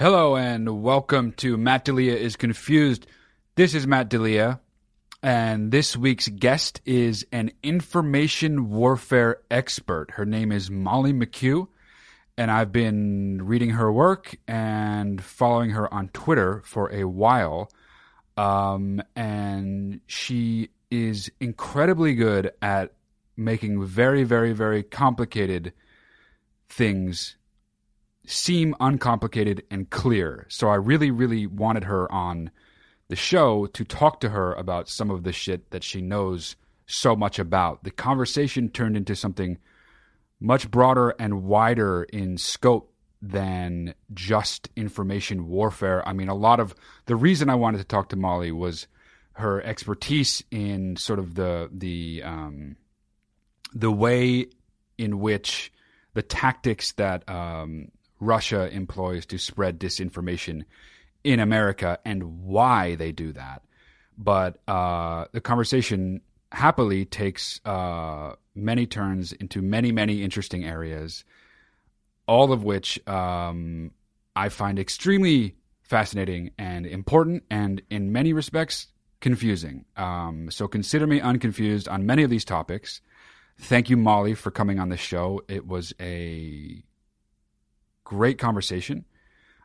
[0.00, 3.04] Hello and welcome to Matt Delia is Confused.
[3.56, 4.60] This is Matt Delia,
[5.24, 10.12] and this week's guest is an information warfare expert.
[10.12, 11.66] Her name is Molly McKew,
[12.36, 17.68] and I've been reading her work and following her on Twitter for a while.
[18.36, 22.92] Um, and she is incredibly good at
[23.36, 25.72] making very, very, very complicated
[26.68, 27.34] things
[28.28, 30.46] seem uncomplicated and clear.
[30.48, 32.50] So I really, really wanted her on
[33.08, 36.54] the show to talk to her about some of the shit that she knows
[36.86, 37.84] so much about.
[37.84, 39.56] The conversation turned into something
[40.40, 46.06] much broader and wider in scope than just information warfare.
[46.06, 46.74] I mean, a lot of
[47.06, 48.86] the reason I wanted to talk to Molly was
[49.32, 52.76] her expertise in sort of the the um,
[53.74, 54.46] the way
[54.98, 55.72] in which
[56.14, 57.90] the tactics that um,
[58.20, 60.64] Russia employs to spread disinformation
[61.24, 63.62] in America and why they do that.
[64.16, 71.24] But uh, the conversation happily takes uh, many turns into many, many interesting areas,
[72.26, 73.92] all of which um,
[74.34, 78.88] I find extremely fascinating and important, and in many respects,
[79.20, 79.84] confusing.
[79.96, 83.00] Um, so consider me unconfused on many of these topics.
[83.58, 85.42] Thank you, Molly, for coming on the show.
[85.48, 86.82] It was a
[88.08, 89.04] great conversation.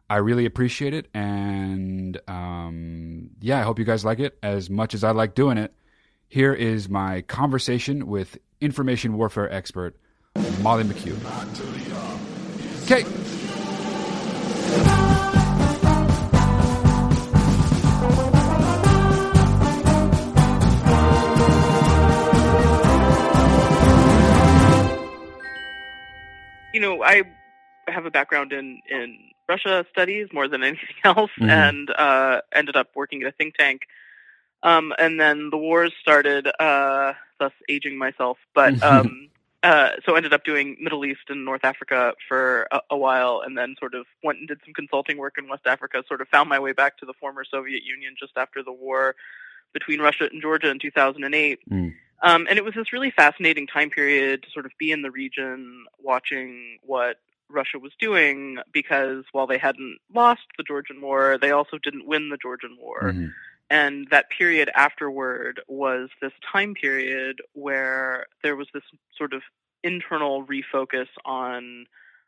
[0.09, 1.07] I really appreciate it.
[1.13, 5.57] And um, yeah, I hope you guys like it as much as I like doing
[5.57, 5.73] it.
[6.27, 9.95] Here is my conversation with information warfare expert
[10.61, 11.15] Molly McKew.
[12.83, 13.05] Okay.
[26.73, 27.23] You know, I
[27.87, 29.17] have a background in in
[29.47, 31.49] Russia studies more than anything else, Mhm.
[31.49, 33.81] and uh, ended up working at a think tank.
[34.63, 38.37] Um, and then the wars started, uh, thus aging myself.
[38.55, 39.29] But um,
[39.61, 43.57] uh, so ended up doing Middle East and North Africa for a, a while, and
[43.57, 46.03] then sort of went and did some consulting work in West Africa.
[46.07, 49.15] Sort of found my way back to the former Soviet Union just after the war
[49.73, 51.59] between Russia and Georgia in 2008.
[51.69, 51.93] Mm.
[52.21, 55.11] Um, and it was this really fascinating time period to sort of be in the
[55.11, 57.17] region, watching what
[57.53, 62.29] Russia was doing because while they hadn't lost the Georgian War, they also didn't win
[62.29, 63.13] the Georgian War.
[63.13, 63.33] Mhm.
[63.69, 68.83] And that period afterward was this time period where there was this
[69.17, 69.41] sort of
[69.83, 71.85] internal refocus on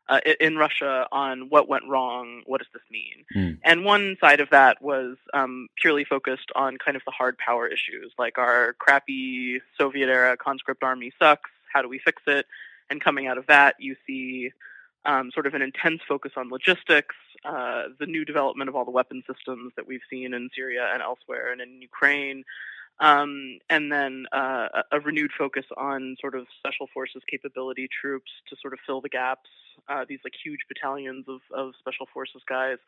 [0.08, 3.24] uh, in Russia on what went wrong, what does this mean?
[3.34, 3.58] Mm.
[3.64, 7.66] And one side of that was um, purely focused on kind of the hard power
[7.66, 11.50] issues, like our crappy Soviet era conscript army sucks.
[11.72, 12.46] How do we fix it?
[12.88, 14.52] And coming out of that, you see
[15.06, 18.90] um, sort of an intense focus on logistics, uh, the new development of all the
[18.90, 22.44] weapon systems that we've seen in Syria and elsewhere, and in Ukraine,
[22.98, 28.56] um, and then uh, a renewed focus on sort of special forces capability troops to
[28.60, 29.50] sort of fill the gaps.
[29.88, 32.78] Uh, these like huge battalions of, of special forces guys.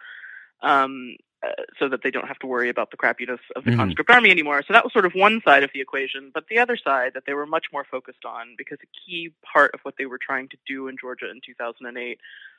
[0.62, 3.76] Um, uh, so that they don't have to worry about the crappiness of the Mhm.
[3.76, 4.60] conscript army anymore.
[4.66, 6.30] So that was sort of one side of the equation.
[6.34, 9.72] But the other side that they were much more focused on, because a key part
[9.72, 12.18] of what they were trying to do in Georgia in 2008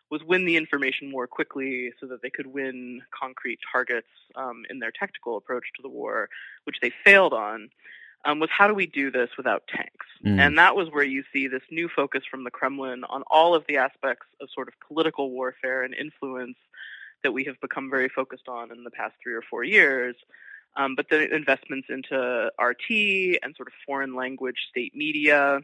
[0.09, 4.79] was win the information more quickly so that they could win concrete targets um, in
[4.79, 6.29] their tactical approach to the war,
[6.63, 7.69] which they failed on.
[8.23, 10.05] Um, was how do we do this without tanks?
[10.25, 10.39] Mm.
[10.39, 13.65] And that was where you see this new focus from the Kremlin on all of
[13.67, 16.57] the aspects of sort of political warfare and influence
[17.23, 20.15] that we have become very focused on in the past three or four years.
[20.75, 25.61] Um, but the investments into RT and sort of foreign language state media,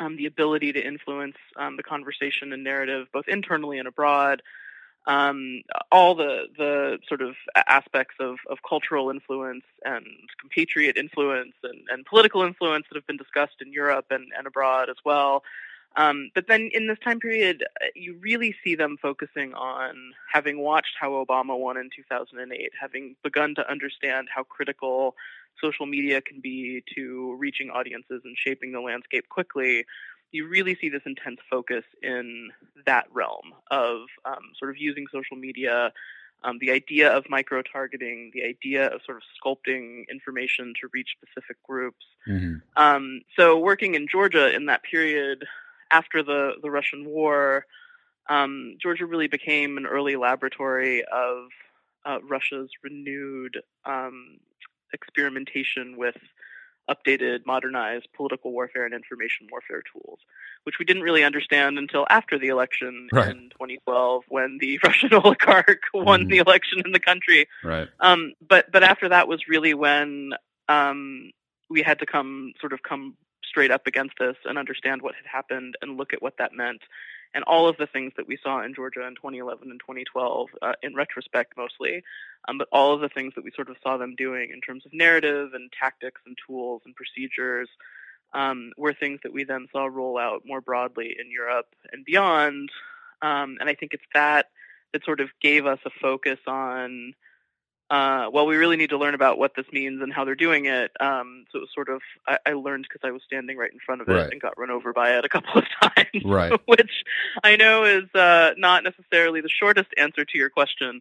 [0.00, 4.42] um, the ability to influence um, the conversation and narrative both internally and abroad,
[5.06, 10.04] um, all the the sort of aspects of, of cultural influence and
[10.40, 14.90] compatriot influence and, and political influence that have been discussed in Europe and, and abroad
[14.90, 15.42] as well.
[15.96, 20.60] Um, but then in this time period, uh, you really see them focusing on having
[20.60, 25.16] watched how Obama won in 2008, having begun to understand how critical
[25.60, 29.84] social media can be to reaching audiences and shaping the landscape quickly.
[30.30, 32.50] You really see this intense focus in
[32.86, 35.92] that realm of um, sort of using social media
[36.44, 41.16] Um, the idea of micro targeting, the idea of sort of sculpting information to reach
[41.20, 42.06] specific groups.
[42.28, 42.58] Mm-hmm.
[42.76, 45.44] Um, so, working in Georgia in that period
[45.90, 47.64] after the, the Russian war,
[48.28, 51.48] um, Georgia really became an early laboratory of
[52.04, 54.38] uh, Russia's renewed um,
[54.92, 56.16] experimentation with
[56.88, 60.20] updated, modernized political warfare and information warfare tools,
[60.64, 63.28] which we didn't really understand until after the election right.
[63.28, 66.30] in 2012, when the Russian oligarch won mm.
[66.30, 67.46] the election in the country.
[67.62, 67.88] Right.
[68.00, 70.32] Um, but but after that was really when
[70.68, 71.30] um,
[71.68, 73.16] we had to come sort of come
[73.48, 76.82] straight up against this and understand what had happened and look at what that meant
[77.34, 80.72] and all of the things that we saw in Georgia in 2011 and 2012, uh,
[80.82, 82.02] in retrospect mostly,
[82.48, 84.86] um, but all of the things that we sort of saw them doing in terms
[84.86, 87.68] of narrative and tactics and tools and procedures
[88.34, 92.70] um, were things that we then saw roll out more broadly in Europe and beyond.
[93.20, 94.46] Um, and I think it's that
[94.92, 97.14] that sort of gave us a focus on
[97.90, 100.66] uh, well, we really need to learn about what this means and how they're doing
[100.66, 100.90] it.
[101.00, 103.78] Um, so it was sort of, I, I learned because I was standing right in
[103.84, 104.30] front of it right.
[104.30, 106.52] and got run over by it a couple of times, right.
[106.66, 107.04] which
[107.42, 111.00] I know is uh, not necessarily the shortest answer to your question.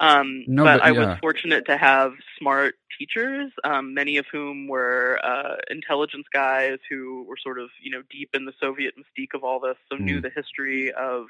[0.00, 1.10] Um, no, but, but I yeah.
[1.10, 7.24] was fortunate to have smart teachers, um, many of whom were uh, intelligence guys who
[7.28, 10.00] were sort of, you know, deep in the Soviet mystique of all this, so mm.
[10.00, 11.26] knew the history of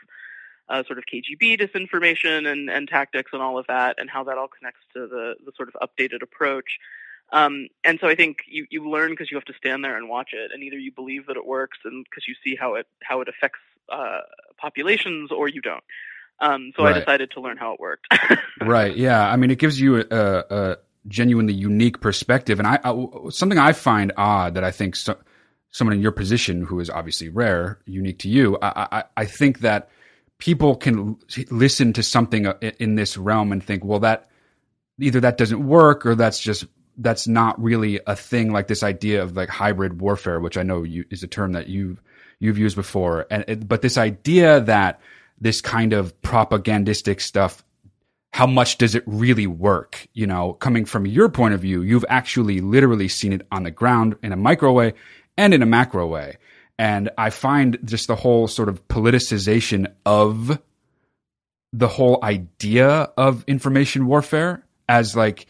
[0.69, 4.39] uh, sort of KGB disinformation and, and tactics and all of that, and how that
[4.39, 6.79] all connects to the, the sort of updated approach.
[7.33, 10.09] Um, and so I think you, you learn because you have to stand there and
[10.09, 12.87] watch it, and either you believe that it works and because you see how it
[13.03, 14.21] how it affects uh,
[14.59, 15.85] populations, or you don't.
[16.41, 16.97] Um, so right.
[16.97, 18.07] I decided to learn how it worked.
[18.61, 18.97] right.
[18.97, 19.31] Yeah.
[19.31, 20.77] I mean, it gives you a, a
[21.07, 25.17] genuinely unique perspective, and I, I, something I find odd that I think so,
[25.71, 29.61] someone in your position, who is obviously rare, unique to you, I, I, I think
[29.61, 29.91] that
[30.39, 31.17] people can
[31.51, 34.29] listen to something uh, in this realm and think, well, that
[35.01, 36.67] either that doesn't work or that's just
[36.99, 40.85] that's not really a thing like this idea of like hybrid warfare, which I know
[40.85, 42.01] you, is a term that you've
[42.39, 43.27] you've used before.
[43.31, 45.01] And it, but this idea that
[45.41, 47.65] this kind of propagandistic stuff,
[48.33, 50.07] how much does it really work?
[50.13, 53.71] You know, coming from your point of view, you've actually literally seen it on the
[53.71, 54.95] ground in a micro way
[55.37, 56.37] and in a macro way.
[56.79, 60.59] And I find just the whole sort of politicization of
[61.73, 65.47] the whole idea of information warfare as like,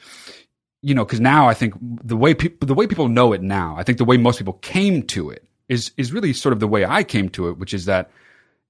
[0.82, 3.76] you know, because now I think the way people the way people know it now,
[3.76, 6.68] I think the way most people came to it is is really sort of the
[6.68, 8.10] way I came to it, which is that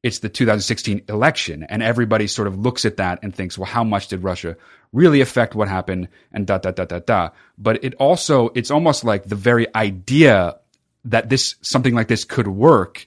[0.02, 3.82] it's the 2016 election, and everybody sort of looks at that and thinks, well, how
[3.82, 4.56] much did Russia
[4.92, 7.30] really affect what happened, and da da da da da.
[7.56, 10.56] But it also it's almost like the very idea
[11.04, 13.06] that this something like this could work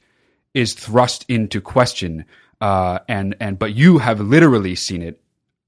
[0.53, 2.25] is thrust into question.
[2.59, 5.21] Uh, and and but you have literally seen it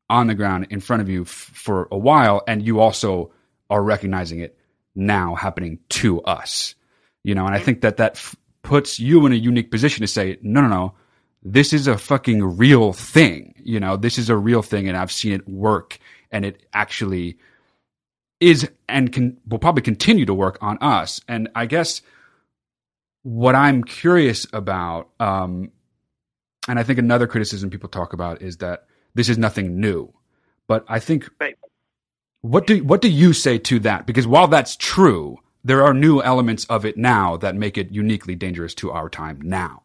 [0.09, 3.31] on the ground in front of you f- for a while, and you also
[3.69, 4.57] are recognizing it
[4.95, 6.73] now happening to us.
[7.23, 10.07] You know, and I think that that f- puts you in a unique position to
[10.07, 10.93] say, no, no, no,
[11.43, 13.53] this is a fucking real thing.
[13.63, 15.99] You know, this is a real thing, and I've seen it work,
[16.31, 17.37] and it actually
[18.39, 21.21] is and can will probably continue to work on us.
[21.27, 22.01] And I guess
[23.29, 25.71] what I'm curious about, um,
[26.67, 30.11] and I think another criticism people talk about is that this is nothing new.
[30.67, 31.55] But I think right.
[32.41, 34.07] what do what do you say to that?
[34.07, 38.35] Because while that's true, there are new elements of it now that make it uniquely
[38.35, 39.83] dangerous to our time now.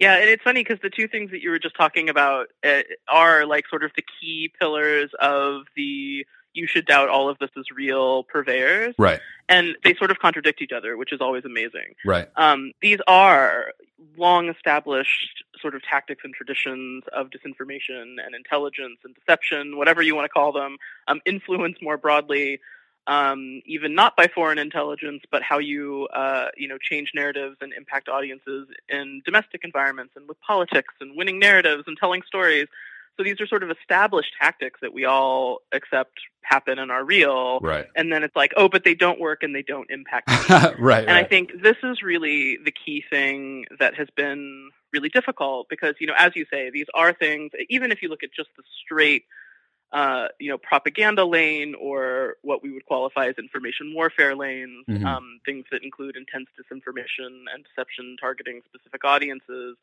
[0.00, 2.82] Yeah, and it's funny because the two things that you were just talking about uh,
[3.08, 7.50] are like sort of the key pillars of the you should doubt all of this
[7.56, 8.94] is real purveyors.
[8.98, 9.20] Right.
[9.48, 11.94] And they sort of contradict each other, which is always amazing.
[12.04, 12.28] Right.
[12.36, 13.72] Um, these are
[14.16, 20.14] long established sort of tactics and traditions of disinformation and intelligence and deception, whatever you
[20.14, 20.76] want to call them,
[21.08, 22.60] um, influence more broadly,
[23.06, 27.72] um, even not by foreign intelligence, but how you, uh, you know, change narratives and
[27.72, 32.66] impact audiences in domestic environments and with politics and winning narratives and telling stories.
[33.16, 37.60] So these are sort of established tactics that we all accept happen and are real.
[37.60, 37.86] Right.
[37.96, 40.28] And then it's like, oh, but they don't work and they don't impact.
[40.50, 40.70] right.
[40.70, 41.08] And right.
[41.08, 46.06] I think this is really the key thing that has been really difficult because, you
[46.06, 49.24] know, as you say, these are things, even if you look at just the straight,
[49.92, 55.06] uh, you know, propaganda lane or what we would qualify as information warfare lanes, mm-hmm.
[55.06, 59.76] um, things that include intense disinformation and deception targeting specific audiences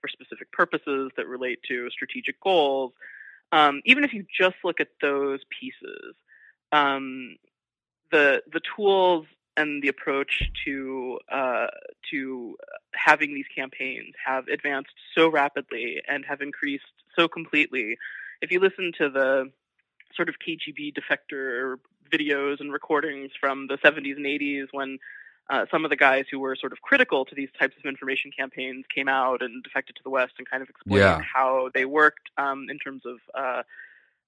[0.00, 2.92] for specific purposes that relate to strategic goals,
[3.52, 6.14] um, even if you just look at those pieces,
[6.72, 7.36] um,
[8.12, 9.26] the the tools
[9.56, 11.66] and the approach to uh,
[12.10, 12.56] to
[12.94, 16.84] having these campaigns have advanced so rapidly and have increased
[17.16, 17.96] so completely.
[18.40, 19.50] If you listen to the
[20.14, 21.76] sort of KGB defector
[22.10, 24.98] videos and recordings from the 70s and 80s when
[25.50, 28.30] uh, some of the guys who were sort of critical to these types of information
[28.36, 31.20] campaigns came out and defected to the West and kind of explained Yeah.
[31.20, 33.62] how they worked um, in terms of uh,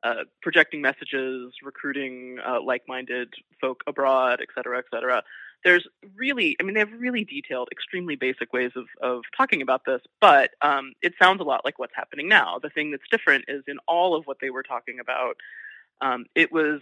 [0.02, 3.28] uh, projecting messages, recruiting uh, like-minded
[3.60, 5.22] folk abroad, et cetera, et cetera.
[5.64, 5.86] There's
[6.16, 10.02] really, I mean, they have really detailed, extremely basic ways of, of talking about this,
[10.20, 12.58] but um, it sounds a lot like what's happening now.
[12.60, 15.36] The thing that's different is in all of what they were talking about,
[16.00, 16.80] um, it was,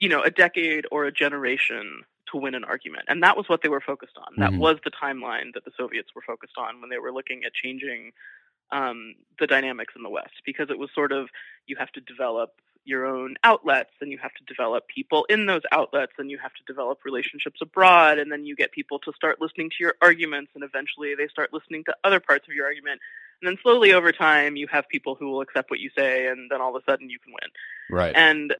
[0.00, 3.04] you know, a decade or a generation to win an argument.
[3.08, 4.34] And that was what they were focused on.
[4.38, 4.58] That Mhm.
[4.58, 8.12] was the timeline that the Soviets were focused on when they were looking at changing
[8.70, 11.28] um, the dynamics in the West, because it was sort of
[11.66, 15.60] you have to develop your own outlets and you have to develop people in those
[15.70, 19.40] outlets and you have to develop relationships abroad and then you get people to start
[19.40, 23.00] listening to your arguments and eventually they start listening to other parts of your argument
[23.40, 26.50] and then slowly over time you have people who will accept what you say and
[26.50, 27.50] then all of a sudden you can win
[27.90, 28.14] Right.
[28.16, 28.54] and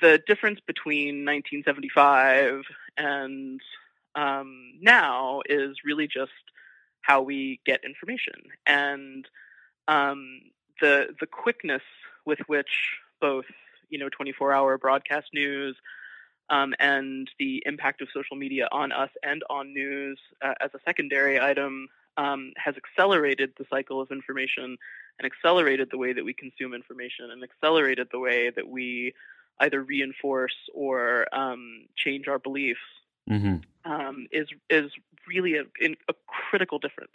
[0.00, 2.64] the difference between 1975
[2.96, 3.60] and
[4.14, 6.32] um, now is really just
[7.02, 8.34] how we get information.
[8.66, 9.26] And
[9.88, 10.40] um,
[10.80, 11.82] the the quickness
[12.24, 13.46] with which both
[13.88, 15.76] you know 24 hour broadcast news
[16.48, 20.78] um, and the impact of social media on us and on news uh, as a
[20.84, 24.76] secondary item um, has accelerated the cycle of information
[25.18, 29.14] and accelerated the way that we consume information and accelerated the way that we
[29.60, 32.80] either reinforce or um, change our beliefs
[33.28, 34.90] hmm um, is is
[35.28, 36.14] really a, in, a
[36.50, 37.12] critical difference.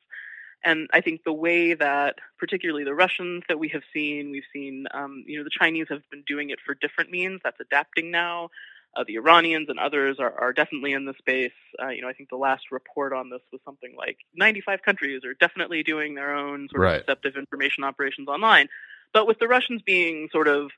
[0.64, 4.88] And I think the way that, particularly the Russians that we have seen, we've seen,
[4.96, 7.42] um, you know, the Chinese have been doing it for different means.
[7.44, 8.50] That's adapting now.
[8.96, 11.52] Uh, the Iranians and others are, are definitely in the space.
[11.80, 15.24] Uh, you know, I think the last report on this was something like 95 countries
[15.24, 16.96] are definitely doing their own sort Right.
[16.96, 18.68] of deceptive information operations online.
[19.14, 20.72] But with the Russians being sort of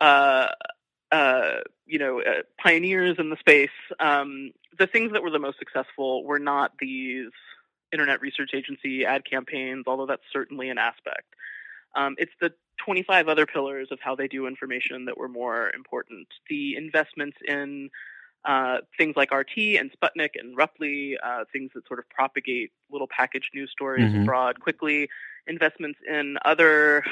[0.00, 0.48] uh,
[1.14, 5.60] uh, you know, uh, pioneers in the space, um, the things that were the most
[5.60, 7.30] successful were not these
[7.92, 11.36] Internet Research Agency ad campaigns, although that's certainly an aspect.
[11.94, 12.52] Um, it's the
[12.84, 16.26] 25 other pillars of how they do information that were more important.
[16.50, 17.90] The investments in
[18.44, 23.08] uh, things like RT and Sputnik and Ruptly, uh, things that sort of propagate little
[23.08, 24.22] packaged news stories Mhm.
[24.22, 25.08] abroad quickly,
[25.46, 27.04] investments in other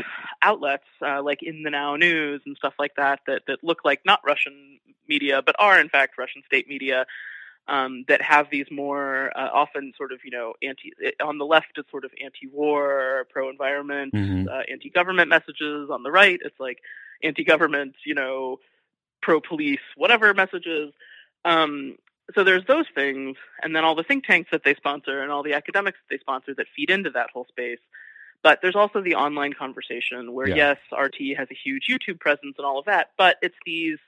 [0.43, 4.01] outlets uh, like In the Now News and stuff like that, that that look like
[4.05, 7.07] not Russian media but are in fact Russian state media.
[7.69, 10.93] Um, that have these more uh, often sort of you know anti
[11.25, 14.49] on the left it's sort of anti-war, pro-environment, Mhm.
[14.53, 15.89] uh, anti-government messages.
[15.89, 16.79] On the right it's like
[17.23, 18.59] anti-government, you know,
[19.23, 20.93] pro-police, whatever messages.
[21.45, 21.97] Um,
[22.35, 25.43] so there's those things, and then all the think tanks that they sponsor and all
[25.43, 27.81] the academics that they sponsor that feed into that whole space.
[28.43, 30.55] But there's also the online conversation where Yeah.
[30.57, 33.99] yes, RT has a huge YouTube presence and all of that, but it's these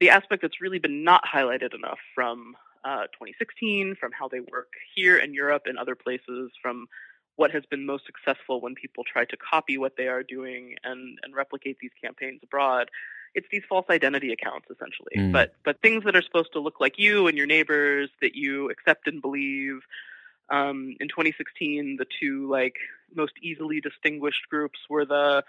[0.00, 4.72] the aspect that's really been not highlighted enough from uh, 2016, from how they work
[4.96, 6.88] here in Europe and other places, from
[7.36, 11.18] what has been most successful when people try to copy what they are doing and,
[11.22, 12.90] and replicate these campaigns abroad.
[13.34, 15.32] It's these false identity accounts essentially, Mm.
[15.32, 18.70] but but things that are supposed to look like you and your neighbors that you
[18.70, 19.80] accept and believe.
[20.50, 22.76] Um, in 2016, the two like
[23.14, 25.44] most easily distinguished groups were the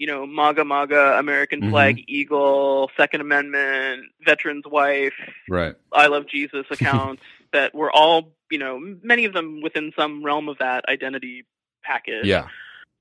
[0.00, 1.70] you know, MAGA MAGA, American Mhm.
[1.70, 5.12] flag, eagle, Second Amendment, veteran's wife,
[5.48, 5.74] Right.
[5.92, 10.48] I love Jesus accounts that were all, you know, many of them within some realm
[10.48, 11.46] of that identity
[11.82, 12.26] package.
[12.26, 12.46] Yeah.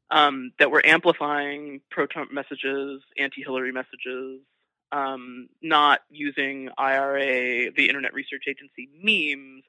[0.10, 4.40] Um, that were amplifying pro-Trump messages, anti-Hillary messages,
[4.94, 9.64] um, not using IRA, the Internet Research Agency memes,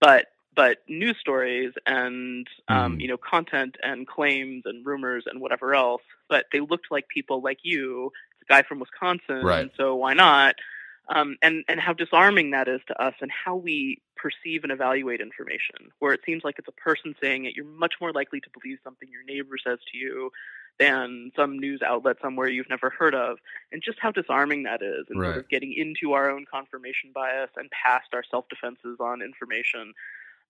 [0.00, 3.00] but but news stories and um, Mhm.
[3.00, 6.02] you know content and claims and rumors and whatever else.
[6.28, 9.70] But they looked like people like you, the guy from Wisconsin, Right.
[9.76, 10.56] so why not?
[11.12, 15.20] Um, and and how disarming that is to us, and how we perceive and evaluate
[15.20, 15.90] information.
[15.98, 18.78] Where it seems like it's a person saying it, you're much more likely to believe
[18.84, 20.30] something your neighbor says to you
[20.78, 23.38] than some news outlet somewhere you've never heard of,
[23.72, 25.26] and just how disarming that is, and Right.
[25.26, 29.92] sort of getting into our own confirmation bias and past our self defenses on information.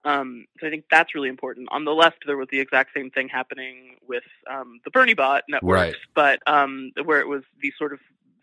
[0.04, 1.68] Um, so I think that's really important.
[1.72, 5.44] On the left, there was the exact same thing happening with um, the Bernie bot
[5.48, 5.96] networks, Right.
[6.14, 8.00] but um, where it was these sort of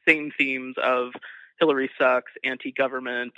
[0.07, 1.13] same themes of
[1.59, 3.33] Hillary sucks, anti-government,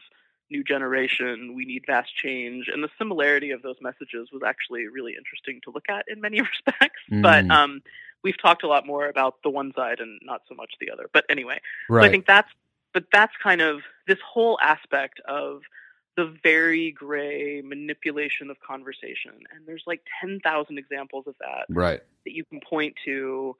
[0.51, 5.13] new generation, we need vast change, and the similarity of those messages was actually really
[5.17, 7.01] interesting to look at in many respects.
[7.09, 7.51] But Mm.
[7.51, 7.81] um,
[8.23, 11.07] we've talked a lot more about the one side and not so much the other.
[11.13, 12.03] But anyway, Right.
[12.03, 12.49] so I think that's
[12.91, 15.61] but that's kind of this whole aspect of
[16.17, 19.33] the very gray manipulation of conversation.
[19.53, 22.01] And there's like 10,000 examples of that right.
[22.25, 23.55] that you can point to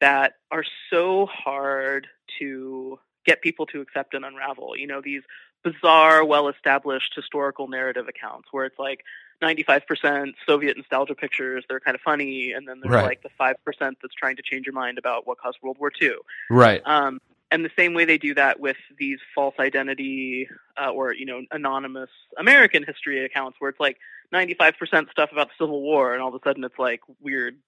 [0.00, 4.76] that are so hard to get people to accept and unravel.
[4.76, 5.22] You know, these
[5.64, 9.04] bizarre, well established historical narrative accounts where it's like
[9.42, 13.04] 95% Soviet nostalgia pictures, they're kind of funny, and then there's Right.
[13.04, 16.12] like the 5% that's trying to change your mind about what caused World War II.
[16.50, 16.80] Right.
[16.84, 20.48] Um, and the same way they do that with these false identity
[20.80, 23.98] uh, or you know anonymous American history accounts, where it's like
[24.32, 27.58] 95% stuff about the Civil War, and all of a sudden it's like weird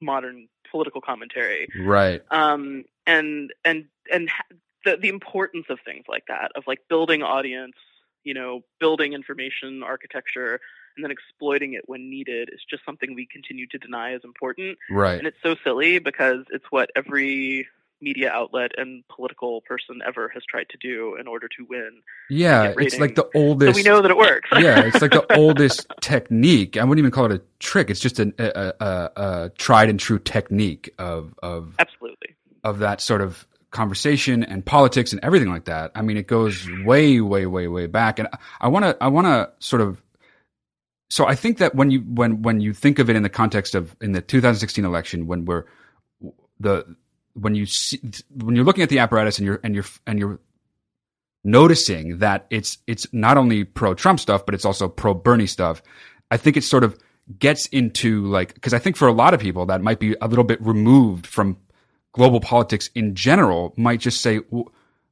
[0.00, 1.68] modern political commentary.
[1.78, 2.22] Right.
[2.30, 4.28] Um, and and and
[4.84, 7.76] the the importance of things like that, of like building audience,
[8.24, 10.60] you know, building information architecture,
[10.96, 14.78] and then exploiting it when needed, is just something we continue to deny as important.
[14.90, 15.18] Right.
[15.18, 17.66] And it's so silly because it's what every
[18.00, 22.02] media outlet and political person ever has tried to do in order to win.
[22.30, 23.76] Yeah, it's like the So oldest.
[23.76, 24.48] we know that it works.
[24.58, 26.76] yeah, it's like the oldest technique.
[26.78, 27.90] I wouldn't even call it a trick.
[27.90, 28.44] It's just an, a,
[28.80, 29.10] a, a,
[29.44, 32.34] a tried and true technique of of Absolutely.
[32.64, 35.90] of that sort of conversation and politics and everything like that.
[35.94, 38.18] I mean, it goes way, way, way, way back.
[38.18, 38.28] And
[38.60, 40.00] I want to, I want to sort of.
[41.10, 43.74] So I think that when you when when you think of it in the context
[43.74, 45.64] of in the 2016 election, when we're
[46.58, 46.96] the
[47.34, 48.00] when you see
[48.34, 50.40] when you're looking at the apparatus and you're and you're and you're
[51.44, 55.82] noticing that it's it's not only pro Trump stuff, but it's also pro Bernie stuff.
[56.30, 56.98] I think it sort of
[57.38, 60.26] gets into like because I think for a lot of people that might be a
[60.26, 61.58] little bit removed from
[62.14, 64.40] global politics in general might just say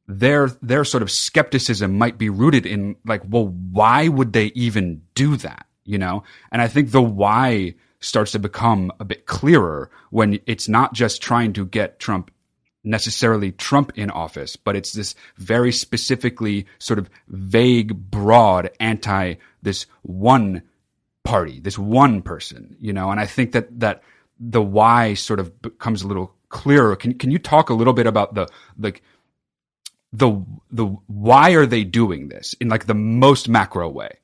[0.08, 5.02] their their sort of skepticism might be rooted in like well why would they even
[5.14, 6.22] do that you know?
[6.50, 11.22] And i think the why starts to become a bit clearer when it's not just
[11.22, 12.30] trying to get trump
[12.84, 19.86] necessarily trump in office but it's this very specifically sort of vague broad anti this
[20.02, 20.62] one
[21.24, 24.02] party, this one person, you know, and I think that that
[24.38, 26.94] the why sort of becomes a little clearer.
[26.94, 28.46] Can can you talk a little bit about the
[28.78, 29.02] like
[30.12, 34.18] the the why are they doing this in like the most macro way?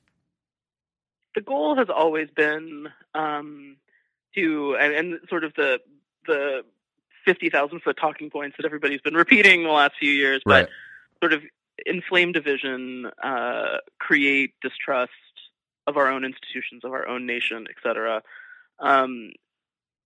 [1.39, 3.77] the goal has always been um,
[4.35, 5.79] to and, and sort of the
[6.27, 6.65] the
[7.25, 10.69] fifty thousand foot talking points that everybody's been repeating the last few years, but
[11.23, 11.43] sort of
[11.87, 15.13] inflame division, uh, create distrust
[15.87, 18.21] of our own institutions, of our own nation, et cetera.
[18.81, 19.31] Um,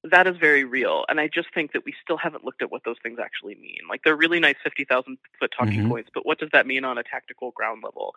[0.05, 2.83] that is very real, and I just think that we still haven't looked at what
[2.85, 3.79] those things actually mean.
[3.89, 5.89] Like they're really nice fifty thousand foot talking Mhm.
[5.89, 8.15] points, but what does that mean on a tactical ground level?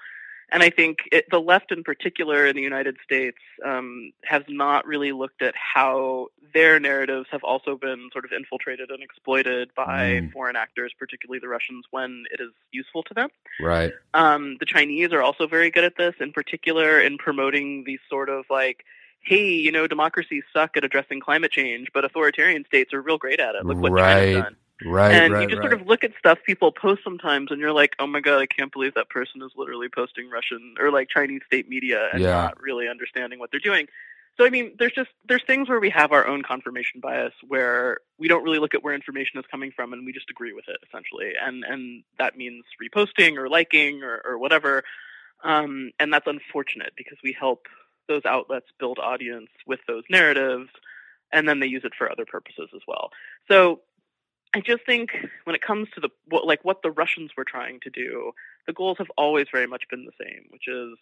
[0.52, 4.86] And I think it, the left, in particular, in the United States, um, has not
[4.86, 10.22] really looked at how their narratives have also been sort of infiltrated and exploited by
[10.22, 10.32] Mm.
[10.32, 13.30] foreign actors, particularly the Russians, when it is useful to them.
[13.60, 13.92] Right.
[14.14, 18.30] Um, the Chinese are also very good at this, in particular in promoting these sort
[18.30, 18.86] of like,
[19.26, 23.40] hey, you know, democracies suck at addressing climate change, but authoritarian states are real great
[23.40, 23.66] at it.
[23.66, 24.56] Look what Right, China's done.
[24.84, 25.14] Right.
[25.14, 25.70] and right, you just right.
[25.72, 28.46] sort of look at stuff people post sometimes, and you're like, oh my god, I
[28.46, 32.32] can't believe that person is literally posting Russian or like Chinese state media and Yeah.
[32.34, 33.88] not really understanding what they're doing.
[34.38, 38.00] So I mean, there's just there's things where we have our own confirmation bias where
[38.20, 40.66] we don't really look at where information is coming from and we just agree with
[40.68, 44.84] it essentially, and and that means reposting or liking or, or whatever,
[45.46, 47.68] um, and that's unfortunate because we help
[48.08, 50.70] those outlets build audience with those narratives,
[51.32, 53.12] and then they use it for other purposes as well.
[53.48, 53.82] So
[54.56, 55.12] I just think
[55.44, 58.32] when it comes to the what, like what the Russians were trying to do,
[58.68, 60.98] the goals have always very much been the same, which is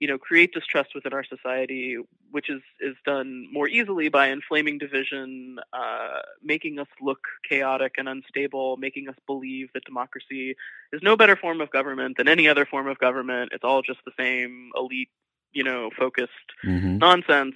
[0.00, 1.98] you know create distrust within our society,
[2.30, 8.08] which is is done more easily by inflaming division, uh, making us look chaotic and
[8.08, 10.56] unstable, making us believe that democracy
[10.90, 13.50] is no better form of government than any other form of government.
[13.52, 15.10] It's all just the same elite,
[15.52, 16.32] you know, focused
[16.64, 16.98] Mhm.
[17.00, 17.54] nonsense.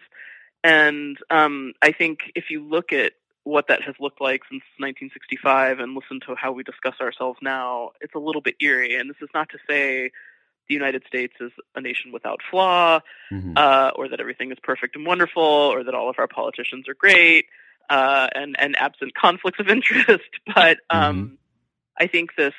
[0.65, 3.13] And um, I think if you look at
[3.45, 7.91] what that has looked like since 1965 and listen to how we discuss ourselves now,
[8.01, 8.95] it's a little bit eerie.
[8.95, 10.13] And this is not to say
[10.69, 13.01] the United States is a nation without flaw,
[13.33, 13.59] Mhm.
[13.59, 16.95] uh, or that everything is perfect and wonderful, or that all of our politicians are
[16.95, 17.47] great,
[17.91, 20.31] uh, and and absent conflicts of interest.
[20.55, 21.39] But um,
[21.99, 22.55] I think this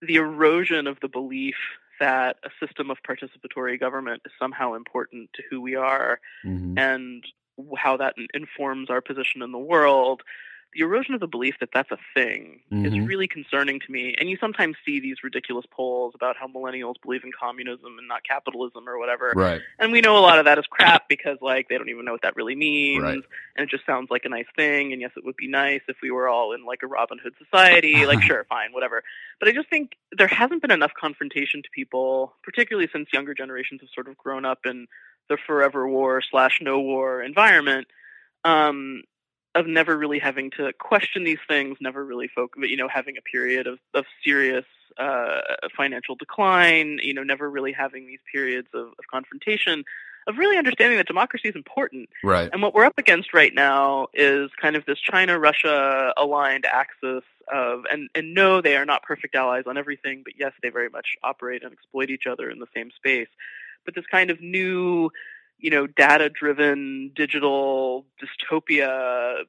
[0.00, 1.56] the erosion of the belief
[2.00, 6.78] that a system of participatory government is somehow important to who we are Mhm.
[6.78, 7.24] and
[7.76, 10.22] how that informs our position in the world.
[10.74, 13.06] The erosion of the belief that that's a thing is Mhm.
[13.06, 14.14] really concerning to me.
[14.18, 18.24] And you sometimes see these ridiculous polls about how millennials believe in communism and not
[18.24, 19.32] capitalism or whatever.
[19.36, 19.60] Right.
[19.78, 22.10] And we know a lot of that is crap because like they don't even know
[22.12, 23.14] what that really means Right.
[23.14, 25.96] and it just sounds like a nice thing and yes it would be nice if
[26.02, 29.04] we were all in like a Robin Hood society like sure fine whatever
[29.38, 33.80] but I just think there hasn't been enough confrontation to people particularly since younger generations
[33.80, 34.86] have sort of grown up in
[35.28, 37.86] the forever war slash no war environment
[38.44, 39.02] um
[39.54, 43.22] of never really having to question these things, never really focus, you know, having a
[43.22, 44.64] period of, of serious
[44.98, 45.40] uh,
[45.76, 49.84] financial decline, you know, never really having these periods of, of confrontation,
[50.26, 52.08] of really understanding that democracy is important.
[52.22, 52.48] Right.
[52.52, 57.84] And what we're up against right now is kind of this China-Russia aligned axis of,
[57.92, 61.16] and, and no, they are not perfect allies on everything, but yes, they very much
[61.22, 63.28] operate and exploit each other in the same space.
[63.84, 65.10] But this kind of new,
[65.58, 69.44] you know, data-driven digital dystopia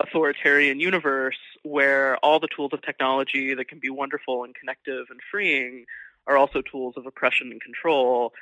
[0.00, 5.20] authoritarian universe where all the tools of technology that can be wonderful and connective and
[5.30, 5.84] freeing
[6.26, 8.32] are also tools of oppression and control.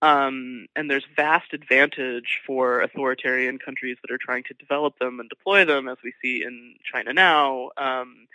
[0.00, 5.28] Um, and there's vast advantage for authoritarian countries that are trying to develop them and
[5.28, 7.70] deploy them, as we see in China now.
[7.76, 8.26] Um,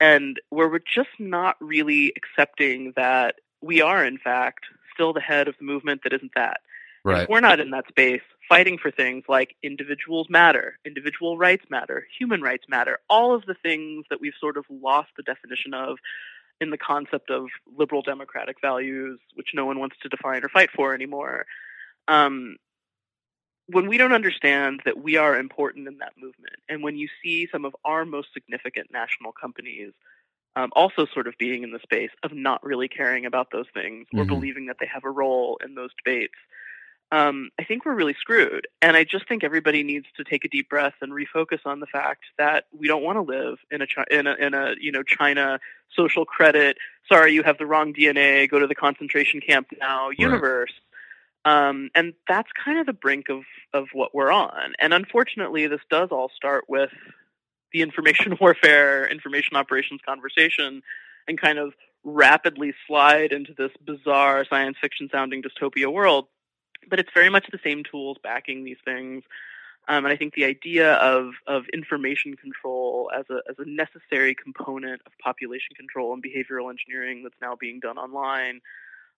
[0.00, 5.48] and where we're just not really accepting that we are, in fact, still the head
[5.48, 6.60] of the movement that isn't that.
[7.06, 7.22] Right.
[7.22, 12.06] If we're not in that space fighting for things like individuals matter, individual rights matter,
[12.18, 15.98] human rights matter, all of the things that we've sort of lost the definition of
[16.60, 20.70] in the concept of liberal democratic values, which no one wants to define or fight
[20.74, 21.46] for anymore.
[22.08, 22.56] Um,
[23.68, 27.48] when we don't understand that we are important in that movement, and when you see
[27.50, 29.92] some of our most significant national companies
[30.56, 34.06] um, also sort of being in the space of not really caring about those things
[34.16, 34.28] or Mhm.
[34.28, 36.34] believing that they have a role in those debates,
[37.12, 38.66] um, I think we're really screwed.
[38.82, 41.86] And I just think everybody needs to take a deep breath and refocus on the
[41.86, 44.90] fact that we don't want to live in a Chi- in a, in a you
[44.90, 45.60] know China
[45.94, 46.78] social credit.
[47.08, 48.50] Sorry, you have the wrong DNA.
[48.50, 50.10] Go to the concentration camp now.
[50.10, 50.72] Universe.
[51.44, 54.72] Um, and that's kind of the brink of, of what we're on.
[54.80, 56.90] And unfortunately, this does all start with
[57.72, 60.82] the information warfare, information operations conversation,
[61.28, 66.26] and kind of rapidly slide into this bizarre science fiction sounding dystopia world.
[66.88, 69.24] But it's very much the same tools backing these things.
[69.88, 74.34] Um, and I think the idea of, of information control as a, as a necessary
[74.34, 78.60] component of population control and behavioral engineering that's now being done online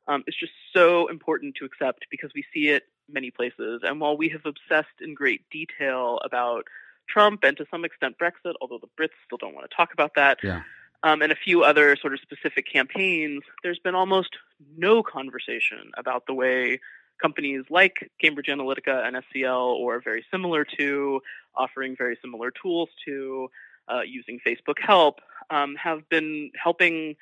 [0.09, 3.81] um, is just so important to accept because we see it many places.
[3.83, 6.65] And while we have obsessed in great detail about
[7.09, 10.15] Trump and to some extent Brexit, although the Brits still don't want to talk about
[10.17, 10.63] that, Yeah.
[11.03, 14.37] um, and a few other sort of specific campaigns, there's been almost
[14.77, 16.81] no conversation about the way
[17.21, 21.21] companies like Cambridge Analytica and SCL, or very similar to,
[21.55, 23.49] offering very similar tools to,
[23.93, 27.17] uh, using Facebook Help, um, have been helping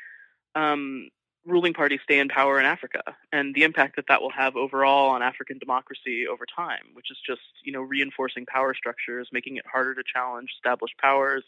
[0.54, 1.08] um,
[1.46, 5.10] ruling parties stay in power in Africa and the impact that that will have overall
[5.10, 9.64] on African democracy over time, which is just you know reinforcing power structures, making it
[9.70, 11.44] harder to challenge established powers,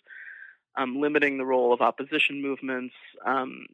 [0.76, 2.94] um, limiting the role of opposition movements,
[3.26, 3.66] um,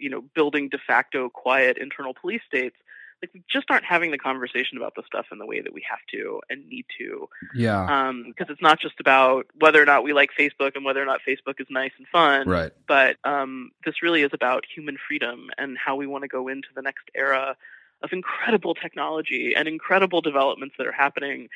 [0.00, 2.76] you know, building de facto quiet internal police states.
[3.22, 5.84] Like we just aren't having the conversation about this stuff in the way that we
[5.88, 8.12] have to and need to Yeah.
[8.26, 11.20] because it's not just about whether or not we like Facebook and whether or not
[11.26, 12.72] Facebook is nice and fun, right.
[12.88, 16.68] but um, this really is about human freedom and how we want to go into
[16.74, 17.56] the next era
[18.02, 21.48] of incredible technology and incredible developments that are happening.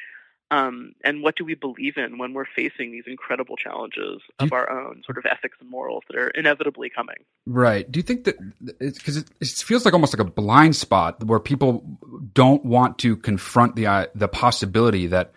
[0.51, 4.71] Um, and what do we believe in when we're facing these incredible challenges of our
[4.71, 7.17] own sort of ethics and morals that are inevitably coming?
[7.47, 7.91] Right.
[7.91, 8.37] Do you think that
[8.79, 11.99] because it, it feels like almost like a blind spot where people
[12.35, 15.33] don't want to confront the uh, the possibility that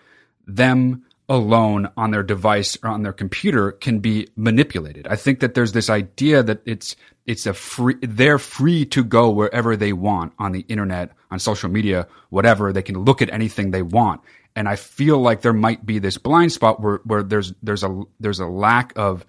[0.46, 5.08] them alone on their device or on their computer can be manipulated.
[5.08, 9.30] I think that there's this idea that it's it's a free they're free to go
[9.30, 12.72] wherever they want on the internet, on social media, whatever.
[12.72, 14.22] They can look at anything they want.
[14.58, 18.04] And I feel like there might be this blind spot where where there's there's a
[18.20, 19.24] there's a lack of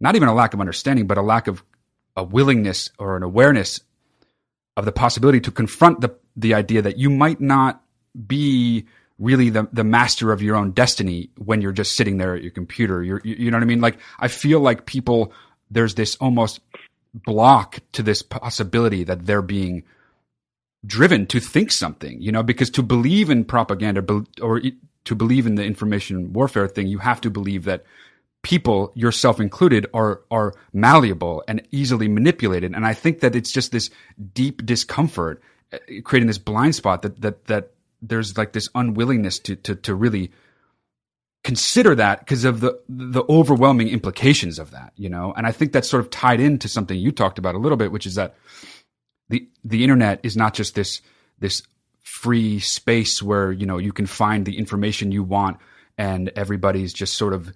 [0.00, 1.62] not even a lack of understanding, but a lack of
[2.16, 3.80] a willingness or an awareness
[4.78, 7.84] of the possibility to confront the the idea that you might not
[8.26, 8.86] be
[9.18, 12.50] really the the master of your own destiny when you're just sitting there at your
[12.50, 13.02] computer.
[13.02, 13.82] You're you, you know what I mean?
[13.82, 15.34] Like I feel like people
[15.70, 16.60] there's this almost
[17.12, 19.84] block to this possibility that they're being
[20.86, 24.62] driven to think something, you know, because to believe in propaganda or
[25.04, 27.84] to believe in the information warfare thing, you have to believe that
[28.42, 32.74] people, yourself included, are are malleable and easily manipulated.
[32.74, 33.90] And I think that it's just this
[34.32, 37.70] deep discomfort, uh, creating this blind spot that that that
[38.02, 40.32] there's like this unwillingness to to to really
[41.42, 45.32] consider that because of the the overwhelming implications of that, you know.
[45.36, 47.92] And I think that's sort of tied into something you talked about a little bit,
[47.92, 48.34] which is that
[49.30, 51.00] the the internet is not just this
[51.38, 51.62] this
[52.02, 55.56] free space where you know you can find the information you want
[55.96, 57.52] and everybody's just sort of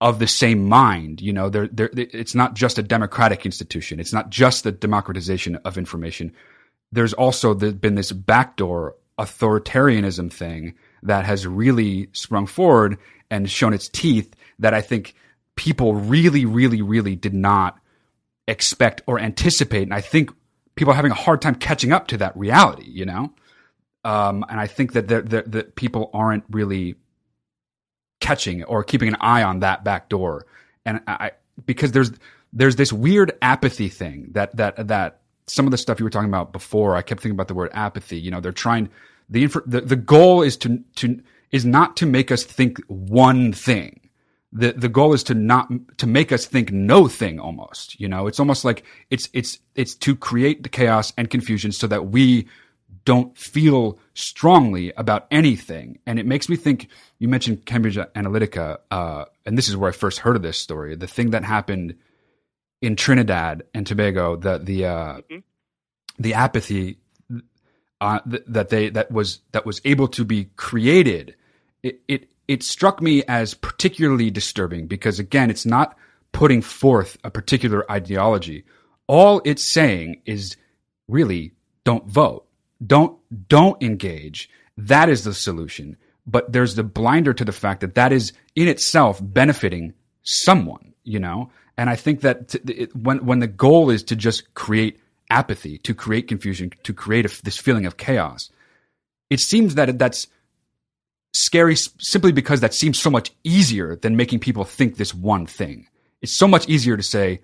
[0.00, 1.48] of the same mind you know?
[1.48, 4.00] There there it's not just a democratic institution.
[4.00, 6.32] It's not just the democratization of information.
[6.90, 12.98] There's also been this backdoor authoritarianism thing that has really sprung forward
[13.30, 15.14] and shown its teeth that I think
[15.56, 17.78] people really, really, really did not
[18.48, 19.84] expect or anticipate.
[19.84, 20.30] And I think
[20.74, 23.32] people are having a hard time catching up to that reality, you know?
[24.04, 26.96] Um, and I think that that people aren't really
[28.22, 30.46] catching or keeping an eye on that back door.
[30.86, 31.32] And I,
[31.66, 32.10] because there's,
[32.52, 36.28] there's this weird apathy thing that, that, that some of the stuff you were talking
[36.28, 38.18] about before, I kept thinking about the word apathy.
[38.18, 38.88] You know, they're trying,
[39.28, 44.01] the, the, the goal is to, to, is not to make us think one thing
[44.52, 48.26] the the goal is to not to make us think no thing almost you know?
[48.26, 52.46] It's almost like it's it's it's to create the chaos and confusion so that we
[53.04, 55.98] don't feel strongly about anything.
[56.06, 56.88] And it makes me think
[57.18, 60.94] you mentioned cambridge analytica uh, and this is where i first heard of this story
[60.96, 61.96] the thing that happened
[62.80, 65.38] in trinidad and tobago the the uh, mm-hmm.
[66.18, 66.98] the apathy
[68.02, 71.36] uh, that they that was that was able to be created.
[71.84, 75.96] It, it it struck me as particularly disturbing because again, it's not
[76.32, 78.64] putting forth a particular ideology.
[79.06, 80.56] All it's saying is
[81.08, 81.52] really
[81.84, 82.46] don't vote.
[82.84, 84.50] Don't don't engage.
[84.76, 85.96] That is the solution.
[86.26, 91.18] But there's the blinder to the fact that that is in itself benefiting someone, you
[91.18, 91.50] know?
[91.76, 95.00] And I think that t- it, when when the goal is to just create
[95.30, 98.50] apathy, to create confusion, to create a, this feeling of chaos,
[99.30, 100.28] it seems that that's
[101.32, 105.88] scary simply because that seems so much easier than making people think this one thing.
[106.20, 107.40] It's so much easier to say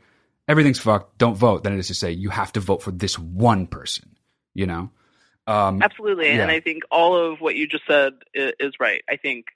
[0.47, 3.19] everything's fucked, don't vote, than it is to say you have to vote for this
[3.19, 4.17] one person.
[4.55, 4.91] You know?
[5.47, 6.43] Um, Absolutely, yeah.
[6.43, 9.03] and I think all of what you just said is, right.
[9.09, 9.47] I think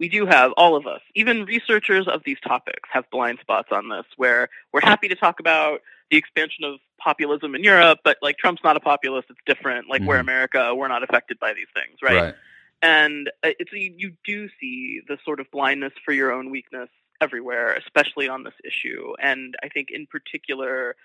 [0.00, 3.88] we do have all of us, even researchers of these topics, have blind spots on
[3.88, 4.04] this.
[4.16, 8.62] Where we're happy to talk about the expansion of populism in Europe, but like Trump's
[8.64, 9.88] not a populist; it's different.
[9.88, 10.08] Like mm-hmm.
[10.08, 12.16] we're America, we're not affected by these things, right?
[12.16, 12.34] right.
[12.82, 16.88] And uh, it's you do see the sort of blindness for your own weakness
[17.20, 19.14] everywhere, especially on this issue.
[19.20, 20.96] And I think in particular,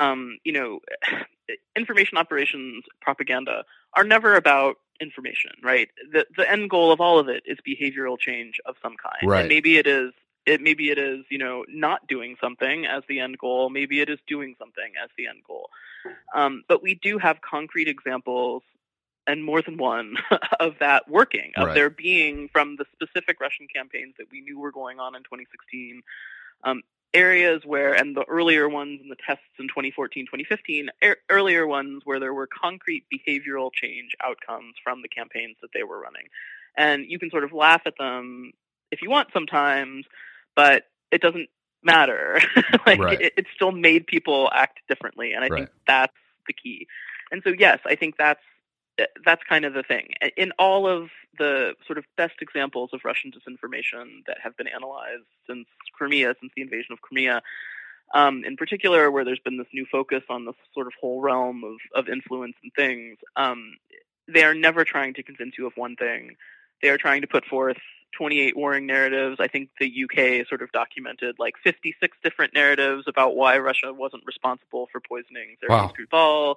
[0.00, 0.80] um, you know,
[1.76, 5.88] information operations propaganda are never about information, right?
[6.12, 9.30] The the end goal of all of it is behavioral change of some kind.
[9.30, 9.40] Right.
[9.40, 10.12] And maybe it is
[10.46, 14.08] it maybe it is, you know, not doing something as the end goal, maybe it
[14.08, 15.70] is doing something as the end goal.
[16.34, 18.62] Um, but we do have concrete examples
[19.26, 20.16] and more than one
[20.60, 21.74] of that working, of right.
[21.74, 26.02] there being from the specific Russian campaigns that we knew were going on in 2016,
[26.64, 26.82] um,
[27.14, 32.02] areas where, and the earlier ones and the tests in 2014, 2015, er, earlier ones
[32.04, 36.26] where there were concrete behavioral change outcomes from the campaigns that they were running.
[36.76, 38.52] And you can sort of laugh at them
[38.90, 40.06] if you want sometimes,
[40.56, 41.48] but it doesn't
[41.82, 42.40] matter.
[42.86, 43.20] like right.
[43.20, 45.58] it, it, still made people act differently, and I right.
[45.60, 46.12] think that's
[46.48, 46.86] the key.
[47.30, 48.40] And so, yes, I think that's
[49.24, 50.10] that's kind of the thing.
[50.36, 55.24] In all of the sort of best examples of Russian disinformation that have been analyzed
[55.48, 57.42] since Crimea, since the invasion of Crimea,
[58.14, 61.64] um, in particular, where there's been this new focus on this sort of whole realm
[61.64, 63.76] of, of influence and things, um,
[64.32, 66.36] they are never trying to convince you of one thing.
[66.82, 67.78] They are trying to put forth
[68.16, 69.38] 28 warring narratives.
[69.40, 74.22] I think the UK sort of documented like 56 different narratives about why Russia wasn't
[74.26, 75.92] responsible for poisoning Sergei wow.
[75.92, 76.56] Skripal.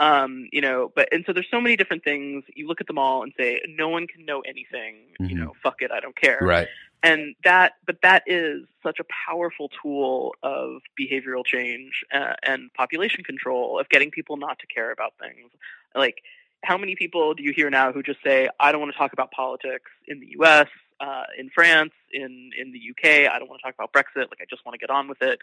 [0.00, 2.42] Um, you know, but and so there's so many different things.
[2.56, 4.96] You look at them all and say, no one can know anything.
[5.20, 5.26] Mm-hmm.
[5.26, 6.38] You know, fuck it, I don't care.
[6.40, 6.68] Right.
[7.02, 13.24] And that, but that is such a powerful tool of behavioral change uh, and population
[13.24, 15.50] control of getting people not to care about things.
[15.94, 16.22] Like,
[16.62, 19.12] how many people do you hear now who just say, I don't want to talk
[19.12, 20.68] about politics in the U.S.,
[21.00, 23.32] uh, in France, in in the UK.
[23.32, 24.28] I don't want to talk about Brexit.
[24.28, 25.38] Like, I just want to get on with it.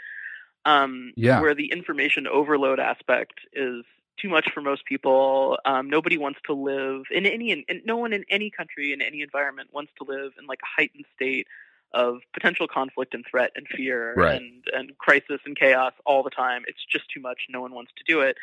[0.65, 1.41] Um, yeah.
[1.41, 3.83] Where the information overload aspect is
[4.21, 5.57] too much for most people.
[5.65, 9.21] Um, nobody wants to live in any, and no one in any country in any
[9.21, 11.47] environment wants to live in like a heightened state
[11.93, 14.41] of potential conflict and threat and fear right.
[14.41, 16.63] and and crisis and chaos all the time.
[16.67, 17.41] It's just too much.
[17.49, 18.37] No one wants to do it.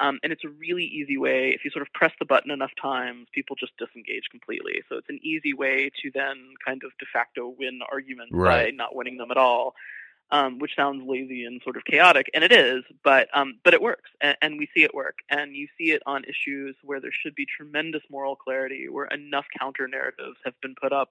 [0.00, 1.48] Um, and it's a really easy way.
[1.48, 4.82] If you sort of press the button enough times, people just disengage completely.
[4.88, 8.66] So it's an easy way to then kind of de facto win arguments right.
[8.66, 9.74] by not winning them at all
[10.30, 13.82] um, which sounds lazy and sort of chaotic, and it is, but um, but it
[13.82, 17.12] works, and, and, we see it work, and you see it on issues where there
[17.12, 21.10] should be tremendous moral clarity, where enough counter narratives have been put up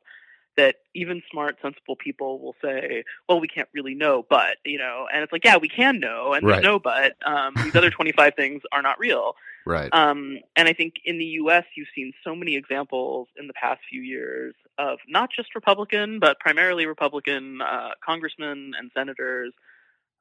[0.58, 5.08] that even smart, sensible people will say, "Well, we can't really know, but you know,"
[5.14, 6.56] and it's like, "Yeah, we can know, and right.
[6.56, 7.16] there's no but.
[7.26, 9.90] Um, these other 25 things are not real." Right.
[9.92, 13.82] Um, and I think in the U.S., you've seen so many examples in the past
[13.90, 19.54] few years of not just Republican, but primarily Republican uh, congressmen and senators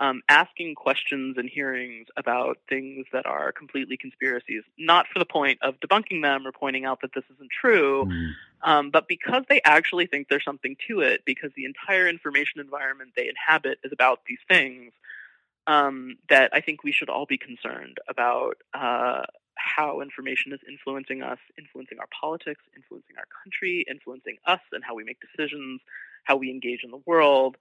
[0.00, 5.58] um, asking questions and hearings about things that are completely conspiracies, not for the point
[5.62, 8.32] of debunking them or pointing out that this isn't true, mm.
[8.62, 13.12] um, but because they actually think there's something to it, because the entire information environment
[13.16, 14.92] they inhabit is about these things,
[15.66, 19.22] um, that I think we should all be concerned about uh,
[19.54, 24.94] how information is influencing us, influencing our politics, influencing our country, influencing us and how
[24.94, 25.80] we make decisions,
[26.24, 27.56] how we engage in the world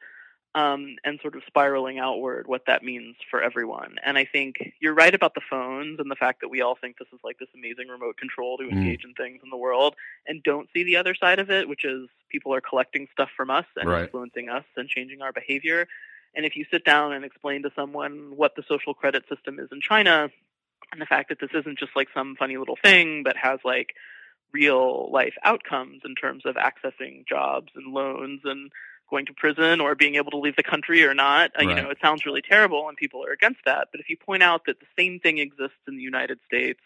[0.55, 3.97] um, and sort of spiraling outward what that means for everyone.
[4.05, 6.97] And I think you're right about the phones and the fact that we all think
[6.97, 8.71] this is like this amazing remote control to mm.
[8.71, 9.09] engage mm.
[9.09, 12.07] in things in the world and don't see the other side of it, which is
[12.29, 14.03] people are collecting stuff from us and right.
[14.03, 15.87] influencing us and changing our behavior.
[16.35, 19.67] And if you sit down and explain to someone what the social credit system is
[19.73, 20.29] in China
[20.93, 23.93] and the fact that this isn't just like some funny little thing, but has like
[24.53, 28.71] real life outcomes in terms of accessing jobs and loans and
[29.09, 31.51] going to prison or being able to leave the country or not.
[31.51, 31.77] Uh, right.
[31.77, 33.89] You know, it sounds really terrible and people are against that.
[33.91, 36.79] But if you point out that the same thing exists in the United States,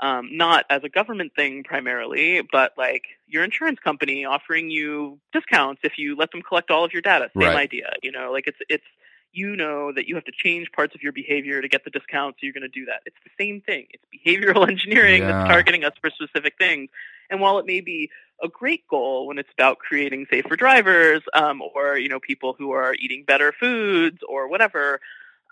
[0.00, 5.80] um, not as a government thing primarily, but like your insurance company offering you discounts
[5.84, 7.30] if you let them collect all of your data.
[7.36, 7.56] Same right.
[7.56, 7.92] idea.
[8.02, 8.84] You know, like it's it's
[9.32, 12.38] you know that you have to change parts of your behavior to get the discounts,
[12.40, 13.02] so you're going to do that.
[13.06, 13.86] It's the same thing.
[13.90, 15.28] It's behavioral engineering yeah.
[15.28, 16.90] that's targeting us for specific things.
[17.30, 18.10] And while it may be
[18.42, 22.72] a great goal when it's about creating safer drivers um, or you know people who
[22.72, 25.00] are eating better foods or whatever,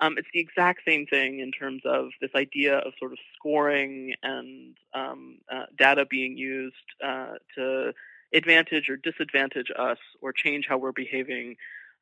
[0.00, 4.14] um, it's the exact same thing in terms of this idea of sort of scoring
[4.22, 7.92] and um, uh, data being used uh, to
[8.32, 11.56] advantage or disadvantage us or change how we're behaving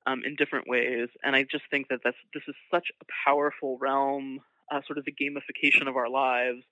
[0.08, 1.08] um, in different ways.
[1.22, 4.40] And I just think that that's, this is such a powerful realm,
[4.72, 6.62] uh, sort of the gamification of our lives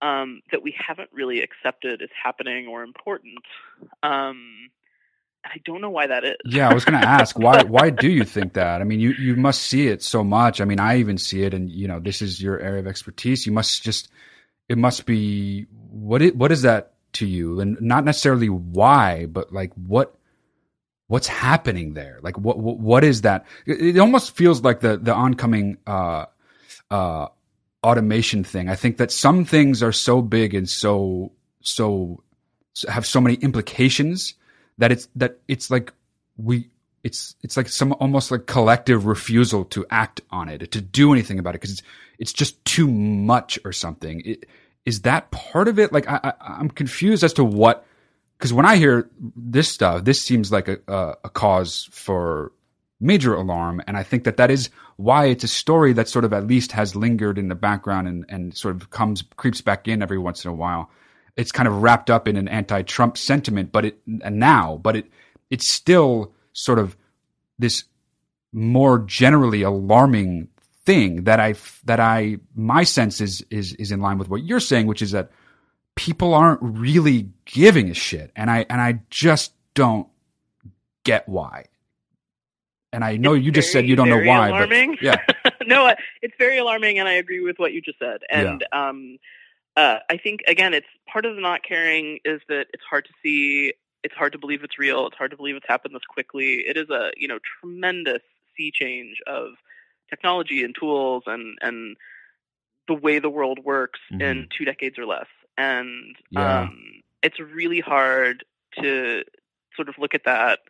[0.00, 3.38] um, that we haven't really accepted as happening or important.
[4.02, 4.70] Um,
[5.44, 6.36] I don't know why that is.
[6.44, 7.62] yeah, I was going to ask why.
[7.66, 8.80] Why do you think that?
[8.80, 10.60] I mean, you you must see it so much.
[10.60, 13.44] I mean, I even see it, and you know, this is your area of expertise.
[13.44, 14.08] You must just.
[14.68, 19.52] It must be what it, what is that to you, and not necessarily why, but
[19.52, 20.14] like what
[21.08, 22.18] what's happening there?
[22.22, 23.46] Like what what, is that?
[23.66, 26.26] It, it, almost feels like the the oncoming uh,
[26.90, 27.28] uh,
[27.82, 28.68] automation thing.
[28.68, 32.22] I think that some things are so big and so so
[32.88, 34.34] have so many implications
[34.78, 35.92] that it's that it's like
[36.36, 36.70] we
[37.02, 41.38] it's it's like some almost like collective refusal to act on it to do anything
[41.38, 41.82] about it because it's
[42.18, 44.22] it's just too much or something.
[44.24, 44.46] It,
[44.84, 45.92] is that part of it?
[45.92, 47.84] Like I, I I'm confused as to what
[48.42, 52.50] because when I hear this stuff, this seems like a, a, a cause for
[52.98, 53.80] major alarm.
[53.86, 56.72] And I think that that is why it's a story that sort of at least
[56.72, 60.44] has lingered in the background and, and sort of comes, creeps back in every once
[60.44, 60.90] in a while.
[61.36, 65.06] It's kind of wrapped up in an anti-Trump sentiment, but it, now, but it,
[65.50, 66.96] it's still sort of
[67.60, 67.84] this
[68.52, 70.48] more generally alarming
[70.84, 74.58] thing that I, that I, my sense is, is, is in line with what you're
[74.58, 75.30] saying, which is that
[75.94, 78.32] people aren't really giving a shit.
[78.34, 80.08] And I, and I just don't
[81.04, 81.66] get why
[82.92, 84.48] and I know it's you just said you don't know why.
[84.48, 84.92] Alarming.
[84.92, 85.16] But, yeah.
[85.66, 88.20] no, it's very alarming, and I agree with what you just said.
[88.30, 88.88] And yeah.
[88.88, 89.18] um,
[89.76, 93.10] uh, I think again, it's part of the not caring is that it's hard to
[93.22, 93.72] see.
[94.04, 95.06] It's hard to believe it's real.
[95.06, 96.64] It's hard to believe it's happened this quickly.
[96.66, 98.22] It is a you know tremendous
[98.56, 99.52] sea change of
[100.10, 101.96] technology and tools and and
[102.88, 104.20] the way the world works mm-hmm.
[104.20, 105.26] in two decades or less.
[105.56, 106.62] And yeah.
[106.62, 108.44] um, it's really hard
[108.80, 109.24] to
[109.76, 110.60] sort of look at that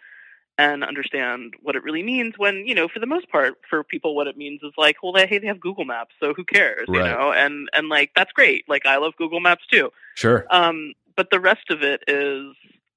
[0.58, 4.14] and understand what it really means when you know for the most part for people
[4.14, 6.86] what it means is like well they hey they have google maps so who cares
[6.88, 6.98] right.
[6.98, 7.32] you know?
[7.32, 8.68] And and like that's great.
[8.68, 9.90] Like i love google maps too.
[10.14, 10.46] Sure.
[10.50, 12.54] Um but the rest of it is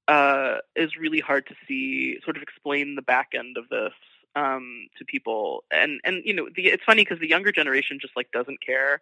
[0.08, 3.93] uh is really hard to see sort of explain the back end of this
[4.36, 5.63] um to people.
[5.71, 9.00] And and you know the it's funny because the younger generation just like doesn't care.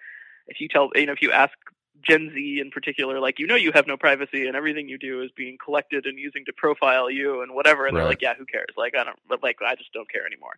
[0.48, 1.54] If you tell you know if you ask
[2.02, 5.22] Gen Z in particular, like you know you have no privacy and everything you do
[5.22, 8.02] is being collected and using to profile you and whatever, and right.
[8.02, 8.74] they're like, yeah, who cares?
[8.76, 10.56] Like I don't, but like I just don't care anymore,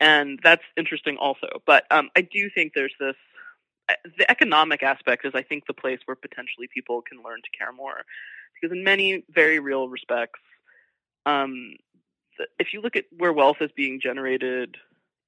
[0.00, 1.62] and that's interesting also.
[1.66, 3.16] But um, I do think there's this.
[4.18, 7.70] The economic aspect is, I think, the place where potentially people can learn to care
[7.70, 8.04] more,
[8.54, 10.40] because in many very real respects,
[11.26, 11.76] um,
[12.58, 14.76] if you look at where wealth is being generated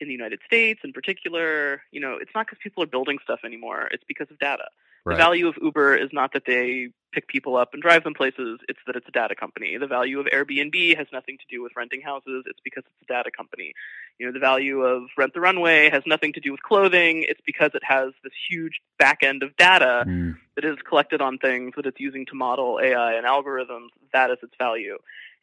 [0.00, 3.40] in the United States in particular, you know, it's not because people are building stuff
[3.44, 3.88] anymore.
[3.90, 4.68] It's because of data.
[5.06, 5.14] Right.
[5.14, 8.58] The value of Uber is not that they pick people up and drive them places,
[8.68, 9.76] it's that it's a data company.
[9.78, 13.12] The value of Airbnb has nothing to do with renting houses, it's because it's a
[13.12, 13.72] data company.
[14.18, 17.40] You know, the value of Rent the Runway has nothing to do with clothing, it's
[17.46, 20.36] because it has this huge back end of data mm.
[20.56, 23.90] that is collected on things that it's using to model AI and algorithms.
[24.12, 24.98] That is its value.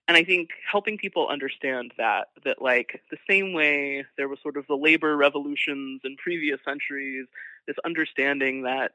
[0.09, 4.57] and I think helping people understand that that like the same way there was sort
[4.57, 7.27] of the labor revolutions in previous centuries,
[7.65, 8.91] this understanding that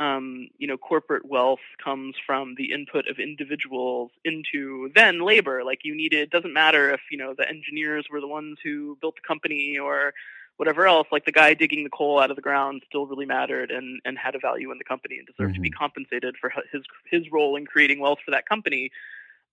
[0.00, 5.62] um, you know corporate wealth comes from the input of individuals into then labor.
[5.62, 8.96] Like you needed it doesn't matter if you know the engineers were the ones who
[9.00, 10.12] built the company or
[10.56, 11.06] whatever else.
[11.12, 14.18] Like the guy digging the coal out of the ground still really mattered and and
[14.18, 15.54] had a value in the company and deserved mm-hmm.
[15.54, 15.78] to be mm-hmm.
[15.78, 18.90] compensated for his his role in creating wealth for that company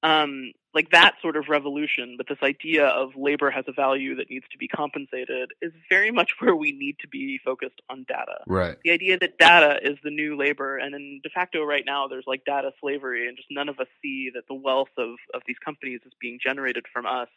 [0.04, 4.30] um, like that sort of revolution, but this idea of labor has a value that
[4.30, 8.43] needs to be compensated is very much where we need to be focused on data.
[8.45, 8.78] Right.
[8.84, 12.26] The idea that data is the new labor, and in de facto right now there's
[12.28, 15.58] like data slavery, and just none of us see that the wealth of, of these
[15.64, 17.30] companies is being generated from us.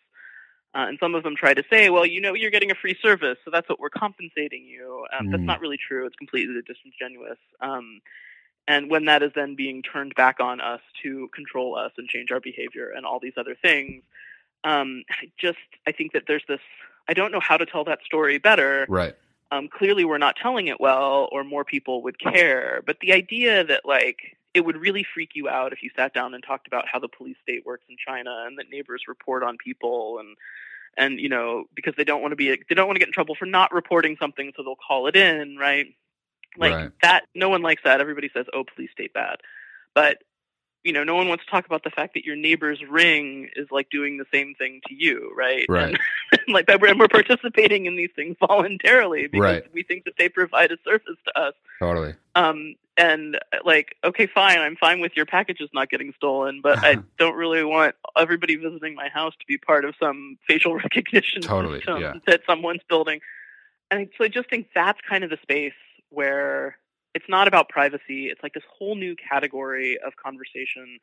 [0.73, 2.97] Uh, and some of them try to say, well, you know, you're getting a free
[3.03, 5.05] service, so that's what we're compensating you.
[5.19, 5.31] Um, mm.
[5.33, 6.07] That's not really true.
[6.07, 7.39] It's completely disingenuous.
[7.61, 8.01] Um,
[8.69, 12.31] and when that is then being turned back on us to control us and change
[12.31, 14.03] our behavior and all these other things,
[14.65, 16.61] um, I just I think that there's this.
[17.09, 18.87] I don't know how to tell that story better.
[18.89, 19.17] Right.
[19.53, 22.83] Um, clearly, we're not telling it well, or more people would care.
[22.87, 26.35] But the idea that like it would really freak you out if you sat down
[26.35, 29.57] and talked about how the police state works in China and that neighbors report on
[29.57, 30.37] people and
[30.97, 33.13] and you know because they don't want to be they don't want to get in
[33.13, 35.95] trouble for not reporting something so they'll call it in right
[36.57, 36.91] like right.
[37.03, 38.01] that, no one likes that.
[38.01, 39.37] Everybody says, "Oh, police state bad,"
[39.95, 40.19] but
[40.85, 43.69] you know, no one wants to talk about the fact that your neighbor's ring is
[43.71, 45.67] like doing the same thing to you, right?
[45.69, 45.97] Right.
[46.33, 49.75] And, like that, and we're participating in these things voluntarily because right.
[49.75, 51.55] we think that they provide a service to us.
[51.81, 52.15] Totally.
[52.37, 56.99] Um, and like, okay, fine, I'm fine with your packages not getting stolen, but I
[57.19, 61.81] don't really want everybody visiting my house to be part of some facial recognition totally,
[61.81, 62.13] system yeah.
[62.29, 63.21] that someone's building.
[63.91, 65.73] And so I just think that's kind of the space
[66.11, 66.77] where
[67.15, 68.29] it's not about privacy.
[68.29, 70.99] It's like this whole new category of conversation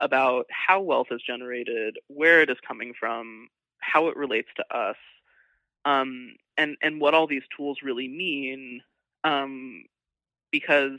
[0.00, 3.48] about how wealth is generated, where it is coming from,
[3.78, 4.96] how it relates to us,
[5.84, 8.80] um, and and what all these tools really mean.
[9.22, 9.84] Um,
[10.50, 10.98] because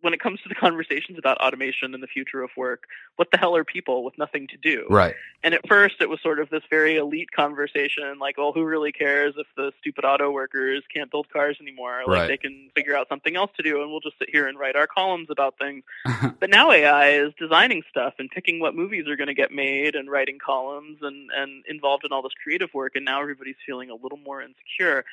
[0.00, 2.84] when it comes to the conversations about automation and the future of work,
[3.16, 4.86] what the hell are people with nothing to do?
[4.88, 5.14] Right.
[5.42, 8.92] And at first, it was sort of this very elite conversation, like, well, who really
[8.92, 12.02] cares if the stupid auto workers can't build cars anymore?
[12.06, 12.28] Like, right.
[12.28, 14.76] they can figure out something else to do, and we'll just sit here and write
[14.76, 15.84] our columns about things.
[16.40, 19.94] but now AI is designing stuff and picking what movies are going to get made
[19.94, 22.96] and writing columns and and involved in all this creative work.
[22.96, 25.04] And now everybody's feeling a little more insecure.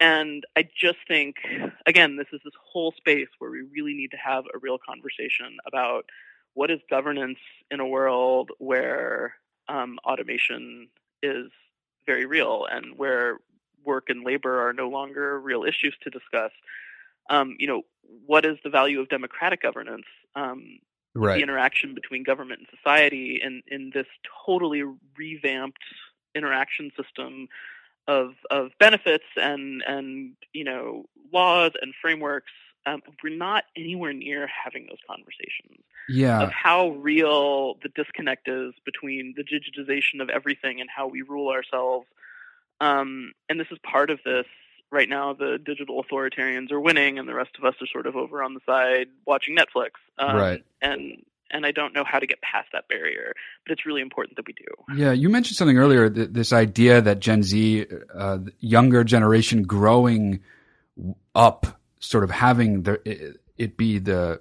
[0.00, 1.36] And I just think,
[1.86, 5.56] again, this is this whole space where we really need to have a real conversation
[5.66, 6.04] about
[6.54, 7.38] what is governance
[7.70, 9.34] in a world where
[9.68, 10.88] um, automation
[11.22, 11.50] is
[12.06, 13.38] very real and where
[13.84, 16.50] work and labor are no longer real issues to discuss.
[17.30, 17.82] Um, you know,
[18.26, 20.06] what is the value of democratic governance?
[20.34, 20.78] Um,
[21.14, 21.36] right.
[21.36, 24.06] The interaction between government and society in, in this
[24.44, 24.82] totally
[25.16, 25.82] revamped
[26.34, 27.48] interaction system
[28.06, 32.52] of of benefits and and you know laws and frameworks
[32.86, 36.42] um, we're not anywhere near having those conversations yeah.
[36.42, 41.48] of how real the disconnect is between the digitization of everything and how we rule
[41.48, 42.06] ourselves.
[42.80, 44.46] Um, and this is part of this.
[44.90, 48.16] Right now the digital authoritarians are winning and the rest of us are sort of
[48.16, 50.64] over on the side watching netflix um, right.
[50.82, 51.24] and
[51.54, 53.32] and I don't know how to get past that barrier.
[53.64, 55.00] But it's really important that we do.
[55.00, 56.10] Yeah, you mentioned something earlier.
[56.10, 60.40] Th- this idea that Gen Z, uh, younger generation, growing
[61.34, 64.40] up, sort of having it, it be the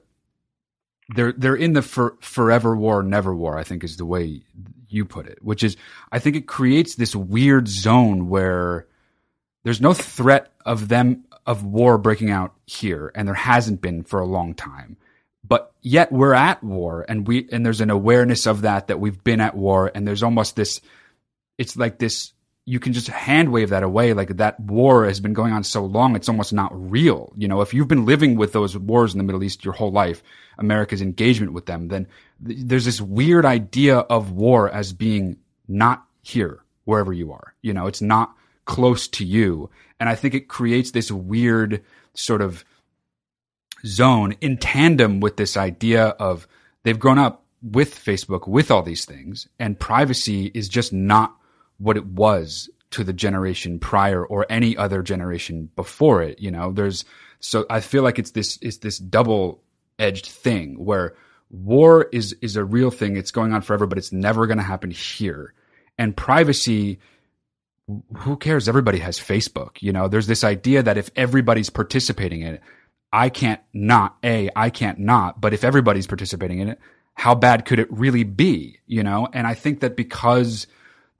[1.15, 3.57] they're they're in the for, forever war, never war.
[3.57, 4.41] I think is the way
[4.89, 5.37] you put it.
[5.43, 5.77] Which is,
[6.11, 8.87] I think it creates this weird zone where
[9.63, 14.19] there's no threat of them of war breaking out here, and there hasn't been for
[14.19, 14.97] a long time
[15.47, 19.23] but yet we're at war and we and there's an awareness of that that we've
[19.23, 20.79] been at war and there's almost this
[21.57, 22.33] it's like this
[22.65, 25.83] you can just hand wave that away like that war has been going on so
[25.85, 27.33] long it's almost not real.
[27.35, 29.91] You know if you've been living with those wars in the middle east your whole
[29.91, 30.23] life
[30.57, 32.07] america's engagement with them then
[32.45, 35.37] th- there's this weird idea of war as being
[35.67, 37.53] not here wherever you are.
[37.61, 38.35] You know it's not
[38.65, 39.69] close to you.
[39.99, 41.83] And i think it creates this weird
[42.13, 42.63] sort of
[43.85, 46.47] zone in tandem with this idea of
[46.83, 51.35] they've grown up with Facebook, with all these things, and privacy is just not
[51.77, 56.39] what it was to the generation prior or any other generation before it.
[56.39, 57.05] You know, there's
[57.39, 59.61] so I feel like it's this it's this double
[59.99, 61.15] edged thing where
[61.49, 63.17] war is is a real thing.
[63.17, 65.53] It's going on forever, but it's never going to happen here.
[65.97, 66.99] And privacy,
[68.17, 68.67] who cares?
[68.67, 69.81] Everybody has Facebook.
[69.81, 72.61] You know, there's this idea that if everybody's participating in it,
[73.13, 76.79] I can't not, A, I can't not, but if everybody's participating in it,
[77.13, 78.79] how bad could it really be?
[78.87, 80.65] You know, and I think that because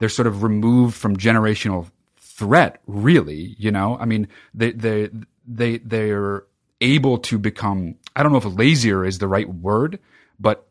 [0.00, 1.88] they're sort of removed from generational
[2.18, 5.10] threat, really, you know, I mean, they they
[5.46, 6.44] they they're
[6.80, 7.94] able to become.
[8.16, 10.00] I don't know if lazier is the right word,
[10.40, 10.66] but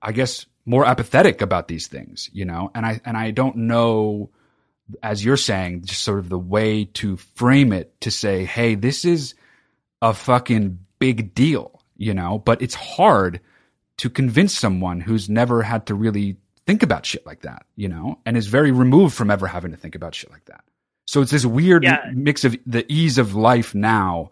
[0.00, 4.30] I guess more apathetic about these things, you know, and I and I don't know,
[5.02, 9.04] as you're saying, just sort of the way to frame it to say, hey, this
[9.04, 9.34] is
[10.02, 13.40] a fucking big deal, you know, but it's hard
[13.98, 16.36] to convince someone who's never had to really
[16.66, 19.76] think about shit like that, you know, and is very removed from ever having to
[19.76, 20.64] think about shit like that.
[21.06, 22.10] So it's this weird yeah.
[22.12, 24.30] mix of the ease of life now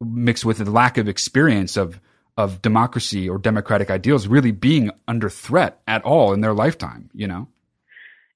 [0.00, 2.00] mixed with the lack of experience of
[2.36, 7.28] of democracy or democratic ideals really being under threat at all in their lifetime, you
[7.28, 7.46] know?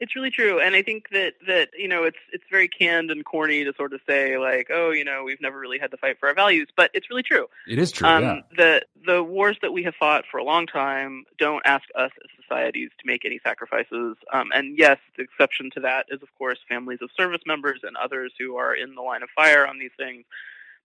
[0.00, 3.24] It's really true, and I think that that you know it's it's very canned and
[3.24, 6.20] corny to sort of say like, oh, you know, we've never really had to fight
[6.20, 7.46] for our values, but it's really true.
[7.66, 8.06] It is true.
[8.06, 8.40] Um, yeah.
[8.56, 12.30] The the wars that we have fought for a long time don't ask us as
[12.40, 16.58] societies to make any sacrifices, um, and yes, the exception to that is of course
[16.68, 19.90] families of service members and others who are in the line of fire on these
[19.96, 20.24] things.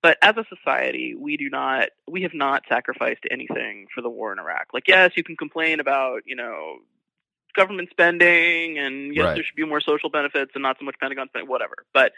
[0.02, 4.34] But as a society, we do not, we have not sacrificed anything for the war
[4.34, 4.68] in Iraq.
[4.74, 6.80] Like, yes, you can complain about, you know,
[7.56, 9.34] government spending and yes, right.
[9.36, 11.86] there should be more social benefits and not so much Pentagon spending, whatever.
[11.94, 12.14] But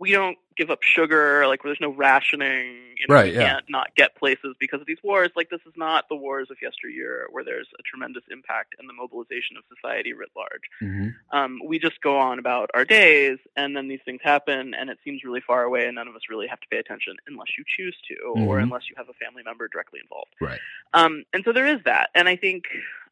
[0.00, 3.52] we don't give up sugar, like there's no rationing, you know, right, we yeah.
[3.52, 5.28] can't not get places because of these wars.
[5.36, 8.94] Like this is not the wars of yesteryear where there's a tremendous impact and the
[8.94, 10.62] mobilization of society writ large.
[10.82, 11.36] Mm-hmm.
[11.36, 14.98] Um, we just go on about our days and then these things happen and it
[15.04, 17.64] seems really far away and none of us really have to pay attention unless you
[17.66, 18.48] choose to mm-hmm.
[18.48, 20.32] or unless you have a family member directly involved.
[20.40, 20.60] Right.
[20.94, 22.08] Um, and so there is that.
[22.14, 22.64] And I think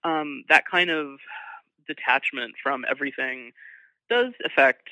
[0.04, 1.18] um, that kind of
[1.88, 3.52] detachment from everything
[4.08, 4.88] does affect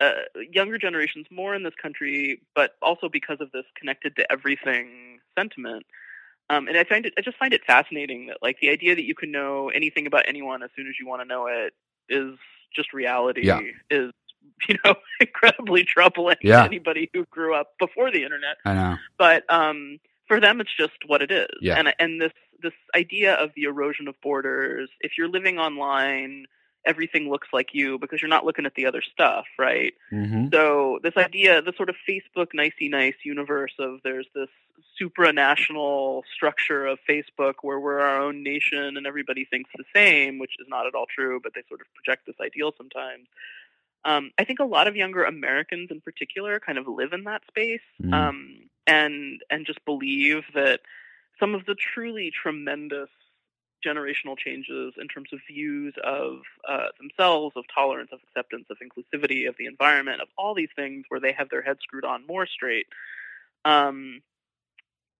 [0.00, 0.12] uh,
[0.50, 5.84] younger generations more in this country, but also because of this connected to everything sentiment.
[6.50, 9.04] Um, and I find it, I just find it fascinating that like the idea that
[9.04, 11.74] you can know anything about anyone as soon as you want to know it
[12.08, 12.34] is
[12.74, 13.46] just reality.
[13.46, 13.60] Yeah.
[13.90, 14.12] Is
[14.68, 16.60] you know incredibly troubling yeah.
[16.60, 18.56] to anybody who grew up before the internet.
[18.64, 18.96] I know.
[19.18, 19.98] But um,
[20.28, 21.48] for them, it's just what it is.
[21.60, 21.74] Yeah.
[21.74, 24.90] And and this this idea of the erosion of borders.
[25.00, 26.46] If you're living online
[26.88, 29.92] everything looks like you because you're not looking at the other stuff, right?
[30.12, 30.46] Mm-hmm.
[30.52, 34.48] So this idea, the sort of Facebook nicey nice universe of there's this
[35.00, 40.52] supranational structure of Facebook where we're our own nation and everybody thinks the same, which
[40.58, 43.26] is not at all true, but they sort of project this ideal sometimes.
[44.04, 47.42] Um, I think a lot of younger Americans, in particular, kind of live in that
[47.48, 48.14] space mm.
[48.14, 50.80] um, and and just believe that
[51.38, 53.10] some of the truly tremendous
[53.86, 59.48] generational changes in terms of views of uh, themselves, of tolerance, of acceptance, of inclusivity,
[59.48, 62.46] of the environment, of all these things where they have their heads screwed on more
[62.46, 62.86] straight.
[63.64, 64.20] Um,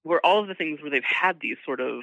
[0.03, 2.03] where all of the things where they've had these sort of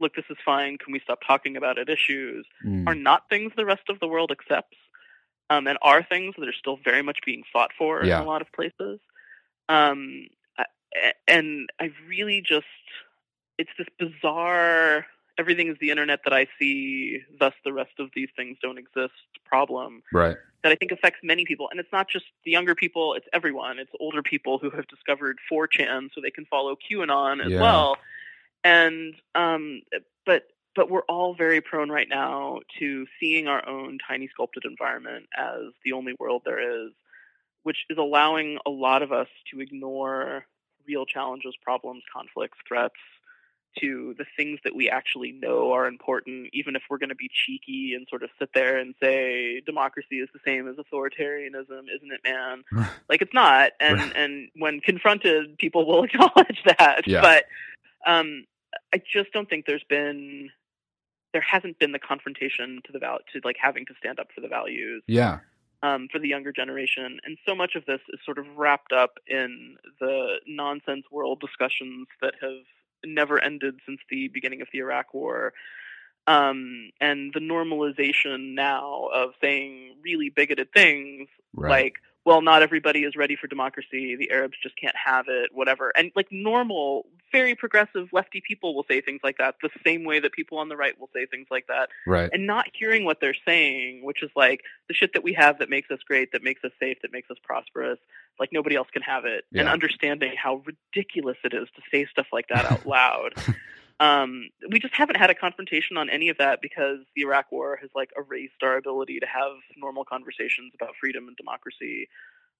[0.00, 2.86] look, this is fine, can we stop talking about it issues, mm.
[2.86, 4.76] are not things the rest of the world accepts,
[5.48, 8.16] um, and are things that are still very much being fought for yeah.
[8.16, 9.00] in a lot of places.
[9.68, 10.26] Um,
[11.28, 12.66] and I really just,
[13.58, 15.06] it's this bizarre
[15.38, 19.14] everything is the internet that I see, thus the rest of these things don't exist
[19.44, 20.02] problem.
[20.12, 20.36] Right.
[20.62, 21.68] That I think affects many people.
[21.70, 23.78] And it's not just the younger people, it's everyone.
[23.78, 27.60] It's older people who have discovered 4chan so they can follow QAnon as yeah.
[27.60, 27.96] well.
[28.64, 29.82] And, um,
[30.24, 30.44] but,
[30.76, 35.72] but we're all very prone right now to seeing our own tiny sculpted environment as
[35.84, 36.92] the only world there is,
[37.64, 40.46] which is allowing a lot of us to ignore
[40.86, 42.94] real challenges, problems, conflicts, threats,
[43.78, 47.30] to the things that we actually know are important, even if we're going to be
[47.32, 52.12] cheeky and sort of sit there and say democracy is the same as authoritarianism, isn't
[52.12, 52.64] it, man?
[53.08, 53.72] like it's not.
[53.80, 57.06] And and when confronted, people will acknowledge that.
[57.06, 57.22] Yeah.
[57.22, 57.44] But
[58.06, 58.44] um,
[58.92, 60.50] I just don't think there's been
[61.32, 64.42] there hasn't been the confrontation to the val to like having to stand up for
[64.42, 65.02] the values.
[65.06, 65.38] Yeah.
[65.84, 67.18] Um, for the younger generation.
[67.24, 72.06] And so much of this is sort of wrapped up in the nonsense world discussions
[72.20, 72.62] that have
[73.04, 75.54] never ended since the beginning of the Iraq War.
[76.28, 81.70] Um, and the normalization now of saying really bigoted things right.
[81.70, 81.94] like,
[82.24, 84.14] well, not everybody is ready for democracy.
[84.16, 85.92] The Arabs just can't have it, whatever.
[85.96, 90.20] And like normal, very progressive lefty people will say things like that the same way
[90.20, 91.88] that people on the right will say things like that.
[92.06, 92.30] Right.
[92.32, 95.68] And not hearing what they're saying, which is like the shit that we have that
[95.68, 97.98] makes us great, that makes us safe, that makes us prosperous,
[98.38, 99.44] like nobody else can have it.
[99.50, 99.62] Yeah.
[99.62, 103.34] And understanding how ridiculous it is to say stuff like that out loud.
[104.02, 107.78] Um, we just haven't had a confrontation on any of that because the Iraq War
[107.80, 112.08] has like erased our ability to have normal conversations about freedom and democracy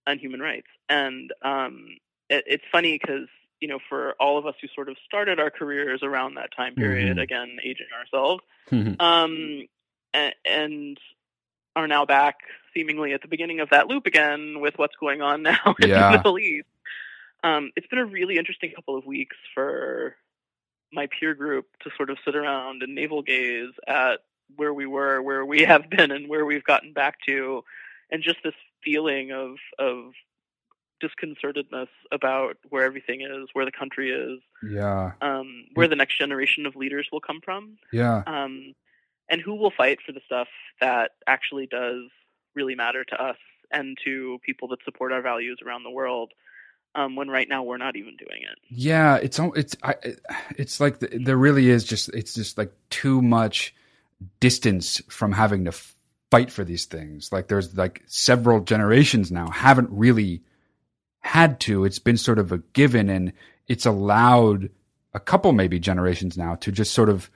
[0.07, 0.68] and human rights.
[0.88, 1.86] And um,
[2.30, 3.28] it, it's funny because
[3.61, 6.74] you know, for all of us who sort of started our careers around that time
[6.74, 7.22] period, Mhm.
[7.22, 9.01] again, aging ourselves, Mhm.
[9.01, 9.66] um,
[10.12, 10.99] and, and
[11.76, 12.38] are now back
[12.74, 16.11] seemingly at the beginning of that loop again with what's going on now in Yeah.
[16.11, 16.68] the Middle East.
[17.45, 20.16] Um, it's been a really interesting couple of weeks for
[20.93, 24.20] my peer group to sort of sit around and navel gaze at
[24.57, 27.62] where we were, where we have been, and where we've gotten back to,
[28.11, 30.12] and just this feeling of of
[31.03, 36.66] disconcertedness about where everything is, where the country is, yeah, um, where the next generation
[36.66, 38.74] of leaders will come from, yeah, um,
[39.28, 40.49] and who will fight for the stuff
[40.80, 42.05] that actually does
[42.55, 43.36] really matter to us
[43.72, 46.32] and to people that support our values around the world.
[46.95, 48.59] Um, when right now we're not even doing it.
[48.68, 49.16] yeah.
[49.16, 49.95] It's it's I,
[50.59, 53.74] it's like the, there really is just it's just like too much
[54.40, 55.72] distance from having to
[56.30, 57.32] fight for these things.
[57.32, 60.43] Like there's like several generations now haven't really
[61.20, 61.84] had to.
[61.84, 63.32] It's been sort of a given, and
[63.68, 64.68] it's allowed
[65.14, 67.30] a couple maybe generations now to just sort of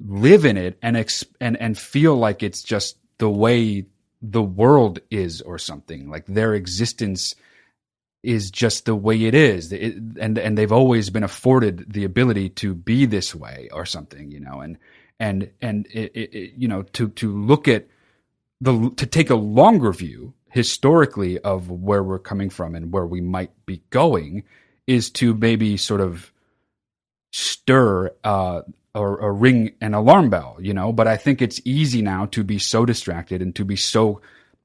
[0.00, 3.86] live in it and ex- and and feel like it's just the way
[4.22, 6.10] the world is or something.
[6.10, 7.34] Like their existence
[8.22, 12.50] is just the way it is, it, and and they've always been afforded the ability
[12.50, 14.78] to be this way or something, you know, and
[15.18, 17.86] and and it, it, you know to to look at
[18.60, 23.20] the to take a longer view historically of where we're coming from and where we
[23.20, 24.42] might be going
[24.86, 26.32] is to maybe sort of
[27.32, 28.62] stir uh,
[28.94, 30.92] or, or ring an alarm bell, you know.
[30.92, 34.20] But I think it's easy now to be so distracted and to be so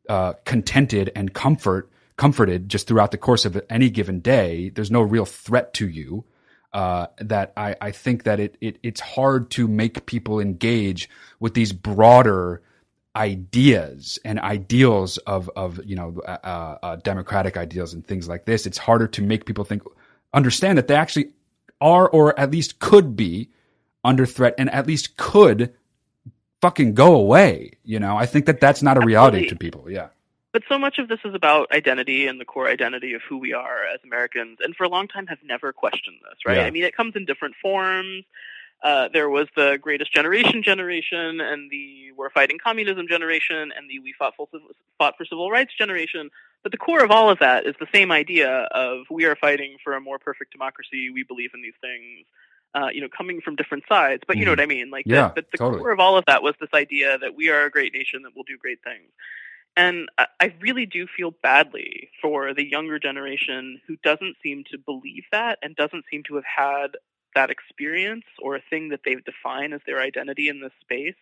[0.09, 4.69] uh, contented and comfort comforted just throughout the course of any given day.
[4.69, 6.25] There's no real threat to you.
[6.73, 11.09] Uh, that I, I think that it, it it's hard to make people engage
[11.39, 12.61] with these broader
[13.15, 18.65] ideas and ideals of of you know uh, uh, democratic ideals and things like this.
[18.65, 19.83] It's harder to make people think
[20.33, 21.31] understand that they actually
[21.79, 23.49] are or at least could be
[24.03, 25.73] under threat and at least could
[26.61, 27.71] fucking go away.
[27.83, 29.69] You know, I think that that's not a reality Absolutely.
[29.69, 29.91] to people.
[29.91, 30.07] Yeah.
[30.55, 33.51] But so much of this is about identity and the core identity of who we
[33.51, 36.59] are as Americans, and for a long time have never questioned this, right?
[36.59, 36.63] Yeah.
[36.63, 38.23] I mean, it comes in different forms.
[38.81, 43.99] Uh, there was the Greatest Generation generation, and the We're Fighting Communism generation, and the
[43.99, 44.47] We Fought for,
[44.97, 46.29] fought for Civil Rights generation.
[46.63, 49.75] But the core of all of that is the same idea of we are fighting
[49.83, 51.09] for a more perfect democracy.
[51.09, 52.25] We believe in these things.
[52.73, 54.57] Uh, you know, coming from different sides, but you know Mhm.
[54.57, 54.89] what I mean.
[54.89, 55.79] Like, Yeah, the, but the totally.
[55.81, 58.35] core of all of that was this idea that we are a great nation that
[58.35, 59.11] will do great things.
[59.77, 65.23] And I- really do feel badly for the younger generation who doesn't seem to believe
[65.31, 66.87] that and doesn't seem to have had
[67.35, 71.15] that experience or a thing that they define as their identity in this space.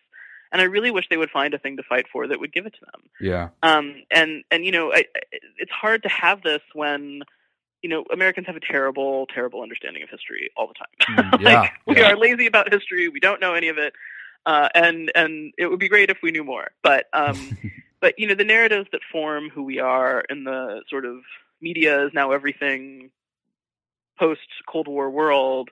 [0.52, 2.64] And I really wish they would find a thing to fight for that would give
[2.66, 3.02] it to them.
[3.20, 3.48] Yeah.
[3.64, 7.22] Um, and and you know, I, I- it's hard to have this when
[7.82, 11.32] you know Americans have a terrible, terrible understanding of history all the time.
[11.32, 12.12] Mm, yeah, like we yeah.
[12.12, 13.08] are lazy about history.
[13.08, 13.94] We don't know any of it,
[14.46, 16.70] uh, and and it would be great if we knew more.
[16.84, 17.58] But um,
[18.04, 21.20] but you know, the narratives that form who we are in the sort of
[21.62, 23.10] media is now everything
[24.18, 25.70] post Cold War world.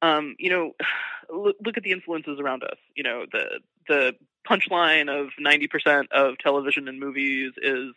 [0.00, 0.72] Um, you know,
[1.30, 2.78] look, look at the influences around us.
[2.96, 4.14] You know, the the
[4.48, 7.92] punchline of ninety percent of television and movies is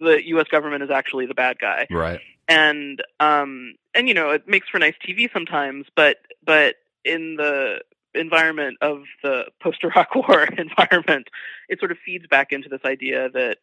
[0.00, 0.46] the U.S.
[0.50, 2.20] government is actually the bad guy Right.
[2.48, 7.82] and um and you know it makes for nice TV sometimes, but but in the
[8.14, 11.28] environment of the post Iraq War environment,
[11.68, 13.58] it sort of feeds back into this idea that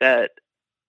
[0.00, 0.32] that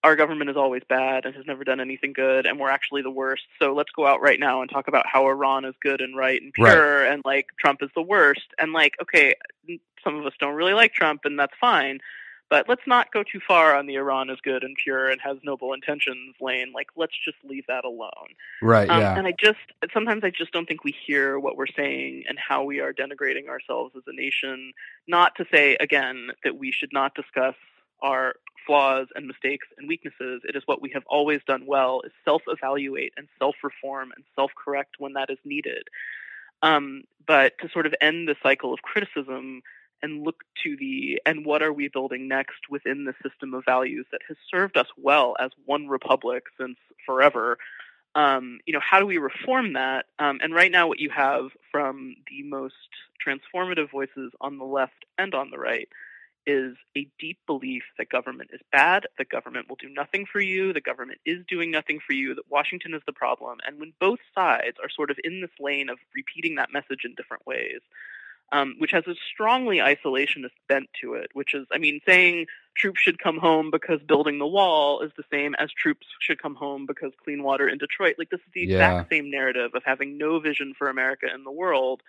[0.04, 3.10] our government is always bad and has never done anything good, and we're actually the
[3.10, 3.42] worst.
[3.60, 6.40] So let's go out right now and talk about how Iran is good and right
[6.40, 6.72] and Right.
[6.72, 8.46] pure, and like Trump is the worst.
[8.58, 9.34] And like, okay,
[10.04, 11.98] some of us don't really like Trump, and that's fine.
[12.50, 15.36] But let's not go too far on the Iran is good and pure and has
[15.42, 16.72] noble intentions lane.
[16.74, 18.28] Like, let's just leave that alone.
[18.62, 18.88] Right.
[18.88, 19.18] Um, yeah.
[19.18, 19.58] And I just
[19.92, 23.48] sometimes I just don't think we hear what we're saying and how we are denigrating
[23.48, 24.72] ourselves as a nation.
[25.06, 27.54] Not to say again that we should not discuss
[28.00, 28.36] our
[28.66, 30.42] flaws and mistakes and weaknesses.
[30.48, 35.12] It is what we have always done well: is self-evaluate and self-reform and self-correct when
[35.14, 35.88] that is needed.
[36.62, 39.62] Um, but to sort of end the cycle of criticism
[40.02, 44.06] and look to the and what are we building next within the system of values
[44.12, 46.76] that has served us well as one republic since
[47.06, 47.58] forever
[48.14, 51.50] um, you know how do we reform that um, and right now what you have
[51.70, 52.74] from the most
[53.24, 55.88] transformative voices on the left and on the right
[56.48, 60.72] is a deep belief that government is bad, that government will do nothing for you,
[60.72, 63.58] the government is doing nothing for you, that Washington is the problem.
[63.66, 67.14] And when both sides are sort of in this lane of repeating that message in
[67.14, 67.80] different ways,
[68.52, 71.30] um, which has a strongly isolationist bent to it.
[71.34, 72.46] Which is, I mean, saying
[72.76, 76.54] troops should come home because building the wall is the same as troops should come
[76.54, 78.16] home because clean water in Detroit.
[78.18, 81.50] Like this is the exact same narrative of having no vision for America and the
[81.50, 82.02] world.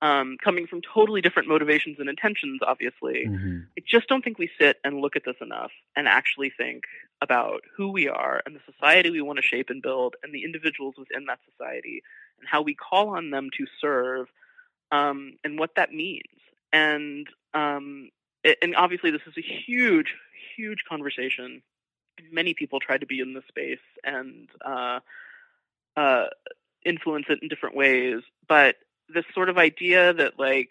[0.00, 3.24] Um, coming from totally different motivations and intentions, obviously.
[3.24, 3.58] Mm-hmm.
[3.78, 6.82] I just don't think we sit and look at this enough and actually think
[7.20, 10.42] about who we are and the society we want to shape and build and the
[10.42, 12.02] individuals within that society
[12.40, 14.26] and how we call on them to serve
[14.92, 16.22] um, and what that means.
[16.72, 18.10] And um,
[18.44, 20.14] it, and obviously, this is a huge,
[20.56, 21.62] huge conversation.
[22.30, 25.00] Many people try to be in this space and uh,
[25.96, 26.26] uh,
[26.84, 28.76] influence it in different ways, but
[29.12, 30.70] this sort of idea that like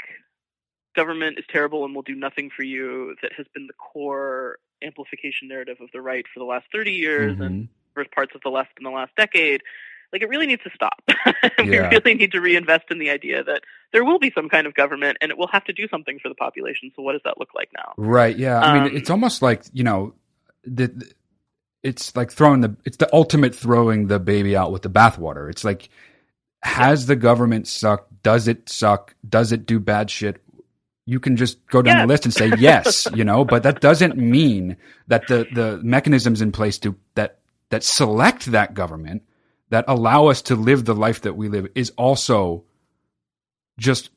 [0.95, 5.47] government is terrible and will do nothing for you that has been the core amplification
[5.47, 7.43] narrative of the right for the last 30 years mm-hmm.
[7.43, 9.61] and first parts of the left in the last decade
[10.11, 11.01] like it really needs to stop.
[11.59, 11.89] we yeah.
[11.89, 15.17] really need to reinvest in the idea that there will be some kind of government
[15.21, 16.91] and it will have to do something for the population.
[16.95, 17.93] So what does that look like now?
[17.97, 18.37] Right.
[18.37, 18.59] Yeah.
[18.59, 20.13] I um, mean, it's almost like you know,
[20.63, 21.11] the,
[21.83, 25.49] it's like throwing the it's the ultimate throwing the baby out with the bathwater.
[25.49, 25.89] It's like
[26.63, 28.21] has the government sucked?
[28.23, 29.15] Does it suck?
[29.27, 30.41] Does it do bad shit?
[31.05, 32.03] You can just go down yes.
[32.03, 36.41] the list and say yes, you know, but that doesn't mean that the the mechanisms
[36.41, 37.39] in place to that
[37.69, 39.23] that select that government
[39.71, 42.65] that allow us to live the life that we live is also
[43.79, 44.11] just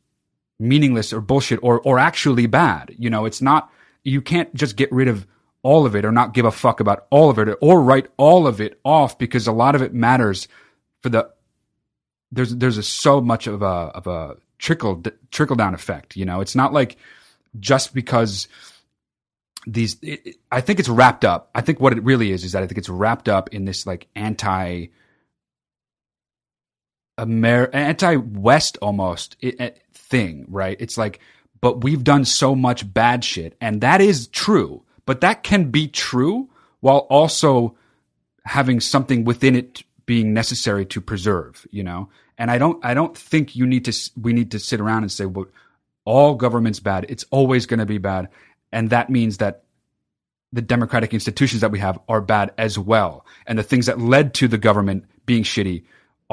[0.59, 2.95] meaningless or bullshit or or actually bad.
[2.99, 5.27] You know, it's not you can't just get rid of
[5.63, 8.47] all of it or not give a fuck about all of it or write all
[8.47, 10.47] of it off because a lot of it matters
[11.03, 11.31] for the
[12.31, 16.41] there's there's a, so much of a of a trickle trickle down effect, you know.
[16.41, 16.97] It's not like
[17.61, 18.49] just because
[19.67, 21.51] these it, I think it's wrapped up.
[21.55, 23.87] I think what it really is is that I think it's wrapped up in this
[23.87, 24.89] like anti
[27.19, 29.37] Amer- anti-West almost
[29.93, 30.77] thing, right?
[30.81, 31.21] It's like,
[31.61, 34.83] but we've done so much bad shit, and that is true.
[35.07, 36.49] But that can be true
[36.81, 37.77] while also
[38.45, 42.09] having something within it being necessary to preserve, you know.
[42.37, 44.11] And I don't, I don't think you need to.
[44.21, 45.47] We need to sit around and say, well,
[46.05, 47.07] all government's bad.
[47.09, 48.29] It's always going to be bad,
[48.73, 49.63] and that means that
[50.53, 54.35] the democratic institutions that we have are bad as well, and the things that led
[54.35, 55.85] to the government being shitty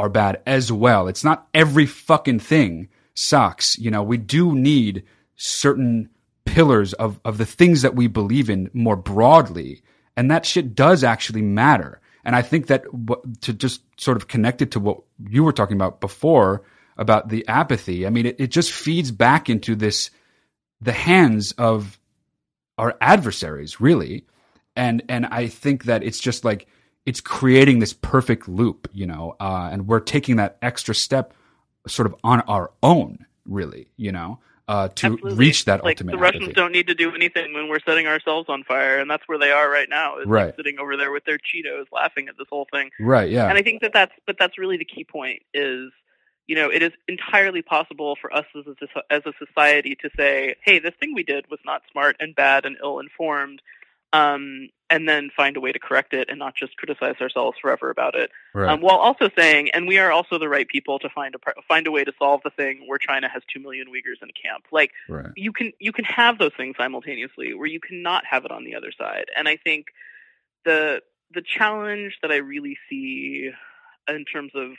[0.02, 1.08] are bad as well.
[1.08, 3.78] It's not every fucking thing sucks.
[3.78, 5.04] You know, we do need
[5.36, 6.10] certain
[6.44, 9.84] pillars of, of the things that we believe in more broadly.
[10.18, 12.02] And that shit does actually matter.
[12.26, 12.84] And I think that
[13.42, 16.64] to just sort of connect it to what you were talking about before
[16.98, 20.10] about the apathy, I mean, it, it just feeds back into this,
[20.82, 22.00] the hands of
[22.80, 24.26] our adversaries, really.
[24.76, 26.68] And, and I think that it's just like,
[27.06, 31.34] it's creating this perfect loop, you know, uh, and we're taking that extra step
[31.88, 35.34] sort of on our own, really, you know, uh, to Absolutely.
[35.36, 36.12] reach that like ultimate.
[36.12, 36.54] The Russians apathy.
[36.54, 39.52] don't need to do anything when we're setting ourselves on fire, and that's where they
[39.52, 40.20] are right now.
[40.20, 40.46] Is right.
[40.46, 42.92] Like sitting over there with their Cheetos, laughing at this whole thing.
[43.00, 43.30] Right.
[43.30, 43.50] Yeah.
[43.50, 45.42] And I think that that's, but that's really the key point.
[45.54, 45.92] Is
[46.48, 50.56] you know, it is entirely possible for us as a, as a society to say,
[50.64, 53.62] "Hey, this thing we did was not smart and bad and ill-informed."
[54.14, 57.90] Um, and then find a way to correct it and not just criticize ourselves forever
[57.90, 58.30] about it.
[58.54, 58.70] Right.
[58.70, 61.88] Um, while also saying, and we are also the right people to find a find
[61.88, 64.66] a way to solve the thing where China has two million Uyghurs in a camp.
[64.72, 65.28] Like right.
[65.36, 68.76] you can you can have those things simultaneously, where you cannot have it on the
[68.76, 69.26] other side.
[69.36, 69.88] And I think
[70.66, 71.02] the
[71.34, 73.52] the challenge that I really see
[74.10, 74.72] in terms of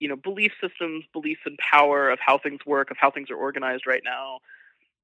[0.00, 3.36] you know belief systems, beliefs and power, of how things work, of how things are
[3.36, 4.40] organized right now.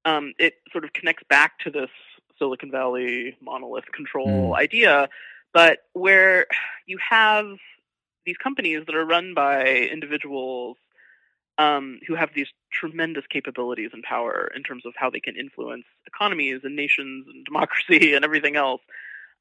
[0.05, 1.89] Um, it sort of connects back to this
[2.39, 4.57] Silicon Valley monolith control mm.
[4.57, 5.09] idea,
[5.53, 6.47] but where
[6.85, 7.45] you have
[8.25, 10.77] these companies that are run by individuals
[11.57, 15.85] um, who have these tremendous capabilities and power in terms of how they can influence
[16.05, 18.81] economies and nations and democracy and everything else.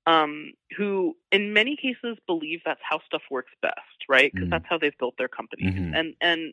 [0.06, 4.32] Um, who, in many cases, believe that's how stuff works best, right?
[4.32, 4.50] Because mm.
[4.52, 5.94] that's how they've built their companies, mm-hmm.
[5.96, 6.52] and and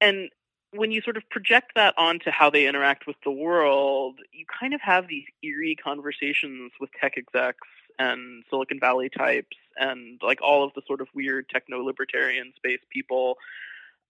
[0.00, 0.30] and
[0.72, 4.74] when you sort of project that onto how they interact with the world, you kind
[4.74, 10.64] of have these eerie conversations with tech execs and Silicon Valley types and like all
[10.64, 13.36] of the sort of weird techno libertarian space people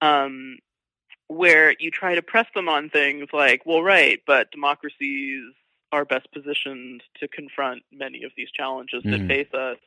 [0.01, 0.59] um,
[1.29, 5.43] where you try to press them on things like, well, right, but democracies
[5.93, 9.11] are best positioned to confront many of these challenges mm.
[9.11, 9.79] that face us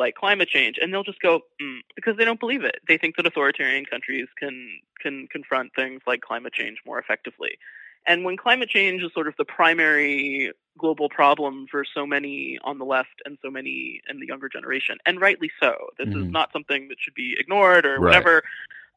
[0.00, 2.76] like climate change, and they'll just go mm, because they don't believe it.
[2.88, 7.58] They think that authoritarian countries can can confront things like climate change more effectively.
[8.06, 12.78] And when climate change is sort of the primary global problem for so many on
[12.78, 16.24] the left and so many in the younger generation, and rightly so, this mm-hmm.
[16.24, 18.00] is not something that should be ignored or right.
[18.00, 18.42] whatever.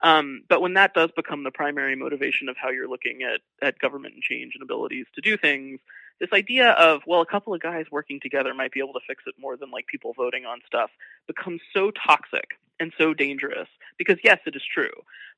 [0.01, 3.79] Um, but when that does become the primary motivation of how you're looking at, at
[3.79, 5.79] government and change and abilities to do things,
[6.19, 9.23] this idea of, well, a couple of guys working together might be able to fix
[9.27, 10.89] it more than like people voting on stuff
[11.27, 14.91] becomes so toxic and so dangerous because yes, it is true.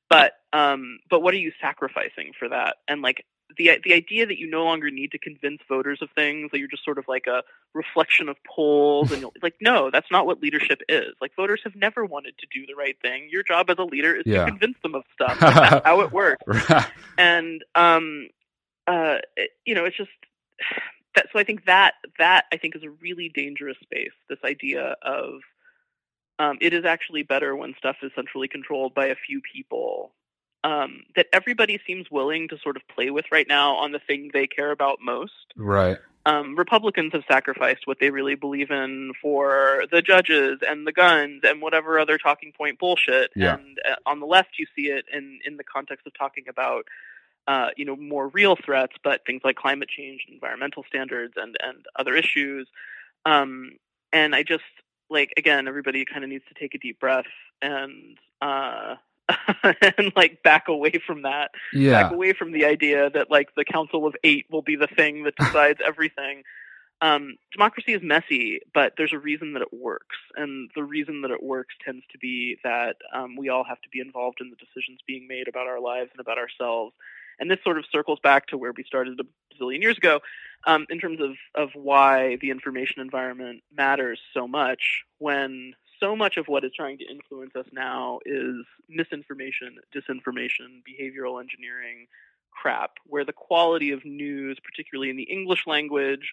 [0.08, 2.76] But um, but what are you sacrificing for that?
[2.86, 3.24] And like
[3.56, 6.68] the the idea that you no longer need to convince voters of things that you're
[6.68, 7.42] just sort of like a
[7.74, 12.04] reflection of polls and like no that's not what leadership is like voters have never
[12.04, 14.44] wanted to do the right thing your job as a leader is yeah.
[14.44, 16.44] to convince them of stuff that's how it works
[17.18, 18.28] and um
[18.86, 19.16] uh
[19.64, 20.10] you know it's just
[21.14, 24.96] that so i think that that i think is a really dangerous space this idea
[25.02, 25.40] of
[26.38, 30.12] um, it is actually better when stuff is centrally controlled by a few people
[30.66, 34.30] um, that everybody seems willing to sort of play with right now on the thing
[34.32, 35.54] they care about most.
[35.56, 35.98] Right.
[36.24, 41.42] Um, Republicans have sacrificed what they really believe in for the judges and the guns
[41.44, 43.30] and whatever other talking point bullshit.
[43.36, 43.54] Yeah.
[43.54, 46.86] And uh, on the left, you see it in in the context of talking about.
[47.48, 51.84] Uh, you know, more real threats, but things like climate change, environmental standards, and and
[51.96, 52.66] other issues.
[53.24, 53.72] Um,
[54.12, 54.64] and I just
[55.10, 57.26] like again, everybody kind of needs to take a deep breath
[57.62, 58.96] and uh,
[59.64, 61.50] and like back away from that.
[61.72, 62.02] Yeah.
[62.02, 65.24] Back away from the idea that like the Council of Eight will be the thing
[65.24, 66.42] that decides everything.
[67.02, 71.30] Um, democracy is messy, but there's a reason that it works, and the reason that
[71.30, 74.56] it works tends to be that um, we all have to be involved in the
[74.56, 76.94] decisions being made about our lives and about ourselves.
[77.38, 79.24] And this sort of circles back to where we started a
[79.54, 80.20] bazillion years ago,
[80.66, 86.36] um, in terms of of why the information environment matters so much when so much
[86.36, 92.06] of what is trying to influence us now is misinformation, disinformation, behavioral engineering
[92.50, 96.32] crap, where the quality of news, particularly in the English language,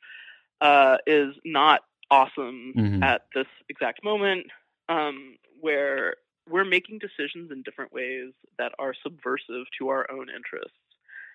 [0.62, 3.04] uh, is not awesome mm-hmm.
[3.04, 4.48] at this exact moment,
[4.90, 6.16] um, where
[6.50, 10.78] we're making decisions in different ways that are subversive to our own interests.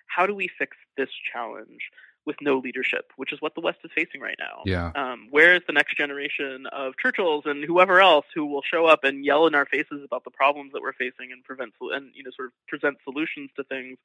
[0.09, 1.91] How do we fix this challenge?
[2.29, 4.63] with no leadership, which is what the West is facing right now.
[4.67, 4.93] Yeah.
[4.95, 9.03] Um, where is the next generation of Churchills and whoever else who will show up
[9.03, 12.23] and yell in our faces about the problems that we're facing and prevent and you
[12.23, 13.97] know sort of present solutions to things?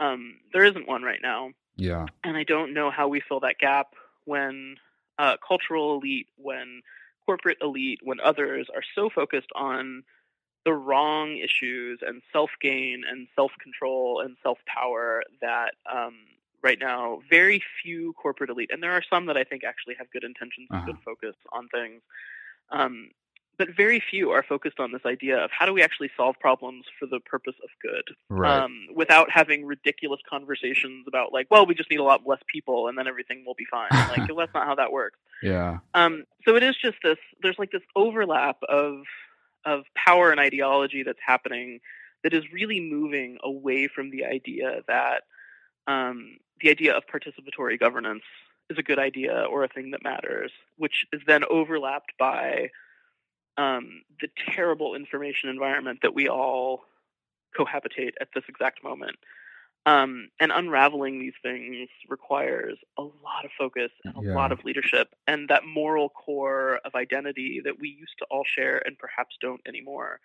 [0.00, 1.50] Um, there isn't one right now.
[1.76, 2.06] Yeah.
[2.24, 4.74] And I don't know how we fill that gap when
[5.18, 6.82] uh, cultural elite, when
[7.24, 10.02] corporate elite, when others are so focused on
[10.64, 16.14] the wrong issues and self gain and self control and self power that um,
[16.62, 20.10] right now very few corporate elite, and there are some that I think actually have
[20.10, 20.86] good intentions and uh-huh.
[20.86, 22.00] good focus on things.
[22.70, 23.10] Um,
[23.58, 26.86] but very few are focused on this idea of how do we actually solve problems
[26.98, 28.62] for the purpose of good, right.
[28.62, 32.88] um, without having ridiculous conversations about like, well, we just need a lot less people
[32.88, 33.88] and then everything will be fine.
[33.92, 35.18] like, well, that's not how that works.
[35.42, 35.78] Yeah.
[35.94, 37.18] Um, so it is just this.
[37.42, 39.02] There's like this overlap of
[39.64, 41.80] of power and ideology that's happening
[42.22, 45.22] that is really moving away from the idea that
[45.86, 48.22] um, the idea of participatory governance
[48.70, 52.70] is a good idea or a thing that matters, which is then overlapped by
[53.56, 56.82] um, the terrible information environment that we all
[57.56, 59.16] cohabitate at this exact moment.
[59.86, 64.34] Um, and unraveling these things requires a lot of focus and a yeah.
[64.34, 68.80] lot of leadership and that moral core of identity that we used to all share
[68.86, 70.20] and perhaps don't anymore.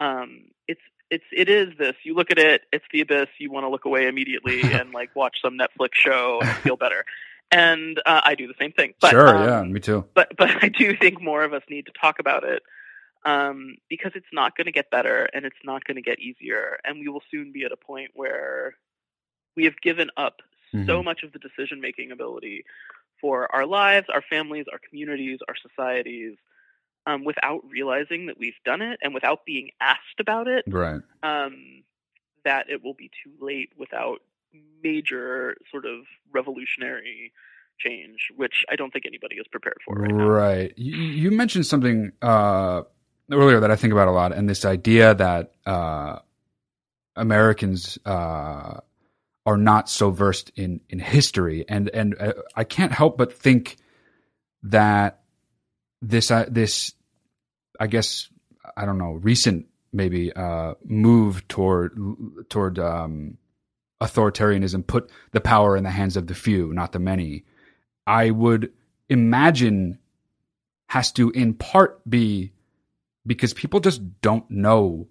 [0.00, 0.80] Um, it's
[1.10, 1.94] it's it is this.
[2.04, 3.28] You look at it, it's the abyss.
[3.38, 7.04] You want to look away immediately and like watch some Netflix show and feel better.
[7.52, 8.94] And uh, I do the same thing.
[9.00, 10.04] But, sure, um, yeah, me too.
[10.14, 12.62] But but I do think more of us need to talk about it
[13.24, 16.78] um, because it's not going to get better and it's not going to get easier,
[16.84, 18.74] and we will soon be at a point where
[19.56, 20.42] we have given up
[20.74, 20.86] mm-hmm.
[20.86, 22.64] so much of the decision making ability
[23.20, 26.36] for our lives, our families, our communities, our societies
[27.06, 30.64] um, without realizing that we've done it and without being asked about it.
[30.66, 31.00] Right.
[31.22, 31.82] Um,
[32.44, 34.18] that it will be too late without
[34.82, 37.32] major sort of revolutionary
[37.78, 39.94] change, which I don't think anybody is prepared for.
[39.94, 40.12] Right.
[40.12, 40.72] right.
[40.76, 42.82] You, you, mentioned something uh,
[43.30, 46.20] earlier that I think about a lot, and this idea that uh,
[47.16, 48.80] Americans uh,
[49.46, 53.76] are not so versed in in history, and and uh, I can't help but think
[54.64, 55.22] that
[56.02, 56.92] this uh, this
[57.78, 58.28] I guess
[58.76, 61.96] I don't know recent maybe uh, move toward
[62.50, 63.38] toward um,
[64.02, 67.44] authoritarianism put the power in the hands of the few, not the many.
[68.06, 68.72] I would
[69.08, 69.98] imagine
[70.88, 72.52] has to in part be
[73.24, 75.08] because people just don't know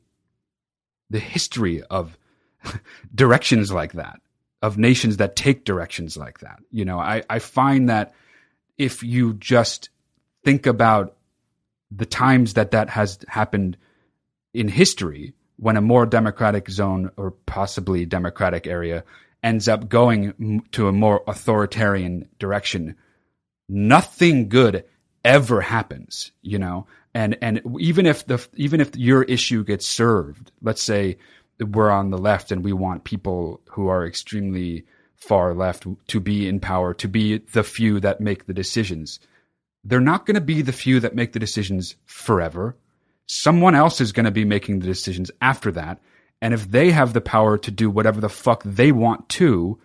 [1.09, 2.17] the history of
[3.15, 4.19] directions like that
[4.61, 8.13] of nations that take directions like that you know i, I find that
[8.77, 9.89] if you just
[10.43, 11.15] think about
[11.91, 13.77] the times that that has happened
[14.53, 19.03] in history, when a more democratic zone or possibly democratic area
[19.43, 22.95] ends up going to a more authoritarian direction,
[23.69, 24.83] nothing good
[25.23, 26.87] ever happens, you know?
[27.13, 31.17] And, and even if the, even if your issue gets served, let's say
[31.59, 34.85] we're on the left and we want people who are extremely
[35.15, 39.19] far left to be in power, to be the few that make the decisions.
[39.83, 42.75] They're not going to be the few that make the decisions forever.
[43.27, 45.99] Someone else is going to be making the decisions after that.
[46.41, 49.79] And if they have the power to do whatever the fuck they want to,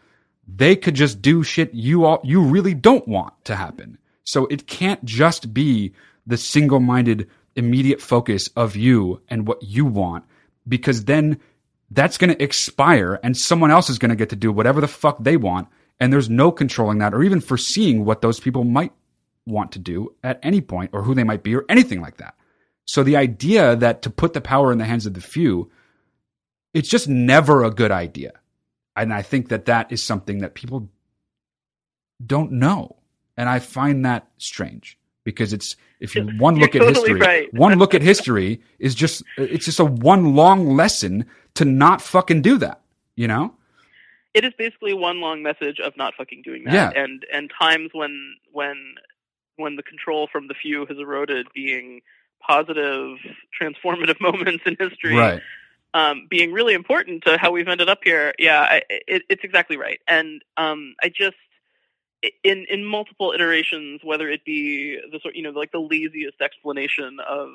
[0.46, 3.98] they could just do shit you all, you really don't want to happen.
[4.24, 5.92] So it can't just be
[6.26, 10.24] the single minded immediate focus of you and what you want
[10.68, 11.40] because then
[11.90, 14.88] that's going to expire and someone else is going to get to do whatever the
[14.88, 15.68] fuck they want.
[15.98, 18.92] And there's no controlling that or even foreseeing what those people might
[19.46, 22.34] want to do at any point or who they might be or anything like that.
[22.86, 25.70] So the idea that to put the power in the hands of the few,
[26.72, 28.32] it's just never a good idea.
[28.96, 30.88] And I think that that is something that people
[32.24, 32.96] don't know.
[33.36, 37.54] And I find that strange because it's if you one look at totally history, right.
[37.54, 42.42] one look at history is just it's just a one long lesson to not fucking
[42.42, 42.80] do that.
[43.16, 43.54] You know,
[44.34, 46.74] it is basically one long message of not fucking doing that.
[46.74, 47.02] Yeah.
[47.02, 48.94] And and times when when
[49.56, 52.00] when the control from the few has eroded, being
[52.40, 53.18] positive,
[53.60, 55.14] transformative moments in history.
[55.14, 55.42] right?
[55.94, 58.32] um, being really important to how we've ended up here.
[58.38, 60.00] Yeah, I, it, it's exactly right.
[60.06, 61.36] And um, I just
[62.44, 67.18] in in multiple iterations, whether it be the sort you know like the laziest explanation
[67.26, 67.50] of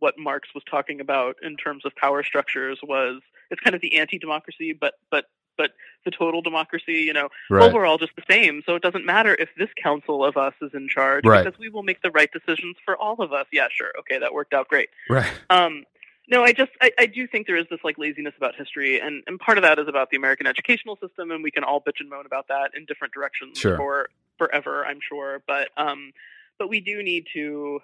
[0.00, 3.20] what Marx was talking about in terms of power structures was
[3.50, 5.26] it's kind of the anti-democracy, but but
[5.56, 5.72] but
[6.06, 7.60] the total democracy, you know, Right.
[7.60, 8.62] well, we're all just the same.
[8.64, 11.44] So it doesn't matter if this council of us is in charge Right.
[11.44, 13.46] because we will make the right decisions for all of us.
[13.52, 13.92] Yeah, sure.
[14.00, 14.88] Okay, that worked out great.
[15.10, 15.30] Right.
[15.50, 15.84] Um,
[16.28, 19.22] no, I just I, I do think there is this like laziness about history, and
[19.26, 21.98] and part of that is about the American educational system, and we can all bitch
[22.00, 23.76] and moan about that in different directions Sure.
[23.76, 25.42] for forever, I'm sure.
[25.46, 26.12] But um,
[26.58, 27.80] but we do need to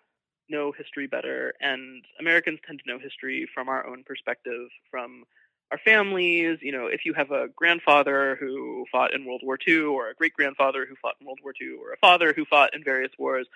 [0.49, 5.25] know history better, and Americans tend to know history from our own perspective, from
[5.71, 6.59] our families.
[6.63, 10.15] You know, if you have a grandfather who fought in World War II, or a
[10.15, 13.13] great grandfather who fought in World War II, or a father who fought in various
[13.19, 13.47] wars,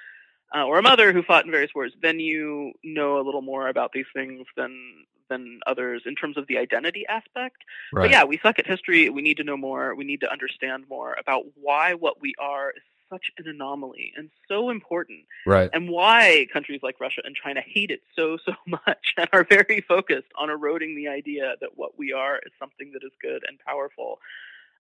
[0.55, 3.69] uh, or a mother who fought in various wars, then you know a little more
[3.69, 7.59] about these things than than others in terms of the identity aspect.
[7.93, 8.05] Right.
[8.05, 9.09] But yeah, we suck at history.
[9.09, 9.95] We need to know more.
[9.95, 14.31] We need to understand more about why what we are is such an anomaly and
[14.49, 15.69] so important, Right.
[15.73, 19.81] and why countries like Russia and China hate it so so much and are very
[19.87, 23.59] focused on eroding the idea that what we are is something that is good and
[23.59, 24.21] powerful.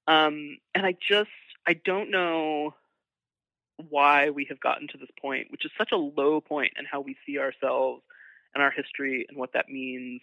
[0.06, 1.30] Um, and I just
[1.66, 2.74] I don't know
[3.88, 7.00] why we have gotten to this point, which is such a low point in how
[7.00, 8.02] we see ourselves
[8.54, 10.20] and our history and what that means.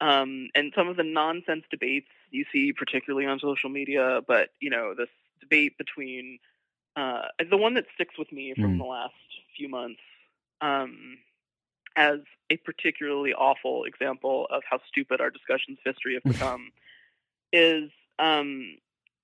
[0.00, 4.70] Um, and some of the nonsense debates you see, particularly on social media, but you
[4.70, 5.08] know this
[5.40, 6.38] debate between
[6.96, 8.78] uh, the one that sticks with me from Mm.
[8.78, 9.14] the last
[9.56, 10.00] few months
[10.60, 11.18] um,
[11.96, 12.20] as
[12.50, 16.72] a particularly awful example of how stupid our discussions of history have become
[17.52, 18.76] is um,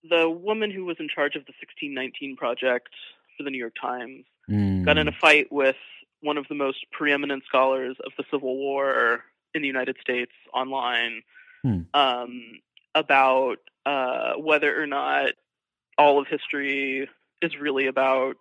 [0.09, 2.91] the woman who was in charge of the 1619 project
[3.37, 4.25] for the New York Times
[4.85, 5.17] got in a Mm.
[5.21, 5.77] fight with
[6.21, 11.23] one of the most preeminent scholars of the Civil War in the United States online
[11.63, 11.83] Hmm.
[11.95, 12.61] um,
[12.95, 15.33] about uh, whether or not
[15.99, 17.09] all of history
[17.43, 18.37] is really about,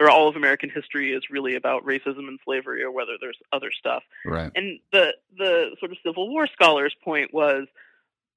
[0.00, 3.70] or all of American history is really about racism and slavery, or whether there's other
[3.70, 4.02] stuff.
[4.24, 4.50] Right.
[4.54, 7.66] And the the sort of Civil War scholars' point was,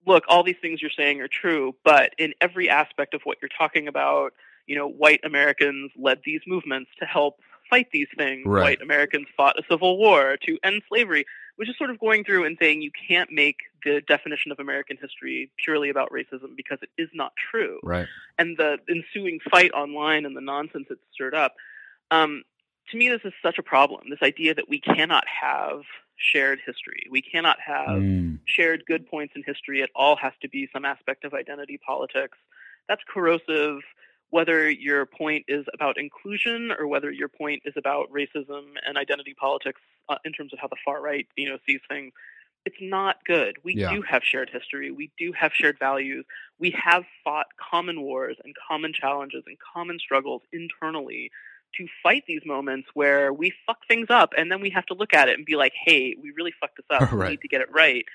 [0.05, 3.49] look, all these things you're saying are true, but in every aspect of what you're
[3.57, 4.33] talking about,
[4.67, 7.39] you know, white Americans led these movements to help
[7.69, 8.43] fight these things.
[8.45, 8.61] Right.
[8.63, 11.25] White Americans fought a civil war to end slavery,
[11.57, 14.97] which is sort of going through and saying you can't make the definition of American
[14.99, 18.07] history purely about racism because it is not true Right.
[18.37, 21.53] and the ensuing fight online and the nonsense it stirred up.
[22.11, 22.43] Um,
[22.91, 24.09] to me, this is such a problem.
[24.09, 25.81] This idea that we cannot have
[26.17, 28.39] shared history, we cannot have Mm.
[28.45, 29.81] shared good points in history.
[29.81, 32.37] It all has to be some aspect of identity politics.
[32.87, 33.81] That's corrosive.
[34.29, 39.33] Whether your point is about inclusion or whether your point is about racism and identity
[39.33, 42.11] politics uh, in terms of how the far right, you know, sees things,
[42.65, 43.57] it's not good.
[43.63, 43.93] We Yeah.
[43.93, 44.91] do have shared history.
[44.91, 46.25] We do have shared values.
[46.59, 51.31] We have fought common wars and common challenges and common struggles internally
[51.77, 55.13] to fight these moments where we fuck things up and then we have to look
[55.13, 57.11] at it and be like, hey, we really fucked this up.
[57.13, 58.05] We need to get it right.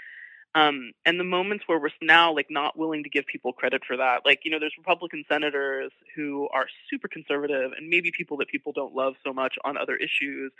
[0.54, 3.96] Um, and the moments where we're now like not willing to give people credit for
[3.96, 8.48] that, like you know, there's Republican senators who are super conservative and maybe people that
[8.48, 10.50] people don't love so much on other issues,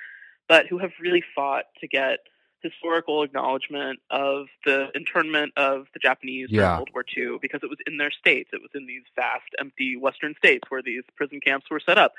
[0.49, 2.21] but who have really fought to get
[2.63, 6.61] historical acknowledgement of the internment of the Japanese Yeah.
[6.61, 8.51] during World War II because it was in their states.
[8.53, 12.13] It was in these vast, empty Western states where these prison camps were set up.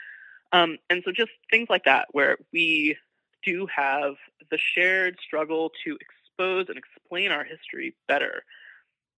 [0.52, 2.98] Um, and so just things like that, where we
[3.44, 4.16] do have
[4.50, 5.98] the shared struggle to
[6.42, 8.44] expose and explain our history better.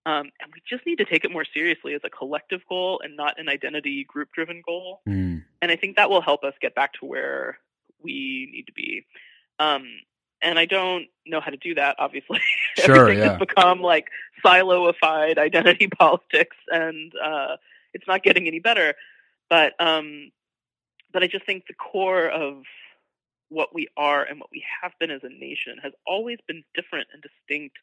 [0.05, 3.15] Um, and we just need to take it more seriously as a collective goal and
[3.15, 5.43] not an identity group driven goal Mm.
[5.61, 7.57] and I think that will help us get back to where
[8.01, 9.05] we need to be.
[9.59, 9.86] Um,
[10.41, 11.95] and I don't know how to do that.
[11.99, 12.41] Obviously,
[12.78, 13.30] Sure, everything yeah.
[13.30, 14.09] has become like
[14.45, 17.55] siloified identity politics, and uh,
[17.93, 18.93] it's not getting any better.
[19.49, 20.32] But um,
[21.13, 22.63] but I just think the core of
[23.53, 27.07] what we are and what we have been as a nation has always been different
[27.13, 27.77] and distinct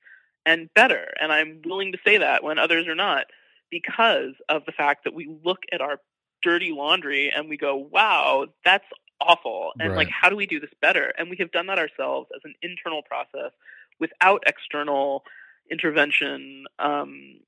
[0.44, 1.12] and better.
[1.20, 3.26] And I'm willing to say that when others are not,
[3.70, 6.00] because of the fact that we look at our
[6.42, 8.86] dirty laundry and we go, wow, that's
[9.20, 9.72] awful.
[9.78, 11.12] And like, how do we do this better?
[11.18, 13.52] And we have done that ourselves as an internal process
[13.98, 15.24] without external
[15.70, 17.40] intervention um,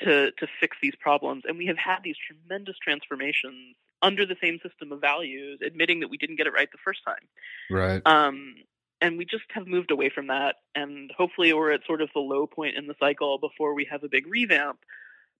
[0.00, 1.44] to, to fix these problems.
[1.48, 6.08] And we have had these tremendous transformations under the same system of values, admitting that
[6.08, 7.26] we didn't get it right the first time.
[7.70, 8.02] Right.
[8.06, 8.56] Um,
[9.00, 10.56] and we just have moved away from that.
[10.74, 14.04] And hopefully, we're at sort of the low point in the cycle before we have
[14.04, 14.78] a big revamp.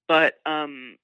[0.09, 0.97] But um,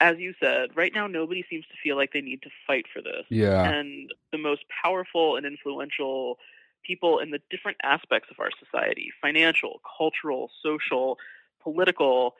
[0.00, 3.00] as you said, right now, nobody seems to feel like they need to fight for
[3.00, 3.24] this.
[3.28, 3.62] Yeah.
[3.62, 6.38] And the most powerful and influential
[6.84, 11.18] people in the different aspects of our society financial, cultural, social,
[11.62, 12.34] political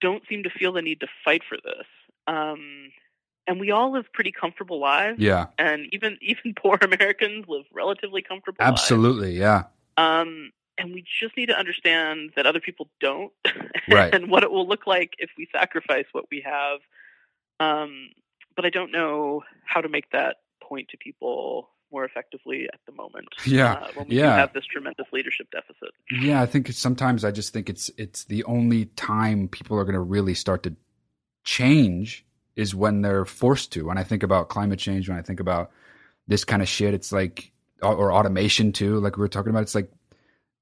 [0.00, 1.86] don't seem to feel the need to fight for this.
[2.26, 2.90] Um,
[3.46, 5.46] and we all live pretty comfortable lives Yeah.
[5.58, 8.80] and even even poor Americans live relatively comfortable lives.
[8.80, 9.38] Absolutely.
[9.38, 9.64] Yeah.
[9.96, 13.32] Um, and we just need to understand that other people don't,
[13.88, 14.12] Right.
[14.12, 16.80] and what it will look like if we sacrifice what we have.
[17.60, 18.08] Um,
[18.56, 22.92] but I don't know how to make that point to people more effectively at the
[22.92, 23.28] moment.
[23.46, 23.74] Yeah.
[23.74, 24.34] uh, when we Yeah.
[24.36, 25.90] have this tremendous leadership deficit.
[26.10, 29.94] Yeah, I think sometimes I just think it's it's the only time people are going
[29.94, 30.74] to really start to
[31.44, 32.24] change
[32.56, 33.86] is when they're forced to.
[33.86, 35.70] When I think about climate change, when I think about
[36.26, 37.52] this kind of shit, it's like
[37.82, 39.62] or, automation too, like we were talking about.
[39.62, 39.90] It's like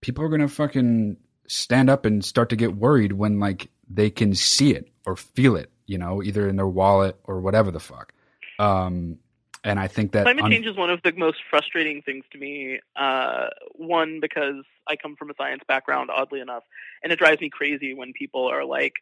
[0.00, 1.16] people are to fucking
[1.48, 5.56] stand up and start to get worried when like they can see it or feel
[5.56, 8.12] it, you know, either in their wallet or whatever the fuck.
[8.58, 9.18] Um,
[9.64, 12.38] and I think that Climate un- change is one of the most frustrating things to
[12.38, 12.80] me.
[12.96, 16.64] Uh, one, because I come from a science background, oddly enough,
[17.02, 18.94] and it drives me crazy when people are like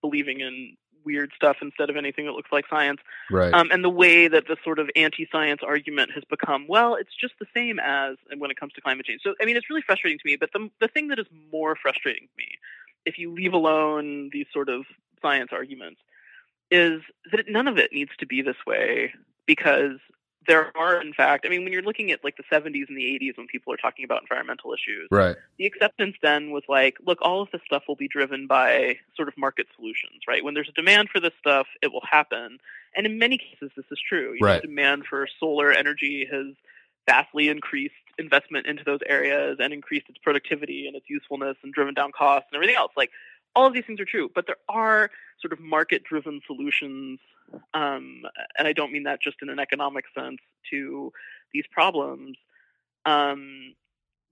[0.00, 3.00] believing in weird stuff instead of anything that looks like science.
[3.30, 7.14] right, Um, and the way that the sort of anti-science argument has become, well, it's
[7.14, 9.22] just the same as when it comes to climate change.
[9.22, 10.36] So, I mean, it's really frustrating to me.
[10.36, 12.48] But the the thing that is more frustrating to me,
[13.04, 14.84] if you leave alone these sort of
[15.22, 16.00] science arguments,
[16.70, 17.02] is
[17.32, 19.12] that none of it needs to be this way
[19.46, 19.98] because
[20.46, 23.18] there are, in fact, I mean, when you're looking at like the 70s and the
[23.20, 27.18] 80s when people are talking about environmental issues, right, the acceptance then was like, look,
[27.22, 30.44] all of this stuff will be driven by sort of market solutions, right?
[30.44, 32.58] When there's a demand for this stuff, it will happen.
[32.96, 34.34] And in many cases, this is true.
[34.34, 34.62] You know, Right.
[34.62, 36.54] demand for solar energy has
[37.06, 41.94] vastly increased investment into those areas and increased its productivity and its usefulness and driven
[41.94, 42.92] down costs and everything else.
[42.96, 43.10] Like,
[43.56, 47.20] all of these things are true, but there are sort of market-driven solutions,
[47.74, 48.22] um,
[48.58, 50.38] and I don't mean that just in an economic sense
[50.70, 51.12] to
[51.52, 52.36] these problems
[53.06, 53.74] um,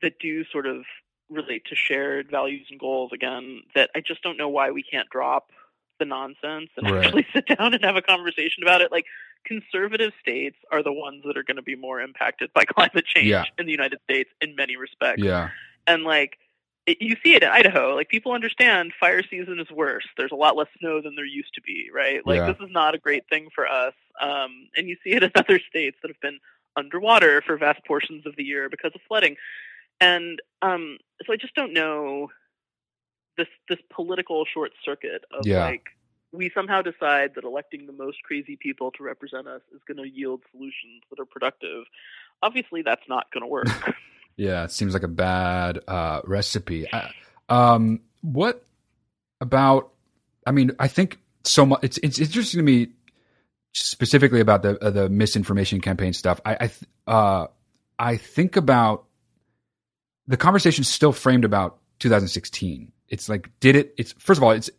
[0.00, 0.84] that do sort of
[1.30, 3.62] relate to shared values and goals again.
[3.74, 5.50] That I just don't know why we can't drop
[5.98, 7.04] the nonsense and Right.
[7.04, 8.90] actually sit down and have a conversation about it.
[8.90, 9.06] Like
[9.44, 13.28] conservative states are the ones that are going to be more impacted by climate change
[13.28, 13.44] Yeah.
[13.58, 15.50] in the United States in many respects yeah,
[15.86, 16.38] and like
[16.86, 17.94] it, you see it in Idaho.
[17.94, 20.06] Like people understand fire season is worse.
[20.16, 22.26] There's a lot less snow than there used to be, right?
[22.26, 22.46] Like Yeah.
[22.52, 23.94] this is not a great thing for us.
[24.20, 26.38] Um, and you see it in other states that have been
[26.76, 29.36] underwater for vast portions of the year because of flooding.
[30.00, 32.30] And um, so I just don't know
[33.36, 35.64] this this political short circuit of Yeah.
[35.66, 35.84] like
[36.32, 40.08] we somehow decide that electing the most crazy people to represent us is going to
[40.08, 41.84] yield solutions that are productive.
[42.42, 43.68] Obviously, that's not going to work.
[44.36, 46.86] Yeah, it seems like a bad uh, recipe.
[47.48, 48.64] Um, what
[49.40, 49.92] about?
[50.46, 51.80] I mean, I think so much.
[51.82, 52.88] It's it's interesting to me
[53.72, 56.40] specifically about the uh, the misinformation campaign stuff.
[56.44, 57.46] I I, th- uh,
[57.98, 59.04] I think about
[60.26, 62.92] the conversation still framed about 2016.
[63.08, 63.94] It's like, did it?
[63.98, 64.70] It's first of all, it's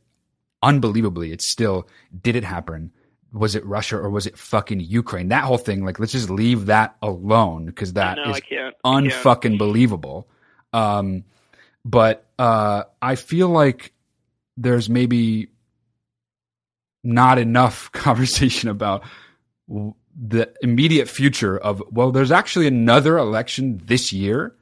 [0.63, 1.87] unbelievably, it's still
[2.21, 2.91] did it happen?
[3.33, 5.29] Was it Russia or was it fucking Ukraine?
[5.29, 8.75] That whole thing, like, let's just leave that alone because that no, is I can't.
[8.83, 9.11] I can't.
[9.11, 10.27] unfucking believable.
[10.71, 11.23] Um,
[11.83, 13.93] but uh, I feel like
[14.55, 15.49] there's maybe
[17.03, 19.03] not enough conversation about
[19.67, 24.55] the immediate future of well, there's actually another election this year,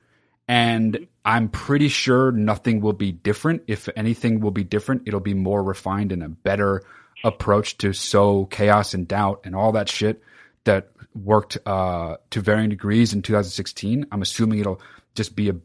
[0.48, 1.07] And.
[1.23, 3.61] I'm pretty sure nothing will be different.
[3.68, 6.81] If anything will be different, it'll be more refined and a better
[7.23, 10.22] approach to sow chaos and doubt and all that shit
[10.64, 14.06] that worked uh, to varying degrees in 2016.
[14.11, 14.81] I'm assuming it'll
[15.15, 15.56] just be a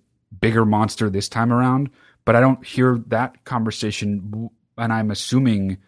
[0.41, 1.91] bigger monster this time around,
[2.24, 4.51] but I don't hear that conversation.
[4.78, 5.78] And I'm assuming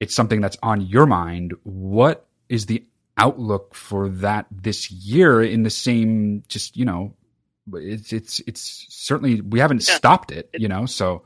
[0.00, 1.54] it's something that's on your mind.
[1.62, 2.84] What is the
[3.16, 7.14] outlook for that this year in the same, just, you know,
[7.74, 9.94] it's, it's, it's certainly, we haven't yeah.
[9.94, 11.22] stopped it, you know, so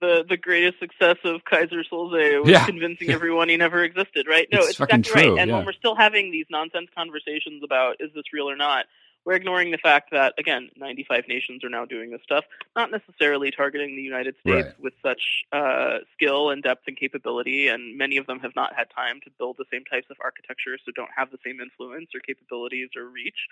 [0.00, 2.64] the the greatest success of Keyser Söze was yeah.
[2.66, 4.48] convincing everyone he never existed, right?
[4.52, 5.40] No, it's, it's exactly true, right.
[5.40, 5.56] And yeah.
[5.56, 8.86] when we're still having these nonsense conversations about is this real or not,
[9.24, 12.44] we're ignoring the fact that again, 95 nations are now doing this stuff,
[12.76, 14.80] not necessarily targeting the United States right.
[14.80, 18.88] with such uh, skill and depth and capability, and many of them have not had
[18.90, 22.20] time to build the same types of architecture, so don't have the same influence or
[22.20, 23.48] capabilities or reach.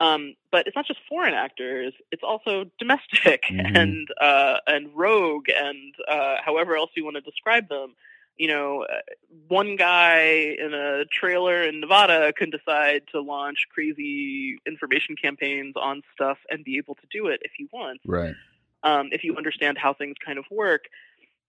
[0.00, 3.76] Um, but it's not just foreign actors; it's also domestic mm-hmm.
[3.76, 7.94] and uh, and rogue and uh, however else you want to describe them.
[8.38, 9.00] You know, uh,
[9.48, 16.00] one guy in a trailer in Nevada can decide to launch crazy information campaigns on
[16.14, 18.02] stuff and be able to do it if he wants.
[18.06, 18.34] Right.
[18.82, 20.84] Um, if you understand how things kind of work.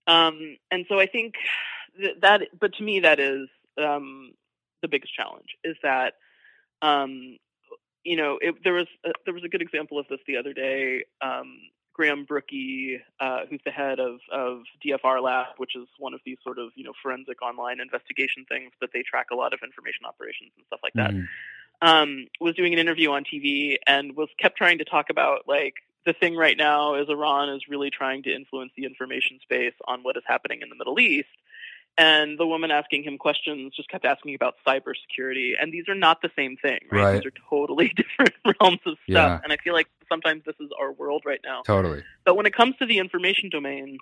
[0.06, 1.36] Um, and so I think
[1.98, 3.48] th- that, but to me, that is
[3.82, 4.34] um,
[4.82, 6.16] the biggest challenge is that
[6.82, 7.38] um,
[8.04, 10.54] you know, it, there was a, there was a good example of this the other
[10.54, 11.06] day.
[11.22, 11.58] Um,
[11.94, 16.38] Graham Brookie, uh, who's the head of, of DFR Lab, which is one of these
[16.44, 20.06] sort of you know forensic online investigation things that they track a lot of information
[20.06, 21.12] operations and stuff like that.
[21.12, 21.28] Mm.
[21.84, 25.76] Um, was doing an interview on TV and was kept trying to talk about like
[26.06, 30.02] the thing right now is Iran is really trying to influence the information space on
[30.04, 31.30] what is happening in the Middle East.
[31.98, 35.52] And the woman asking him questions just kept asking about cybersecurity.
[35.60, 37.04] And these are not the same thing, right?
[37.04, 37.14] right.
[37.14, 39.08] These are totally different realms of stuff.
[39.08, 39.40] Yeah.
[39.44, 41.62] And I feel like sometimes this is our world right now.
[41.66, 42.04] Totally.
[42.26, 43.98] But when it comes to the information domain,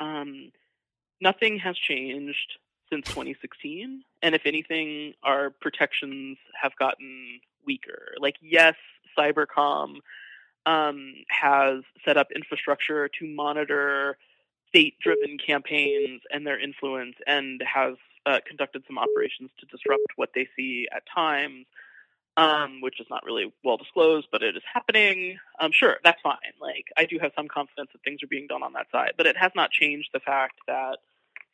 [0.00, 0.52] um,
[1.20, 2.58] nothing has changed
[2.90, 4.02] since 2016.
[4.22, 8.14] And if anything, our protections have gotten weaker.
[8.20, 8.74] Like, yes,
[9.18, 9.96] Cybercom
[10.66, 14.18] um, has set up infrastructure to monitor
[14.68, 17.94] state-driven campaigns and their influence, and has
[18.26, 21.66] uh, conducted some operations to disrupt what they see at times,
[22.36, 25.38] um, which is not really well disclosed, but it is happening.
[25.60, 26.36] Um, sure, that's fine.
[26.60, 29.26] Like I do have some confidence that things are being done on that side, but
[29.26, 30.98] it has not changed the fact that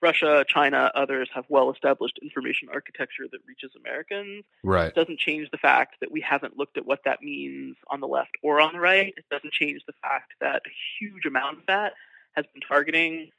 [0.03, 4.45] Russia, China, others have well-established information architecture that reaches Americans.
[4.63, 4.89] Right.
[4.89, 8.09] It doesn't change the fact that we haven't looked at what that means on the
[8.09, 9.15] left or on the right.
[9.17, 11.95] It doesn't change the fact that a huge amount of that
[12.35, 13.31] has been targeting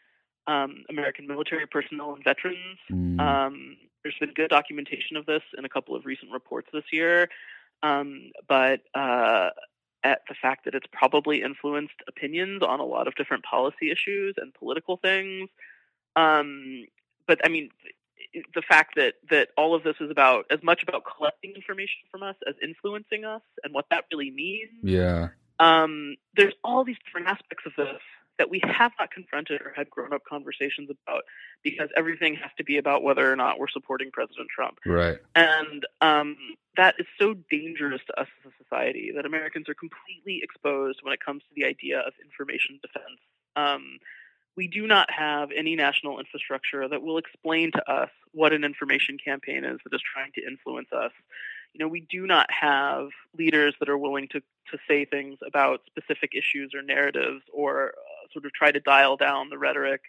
[0.48, 2.80] um, American military personnel and veterans.
[2.92, 3.20] Mm.
[3.20, 7.28] Um, there's been good documentation of this in a couple of recent reports this year,
[7.82, 9.50] um, but uh,
[10.04, 14.36] at the fact that it's probably influenced opinions on a lot of different policy issues
[14.38, 15.50] and political things.
[16.16, 16.86] Um,
[17.28, 17.70] but I mean,
[18.54, 22.22] the fact that that all of this is about as much about collecting information from
[22.22, 24.70] us as influencing us and what that really means.
[24.84, 25.30] Yeah.
[25.60, 28.02] Um, there's all these different aspects of this
[28.38, 31.24] that we have not confronted or had grown up conversations about
[31.64, 34.80] because everything has to be about whether or not we're supporting President Trump.
[34.86, 35.18] Right.
[35.36, 36.36] And um,
[36.78, 41.14] that is so dangerous to us as a society that Americans are completely exposed when
[41.14, 43.20] it comes to the idea of information defense.
[43.56, 44.00] Um,
[44.58, 49.18] we do not have any national infrastructure that will explain to us what an information
[49.18, 51.12] campaign is that is trying to influence us
[51.76, 55.82] you know, we do not have leaders that are willing to, to say things about
[55.86, 57.94] specific issues or narratives or
[58.34, 60.02] sort of try to dial down the rhetoric.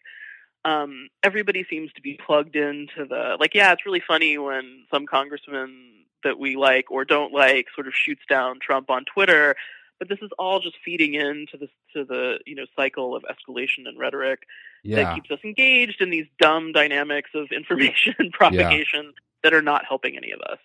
[0.65, 5.07] Um, everybody seems to be plugged into the, like, yeah, it's really funny when some
[5.07, 9.55] congressman that we like or don't like sort of shoots down Trump on Twitter.
[9.99, 13.87] But this is all just feeding into the to the you know cycle of escalation
[13.89, 14.41] and rhetoric
[14.83, 14.97] yeah.
[14.97, 19.11] that keeps us engaged in these dumb dynamics of information propagation yeah.
[19.43, 20.59] that are not helping any of us.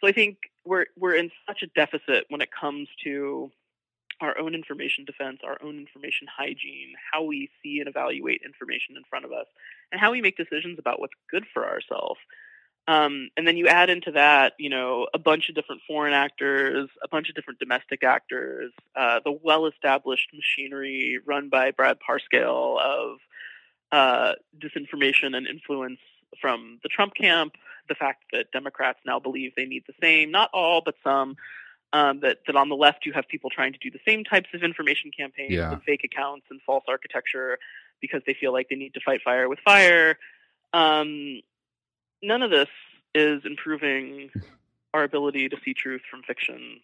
[0.00, 3.50] So I think we're we're in such a deficit when it comes to
[4.20, 9.04] our own information defense, our own information hygiene, how we see and evaluate information in
[9.04, 9.46] front of us,
[9.92, 12.18] and how we make decisions about what's good for ourselves.
[12.88, 16.88] Um, and then you add into that, you know, a bunch of different foreign actors,
[17.02, 23.18] a bunch of different domestic actors, uh, the well-established machinery run by Brad Parscale of
[23.90, 25.98] uh, disinformation and influence
[26.40, 27.54] from the Trump camp,
[27.88, 31.36] the fact that Democrats now believe they need the same, not all, but some,
[31.96, 34.48] um, that, that on the left you have people trying to do the same types
[34.52, 35.72] of information campaigns yeah.
[35.72, 37.58] and fake accounts and false architecture
[38.02, 40.18] because they feel like they need to fight fire with fire.
[40.74, 41.40] Um,
[42.22, 42.68] none of this
[43.14, 44.30] is improving
[44.94, 46.80] our ability to see truth from fiction.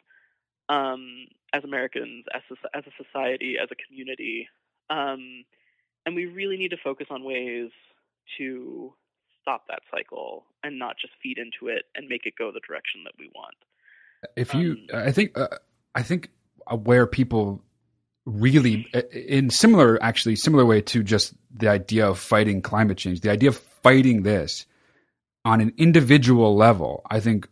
[0.69, 4.49] Um, as Americans, as a, as a society, as a community,
[4.89, 5.45] um,
[6.07, 7.71] and we really need to focus on ways
[8.39, 8.95] to
[9.43, 13.05] stop that cycle and not just feed into it and make it go the direction
[13.05, 13.57] that we want.
[14.37, 15.49] If you, um, I think, uh,
[15.95, 16.31] I think
[16.71, 17.63] where people
[18.25, 23.21] really, uh, in similar, actually similar way to just the idea of fighting climate change,
[23.21, 24.67] the idea of fighting this
[25.45, 27.49] on an individual level, I think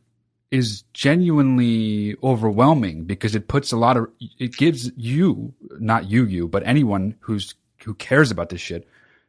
[0.51, 6.49] is genuinely overwhelming because it puts a lot of it gives you not you you
[6.49, 8.87] but anyone who's who cares about this shit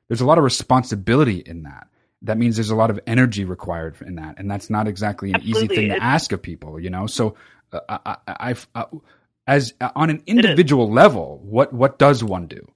[0.08, 1.88] there's a lot of responsibility in that
[2.24, 5.36] that means there's a lot of energy required in that, and that's not exactly an
[5.36, 5.64] Absolutely.
[5.64, 7.08] easy thing to it's, ask of people, you know.
[7.08, 7.36] So,
[7.74, 8.86] uh, I, I, I,
[9.48, 12.68] as uh, on an individual level, what what does one do?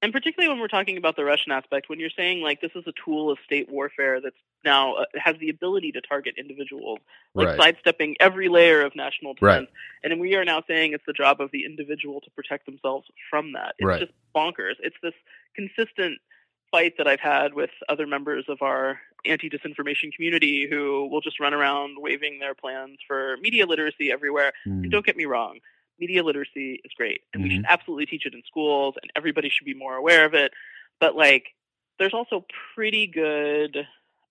[0.00, 2.84] And particularly when we're talking about the Russian aspect, when you're saying like this is
[2.86, 7.00] a tool of state warfare that's now uh, has the ability to target individuals,
[7.34, 7.60] like right.
[7.60, 10.12] sidestepping every layer of national defense, right.
[10.12, 13.54] and we are now saying it's the job of the individual to protect themselves from
[13.54, 13.74] that.
[13.78, 14.00] It's right.
[14.00, 14.74] just bonkers.
[14.80, 15.14] It's this
[15.56, 16.18] consistent
[16.70, 21.40] fight that I've had with other members of our anti disinformation community who will just
[21.40, 24.52] run around waving their plans for media literacy everywhere.
[24.66, 24.82] Mm.
[24.82, 25.58] And don't get me wrong,
[25.98, 27.48] media literacy is great, and mm-hmm.
[27.48, 30.52] we should absolutely teach it in schools, and everybody should be more aware of it.
[31.00, 31.54] But like,
[31.98, 33.86] there's also pretty good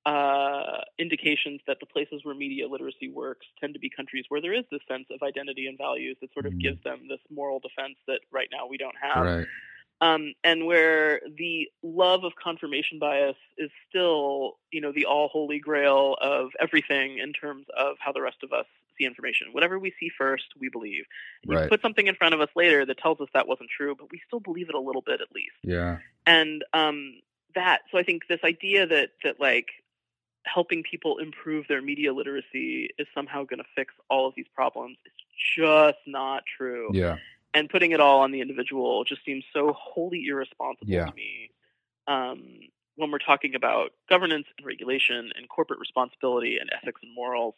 [0.05, 4.53] uh, indications that the places where media literacy works tend to be countries where there
[4.53, 6.61] is this sense of identity and values that sort of mm.
[6.61, 9.25] gives them this moral defense that right now we don't have.
[9.25, 9.47] Right.
[9.99, 15.59] Um, and where the love of confirmation bias is still, you know, the all holy
[15.59, 18.65] grail of everything in terms of how the rest of us
[18.97, 19.47] see information.
[19.53, 21.05] Whatever we see first, we believe.
[21.43, 21.63] And right.
[21.63, 24.11] You put something in front of us later that tells us that wasn't true, but
[24.11, 25.55] we still believe it a little bit at least.
[25.63, 25.97] Yeah.
[26.27, 27.19] And um,
[27.55, 29.67] that, so I think this idea that that like
[30.45, 34.97] helping people improve their media literacy is somehow going to fix all of these problems
[35.05, 35.11] is
[35.55, 36.89] just not true.
[36.93, 37.17] Yeah
[37.53, 41.05] and putting it all on the individual just seems so wholly irresponsible yeah.
[41.05, 41.51] to me.
[42.07, 42.43] Um,
[42.95, 47.53] when we're talking about governance and regulation and corporate responsibility and ethics and morals,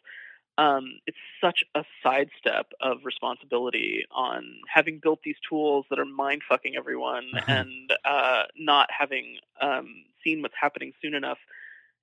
[0.58, 6.42] um, it's such a sidestep of responsibility on having built these tools that are mind
[6.48, 7.44] fucking everyone uh-huh.
[7.48, 11.38] and uh, not having um, seen what's happening soon enough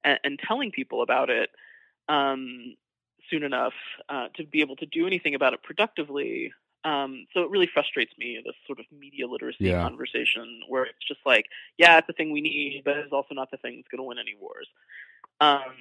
[0.03, 1.51] and, and telling people about it
[2.09, 2.75] um,
[3.29, 3.73] soon enough
[4.09, 6.51] uh, to be able to do anything about it productively
[6.83, 9.81] um, so it really frustrates me this sort of media literacy yeah.
[9.81, 11.45] conversation where it's just like,
[11.77, 14.07] yeah, it's a thing we need, but it's also not the thing that's going to
[14.07, 14.67] win any wars.
[15.39, 15.75] Um,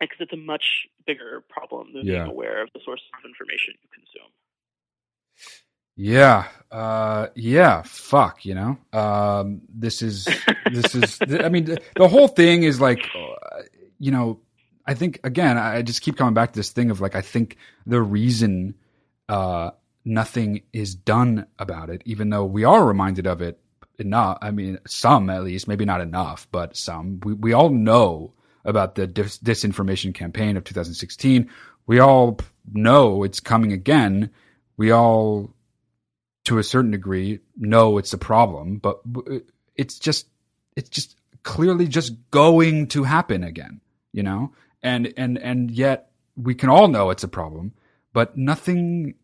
[0.00, 0.64] because it's a much
[1.06, 2.24] bigger problem than yeah.
[2.24, 4.30] being aware of the source of information you consume.
[5.96, 8.78] Yeah, uh, yeah, fuck, you know.
[8.92, 10.28] Um, this is
[10.70, 11.18] this is.
[11.42, 13.62] I mean, the, the whole thing is like, uh,
[13.98, 14.40] you know,
[14.86, 17.56] I think again, I just keep coming back to this thing of like, I think
[17.86, 18.74] the reason
[19.30, 19.70] uh,
[20.06, 23.58] nothing is done about it, even though we are reminded of it
[23.98, 24.38] enough.
[24.40, 27.20] I mean, some at least, maybe not enough, but some.
[27.22, 28.32] We we all know
[28.64, 31.50] about the dis- disinformation campaign of 2016.
[31.86, 32.38] We all
[32.72, 34.30] know it's coming again.
[34.76, 35.54] We all,
[36.44, 39.00] to a certain degree, know it's a problem, but
[39.74, 40.28] it's just
[40.76, 43.80] it's just clearly just going to happen again.
[44.12, 44.52] You know,
[44.82, 47.72] and and and yet we can all know it's a problem,
[48.12, 49.14] but nothing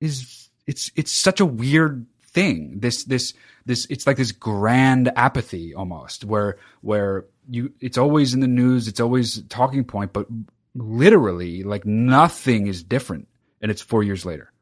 [0.00, 2.80] is it's it's such a weird thing.
[2.80, 3.34] This this
[3.66, 8.88] this it's like this grand apathy almost where where you it's always in the news,
[8.88, 10.26] it's always talking point, but
[10.74, 13.28] literally like nothing is different,
[13.62, 14.52] and it's four years later,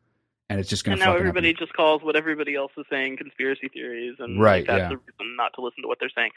[0.49, 1.03] and it's just going to.
[1.03, 1.67] And now everybody happen.
[1.67, 4.89] just calls what everybody else is saying conspiracy theories, and right, like, that's yeah.
[4.89, 6.31] the reason not to listen to what they're saying.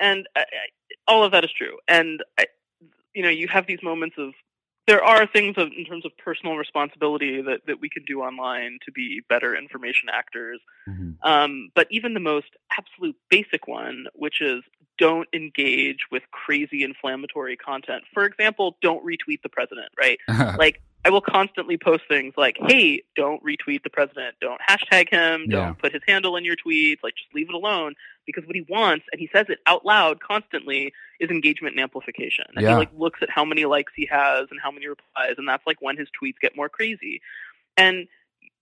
[0.00, 0.44] And I, I,
[1.06, 2.46] all of that is true, and I,
[3.14, 4.32] you know you have these moments of
[4.86, 8.78] there are things of, in terms of personal responsibility that, that we can do online
[8.84, 10.60] to be better information actors.
[10.88, 11.12] Mm-hmm.
[11.22, 14.62] Um, but even the most absolute basic one, which is
[14.98, 18.04] don't engage with crazy inflammatory content.
[18.12, 20.18] For example, don't retweet the president, right?
[20.58, 24.36] like I will constantly post things like, "Hey, don't retweet the president.
[24.40, 25.48] Don't hashtag him.
[25.48, 25.72] Don't yeah.
[25.72, 26.98] put his handle in your tweets.
[27.02, 27.94] Like, just leave it alone."
[28.26, 32.44] Because what he wants, and he says it out loud constantly, is engagement and amplification.
[32.54, 32.70] And yeah.
[32.70, 35.66] he like looks at how many likes he has and how many replies, and that's
[35.66, 37.20] like when his tweets get more crazy.
[37.76, 38.06] And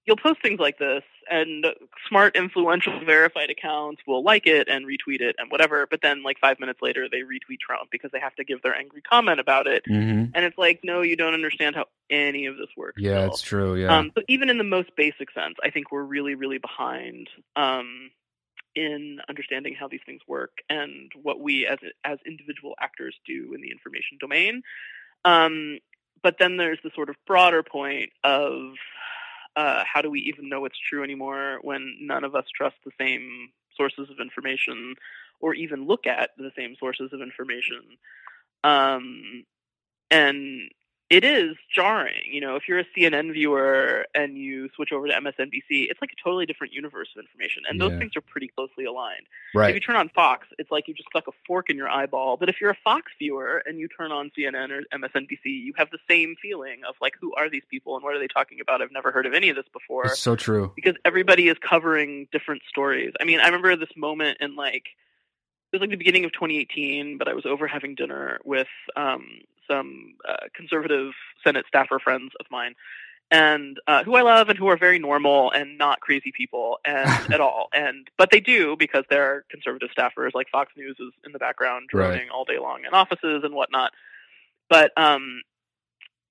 [0.07, 1.67] you'll post things like this, and
[2.09, 5.87] smart, influential, verified accounts will like it and retweet it and whatever.
[5.89, 8.75] But then, like five minutes later, they retweet Trump because they have to give their
[8.75, 9.85] angry comment about it.
[9.89, 10.33] Mm-hmm.
[10.35, 13.01] And it's like, no, you don't understand how any of this works.
[13.01, 13.31] Yeah, still.
[13.31, 13.77] it's true.
[13.77, 13.97] Yeah.
[13.97, 18.11] Um, so even in the most basic sense, I think we're really, really behind um,
[18.87, 21.81] in understanding how these things work and what we as
[22.13, 24.55] as individual actors do in the information domain.
[25.33, 25.55] Um,
[26.25, 28.59] but then there's the sort of broader point of
[29.57, 32.97] Uh, how do we even know what's true anymore when none of us trust the
[33.03, 33.25] same
[33.79, 34.95] sources of information
[35.43, 37.83] or even look at the same sources of information?
[38.63, 39.45] Um,
[40.09, 40.71] and
[41.11, 42.23] it is jarring.
[42.31, 46.11] You know, if you're a CNN viewer and you switch over to MSNBC, it's like
[46.13, 47.99] a totally different universe of information, and those Yeah.
[47.99, 49.27] things are pretty closely aligned.
[49.53, 49.71] Right.
[49.71, 52.37] If you turn on Fox, it's like you just stuck a fork in your eyeball.
[52.37, 55.91] But if you're a Fox viewer and you turn on CNN or MSNBC, you have
[55.91, 58.81] the same feeling of like, who are these people and what are they talking about?
[58.81, 60.73] I've never heard of any of this before It's so true.
[60.77, 63.13] because everybody is covering different stories.
[63.21, 64.85] I mean, I remember this moment in like
[65.73, 69.27] it was like the beginning of 2018, but I was over having dinner with um,
[69.69, 71.13] some uh, conservative
[71.45, 72.75] Senate staffer friends of mine,
[73.31, 77.27] and uh, who I love and who are very normal and not crazy people and
[77.33, 77.69] at all.
[77.73, 80.35] And but they do because they're conservative staffers.
[80.35, 82.23] Like Fox News is in the background Right.
[82.33, 83.93] all day long in offices and whatnot.
[84.69, 85.43] But um,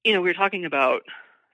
[0.03, 1.03] you know, we were talking about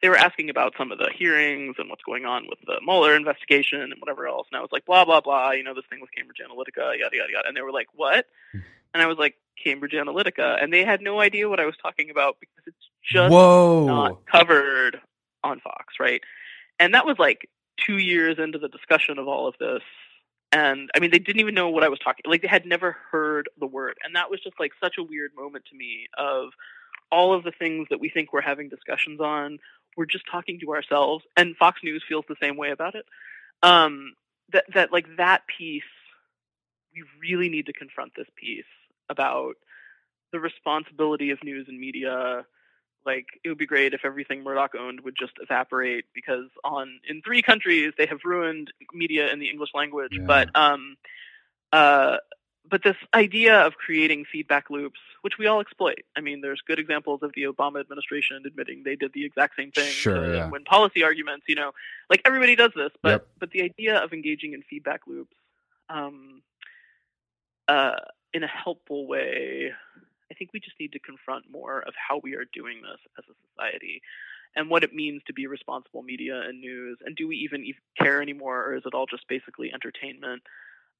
[0.02, 3.16] they were asking about some of the hearings and what's going on with the Mueller
[3.16, 4.48] investigation and whatever else.
[4.52, 5.52] And I was like, blah blah blah.
[5.52, 7.48] You know, this thing with Cambridge Analytica, yada yada yada.
[7.48, 8.26] And they were like, what?
[8.52, 8.60] Hmm.
[8.94, 12.10] And I was like, Cambridge Analytica, and they had no idea what I was talking
[12.10, 13.86] about because it's just Whoa.
[13.86, 15.02] not covered
[15.44, 16.22] on Fox, right?
[16.80, 17.50] And that was like
[17.86, 19.82] two years into the discussion of all of this.
[20.52, 22.24] And I mean, they didn't even know what I was talking.
[22.26, 25.32] Like they had never heard the word, and that was just like such a weird
[25.36, 26.08] moment to me.
[26.18, 26.50] Of
[27.12, 29.60] all of the things that we think we're having discussions on,
[29.96, 31.24] we're just talking to ourselves.
[31.38, 33.06] And Fox News feels the same way about it.
[33.64, 34.14] Um,
[34.52, 35.84] that that like that piece,
[36.94, 38.66] we really need to confront this piece
[39.10, 39.56] about
[40.32, 42.46] the responsibility of news and media
[43.06, 47.22] like it would be great if everything Murdoch owned would just evaporate because on in
[47.22, 50.14] three countries they have ruined media in the English language.
[50.14, 50.26] Yeah.
[50.26, 50.98] But um,
[51.72, 52.18] uh,
[52.70, 56.04] but this idea of creating feedback loops, which we all exploit.
[56.16, 59.72] I mean, there's good examples of the Obama administration admitting they did the exact same
[59.72, 60.50] thing Sure, yeah.
[60.50, 61.46] win policy arguments.
[61.48, 61.72] You know,
[62.10, 63.28] like everybody does this, but Yep.
[63.40, 65.36] but the idea of engaging in feedback loops.
[65.90, 66.42] Um,
[67.68, 67.98] uh,
[68.34, 69.72] in a helpful way,
[70.32, 73.24] I think we just need to confront more of how we are doing this as
[73.30, 74.02] a society
[74.56, 76.98] and what it means to be responsible media and news.
[77.06, 77.66] And do we even
[78.00, 80.44] care anymore, or is it all just basically entertainment?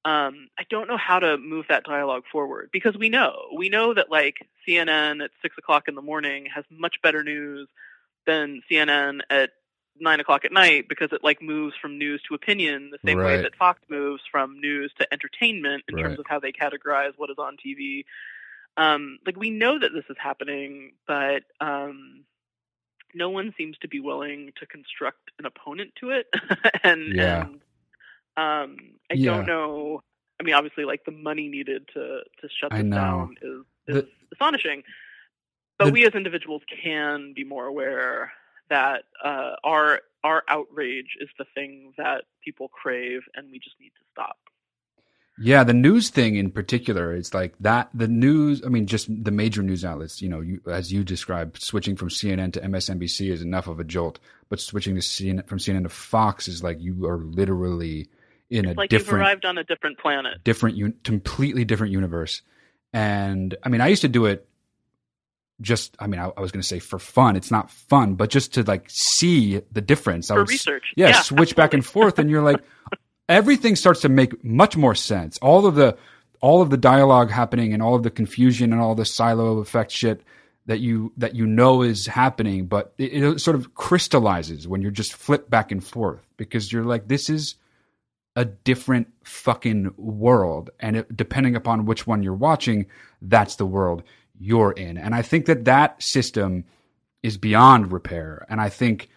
[0.06, 3.94] Um, I don't know how to move that dialogue forward because we know we know
[3.96, 7.68] that like CNN at six o'clock in the morning has much better news
[8.28, 9.52] than CNN at
[10.00, 13.42] nine o'clock at night because it like moves from news to opinion the same way
[13.42, 16.04] that Fox moves from news to entertainment in Right.
[16.04, 18.06] terms of how they categorize what is on TV.
[18.78, 22.26] Um, like we know that this is happening, but um,
[23.14, 26.28] no one seems to be willing to construct an opponent to it.
[26.84, 27.42] and Yeah.
[27.42, 27.62] and
[28.38, 28.78] um,
[29.10, 29.38] I Yeah.
[29.38, 30.02] don't know.
[30.40, 34.10] I mean, obviously, like the money needed to to shut this down is is The-
[34.34, 34.84] astonishing.
[35.78, 38.32] But the- we as individuals can be more aware
[38.70, 43.90] that uh, our our outrage is the thing that people crave, and we just need
[43.92, 44.38] to stop.
[45.38, 47.90] Yeah, the news thing in particular, it's like that.
[47.94, 51.62] The news, I mean, just the major news outlets, you know, you, as you described,
[51.62, 54.18] switching from CNN to MSNBC is enough of a jolt,
[54.50, 58.08] but switching to CNN, from CNN to Fox is like you are literally
[58.50, 60.44] in It's a like you've different, arrived on a different planet.
[60.44, 62.42] different, un- completely different universe.
[62.94, 64.48] And I mean, I used to do it
[65.62, 67.36] just, I mean, I, I was going to say for fun.
[67.36, 70.30] It's not fun, but just to like see the difference.
[70.30, 70.84] I For would s- research.
[70.96, 72.62] yeah, Yeah, switch back and forth, and you're like,
[73.30, 75.38] everything starts to make much more sense.
[75.42, 75.98] All of the
[76.42, 79.92] all of the dialogue happening, and all of the confusion, and all the silo effect
[79.92, 80.22] shit
[80.68, 84.92] that you that you know is happening, but it, it sort of crystallizes when you're
[84.92, 87.56] just flip back and forth because you're like, this is
[88.36, 92.86] a different fucking world, and it, depending upon which one you're watching,
[93.22, 94.04] that's the world
[94.38, 94.98] you're in.
[94.98, 96.66] And I think that that system
[97.24, 99.10] is beyond repair, and I think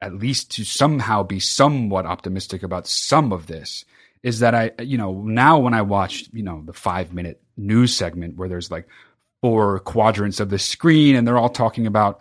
[0.00, 3.84] at least to somehow be somewhat optimistic about some of this
[4.22, 7.94] is that I, you know, now when I watch, you know, the five minute news
[7.94, 8.86] segment where there's like
[9.40, 12.20] four quadrants of the screen and they're all talking about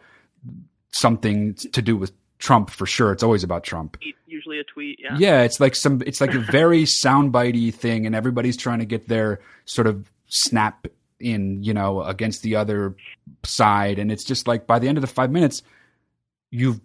[0.92, 3.12] something to do with Trump for sure.
[3.12, 3.98] It's always about Trump.
[4.34, 5.00] Usually a tweet.
[5.00, 5.16] Yeah.
[5.18, 9.08] Yeah, it's like some, it's like a very soundbitey thing, and everybody's trying to get
[9.08, 10.88] their sort of snap
[11.20, 12.96] in, you know, against the other
[13.44, 15.62] side, and it's just like by the end of the five minutes,
[16.50, 16.82] you've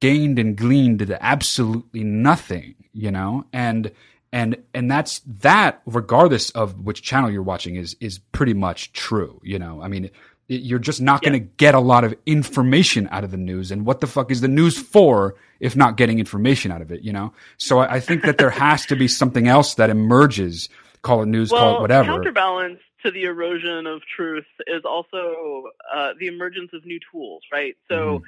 [0.00, 3.92] gained and gleaned absolutely nothing, you know, and
[4.32, 9.40] and and that's that regardless of which channel you're watching is is pretty much true,
[9.44, 9.82] you know.
[9.82, 10.10] I mean.
[10.48, 13.84] You're just not going to get a lot of information out of the news, and
[13.84, 17.02] what the fuck is the news for if not getting information out of it?
[17.02, 17.32] You know.
[17.56, 20.68] So I, I think that there has to be something else that emerges.
[21.02, 22.08] Call it news, well, call it whatever.
[22.12, 25.64] counterbalance to the erosion of truth is also
[25.94, 27.76] uh, the emergence of new tools, right?
[27.88, 28.22] So, Mhm.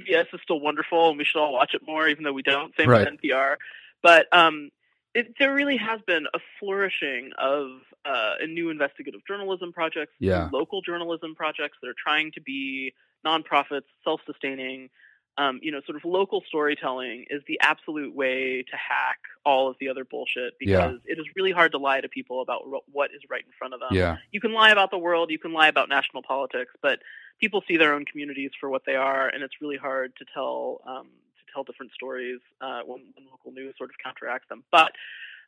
[0.00, 2.74] PBS is still wonderful, and we should all watch it more, even though we don't.
[2.76, 3.00] Same Right.
[3.10, 3.56] with NPR.
[4.02, 4.70] But um,
[5.18, 10.48] it, there really has been a flourishing of uh, new investigative journalism projects, Yeah.
[10.52, 12.92] local journalism projects that are trying to be
[13.24, 14.90] nonprofits, self-sustaining.
[15.38, 19.76] Um, you know, sort of local storytelling is the absolute way to hack all of
[19.80, 20.86] the other bullshit Yeah.
[20.88, 23.52] because it is really hard to lie to people about wh- what is right in
[23.58, 26.22] front of them yeah, you can lie about the world, you can lie about national
[26.22, 27.00] politics, but
[27.38, 30.80] people see their own communities for what they are, and it's really hard to tell
[30.86, 31.08] um,
[31.56, 34.62] tell different stories uh, when, when local news sort of counteracts them.
[34.70, 34.92] But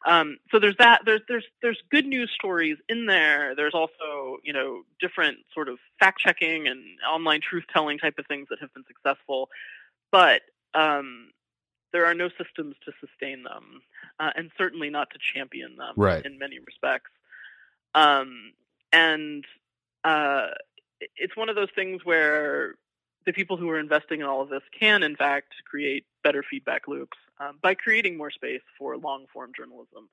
[0.06, 1.02] um, so there's that.
[1.05, 3.55] There's there's there's good news stories in there.
[3.55, 8.26] There's also you know different sort of fact checking and online truth telling type of
[8.26, 9.48] things that have been successful,
[10.12, 10.43] but
[10.74, 11.30] um,
[11.93, 13.82] there are no systems to sustain them,
[14.20, 16.24] uh, and certainly not to champion them Right.
[16.24, 17.10] in many respects.
[17.94, 18.52] Um,
[18.93, 19.44] and
[20.05, 20.48] uh,
[21.16, 22.76] it's one of those things where
[23.28, 26.88] the people who are investing in all of this can, in fact, create better feedback
[26.88, 30.09] loops um, by creating more space for long form journalism,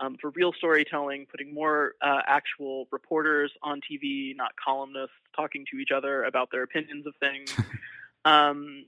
[0.00, 5.78] um, for real storytelling, putting more uh, actual reporters on TV, not columnists talking to
[5.78, 7.52] each other about their opinions of things.
[8.24, 8.84] um,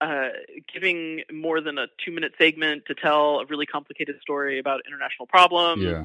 [0.00, 0.28] uh,
[0.72, 5.26] giving more than a two minute segment to tell a really complicated story about international
[5.26, 6.04] problems yeah,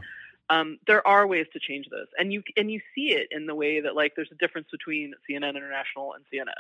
[0.49, 3.55] um, there are ways to change this, and you and you see it in the
[3.55, 6.51] way that like there's a difference between CNN International and CNN,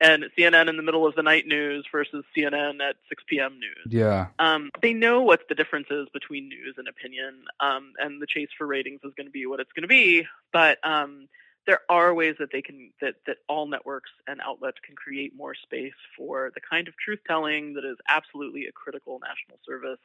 [0.00, 3.58] and CNN in the middle of the night news versus CNN at 6 p.m.
[3.60, 3.86] news.
[3.92, 8.26] yeah, Um, they know what the difference is between news and opinion, um, and the
[8.26, 10.26] chase for ratings is going to be what it's going to be.
[10.52, 11.28] But um,
[11.66, 15.54] there are ways that they can that that all networks and outlets can create more
[15.54, 19.98] space for the kind of truth telling that is absolutely a critical national service.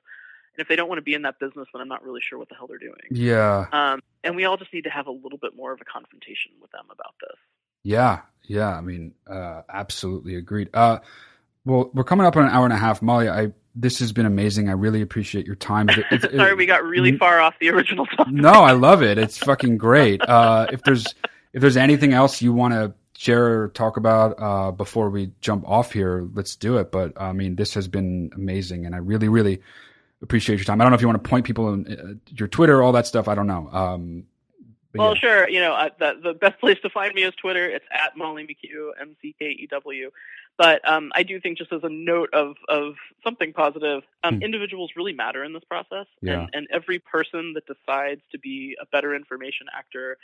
[0.54, 2.38] And if they don't want to be in that business, then I'm not really sure
[2.40, 2.98] what the hell they're doing.
[3.12, 5.86] yeah, Um, and we all just need to have a little bit more of a
[5.86, 7.38] confrontation with them about this.
[7.84, 8.70] Yeah, yeah.
[8.76, 10.70] I mean, uh, absolutely agreed.
[10.74, 11.00] Uh,
[11.66, 13.30] well, we're coming up on an hour and a half, Molly.
[13.30, 14.70] I this has been amazing.
[14.70, 15.88] I really appreciate your time.
[15.90, 18.34] It- it- Sorry, we got really n- far off the original topic.
[18.34, 19.18] no, I love it.
[19.18, 20.22] It's fucking great.
[20.28, 21.06] Uh, if there's
[21.54, 25.68] if there's anything else you want to share or talk about uh, before we jump
[25.68, 26.92] off here, let's do it.
[26.92, 29.62] But I mean, this has been amazing, and I really, really
[30.22, 30.82] appreciate your time.
[30.82, 33.06] I don't know if you want to point people in uh, your Twitter, all that
[33.08, 33.28] stuff.
[33.28, 33.70] I don't know.
[33.72, 34.24] Um,
[34.98, 35.20] Well, yeah.
[35.20, 35.50] sure.
[35.50, 37.68] You know, uh, the the best place to find me is Twitter.
[37.70, 40.12] It's at Molly McKew, M C K E W.
[40.58, 44.42] But um, I do think, just as a note of of something positive, um, Hmm.
[44.44, 46.42] individuals really matter in this process, Yeah.
[46.42, 50.18] and and every person that decides to be a better information actor,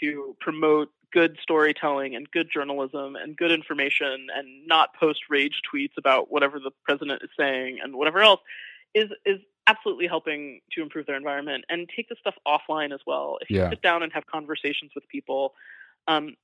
[0.00, 5.96] to promote good storytelling and good journalism and good information, and not post rage tweets
[5.96, 8.40] about whatever the president is saying and whatever else,
[8.94, 13.38] is is absolutely helping to improve their environment and take this stuff offline as well.
[13.40, 13.70] If you Yeah.
[13.70, 15.54] sit down and have conversations with people,
[16.08, 16.36] um,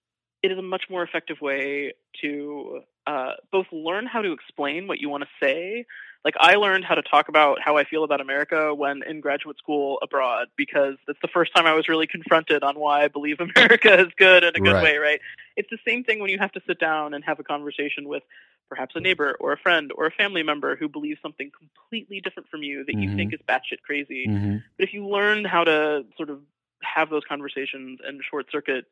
[0.43, 4.99] it is a much more effective way to uh, both learn how to explain what
[5.01, 5.87] you want to say.
[6.25, 9.59] Like I learned how to talk about how I feel about America when in graduate
[9.59, 13.41] school abroad because that's the first time I was really confronted on why I believe
[13.57, 14.83] America is good in a good Right.
[14.83, 15.21] way, right?
[15.57, 18.23] It's the same thing when you have to sit down and have a conversation with
[18.69, 22.49] perhaps a neighbor or a friend or a family member who believes something completely different
[22.49, 23.03] from you that Mhm.
[23.03, 24.27] you think is batshit crazy.
[24.27, 24.63] Mhm.
[24.77, 26.45] But if you learn how to sort of
[26.83, 28.87] have those conversations and short circuit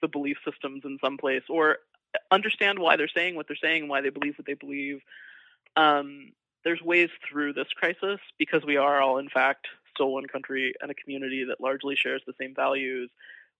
[0.00, 1.78] the belief systems in some place or
[2.30, 5.02] understand why they're saying what they're saying and why they believe what they believe,
[5.76, 6.32] um,
[6.64, 10.90] there's ways through this crisis because we are all, in fact, still one country and
[10.90, 13.10] a community that largely shares the same values.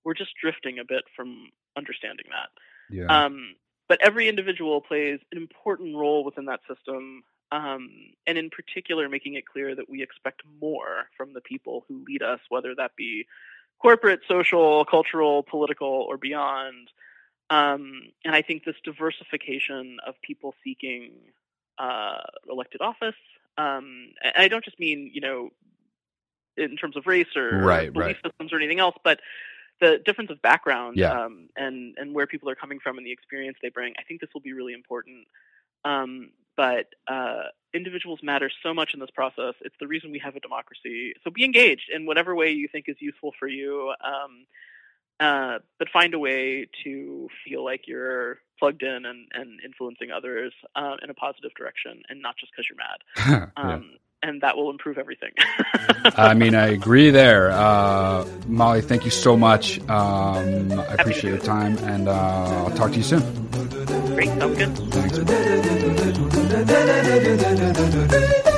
[0.04, 2.50] We're just drifting a bit from understanding that.
[2.90, 3.54] yeah, Um,
[3.88, 7.22] but every individual plays an important role within that system,
[7.52, 7.90] um,
[8.26, 12.22] and in particular, making it clear that we expect more from the people who lead
[12.22, 13.26] us, whether that be
[13.80, 16.88] corporate, social, cultural, political, or beyond.
[17.50, 21.12] Um, and I think this diversification of people seeking
[21.78, 23.14] uh, elected office,
[23.58, 25.50] um, and I don't just mean, you know,
[26.56, 28.16] in terms of race or Right, belief right.
[28.24, 29.20] systems or anything else, but
[29.80, 31.12] the difference of background Yeah.
[31.24, 33.94] um, and and where people are coming from and the experience they bring.
[33.98, 35.26] I think this will be really important.
[35.84, 37.44] Um, but uh,
[37.74, 39.54] individuals matter so much in this process.
[39.60, 41.12] It's the reason we have a democracy.
[41.22, 43.92] So be engaged in whatever way you think is useful for you.
[44.02, 44.46] Um,
[45.20, 50.52] uh, but find a way to feel like you're plugged in and, and influencing others
[50.74, 53.50] uh, in a positive direction, and not just because you're mad.
[53.58, 53.72] Yeah.
[53.74, 53.96] Um,
[54.26, 55.30] And that will improve everything.
[56.16, 57.52] I mean, I agree there.
[57.52, 59.78] Uh, Molly, thank you so much.
[59.88, 61.44] Um, I appreciate do your it.
[61.44, 63.22] time, and uh, I'll talk to you soon.
[64.16, 64.76] Great, sounds good.
[64.90, 65.16] Thanks.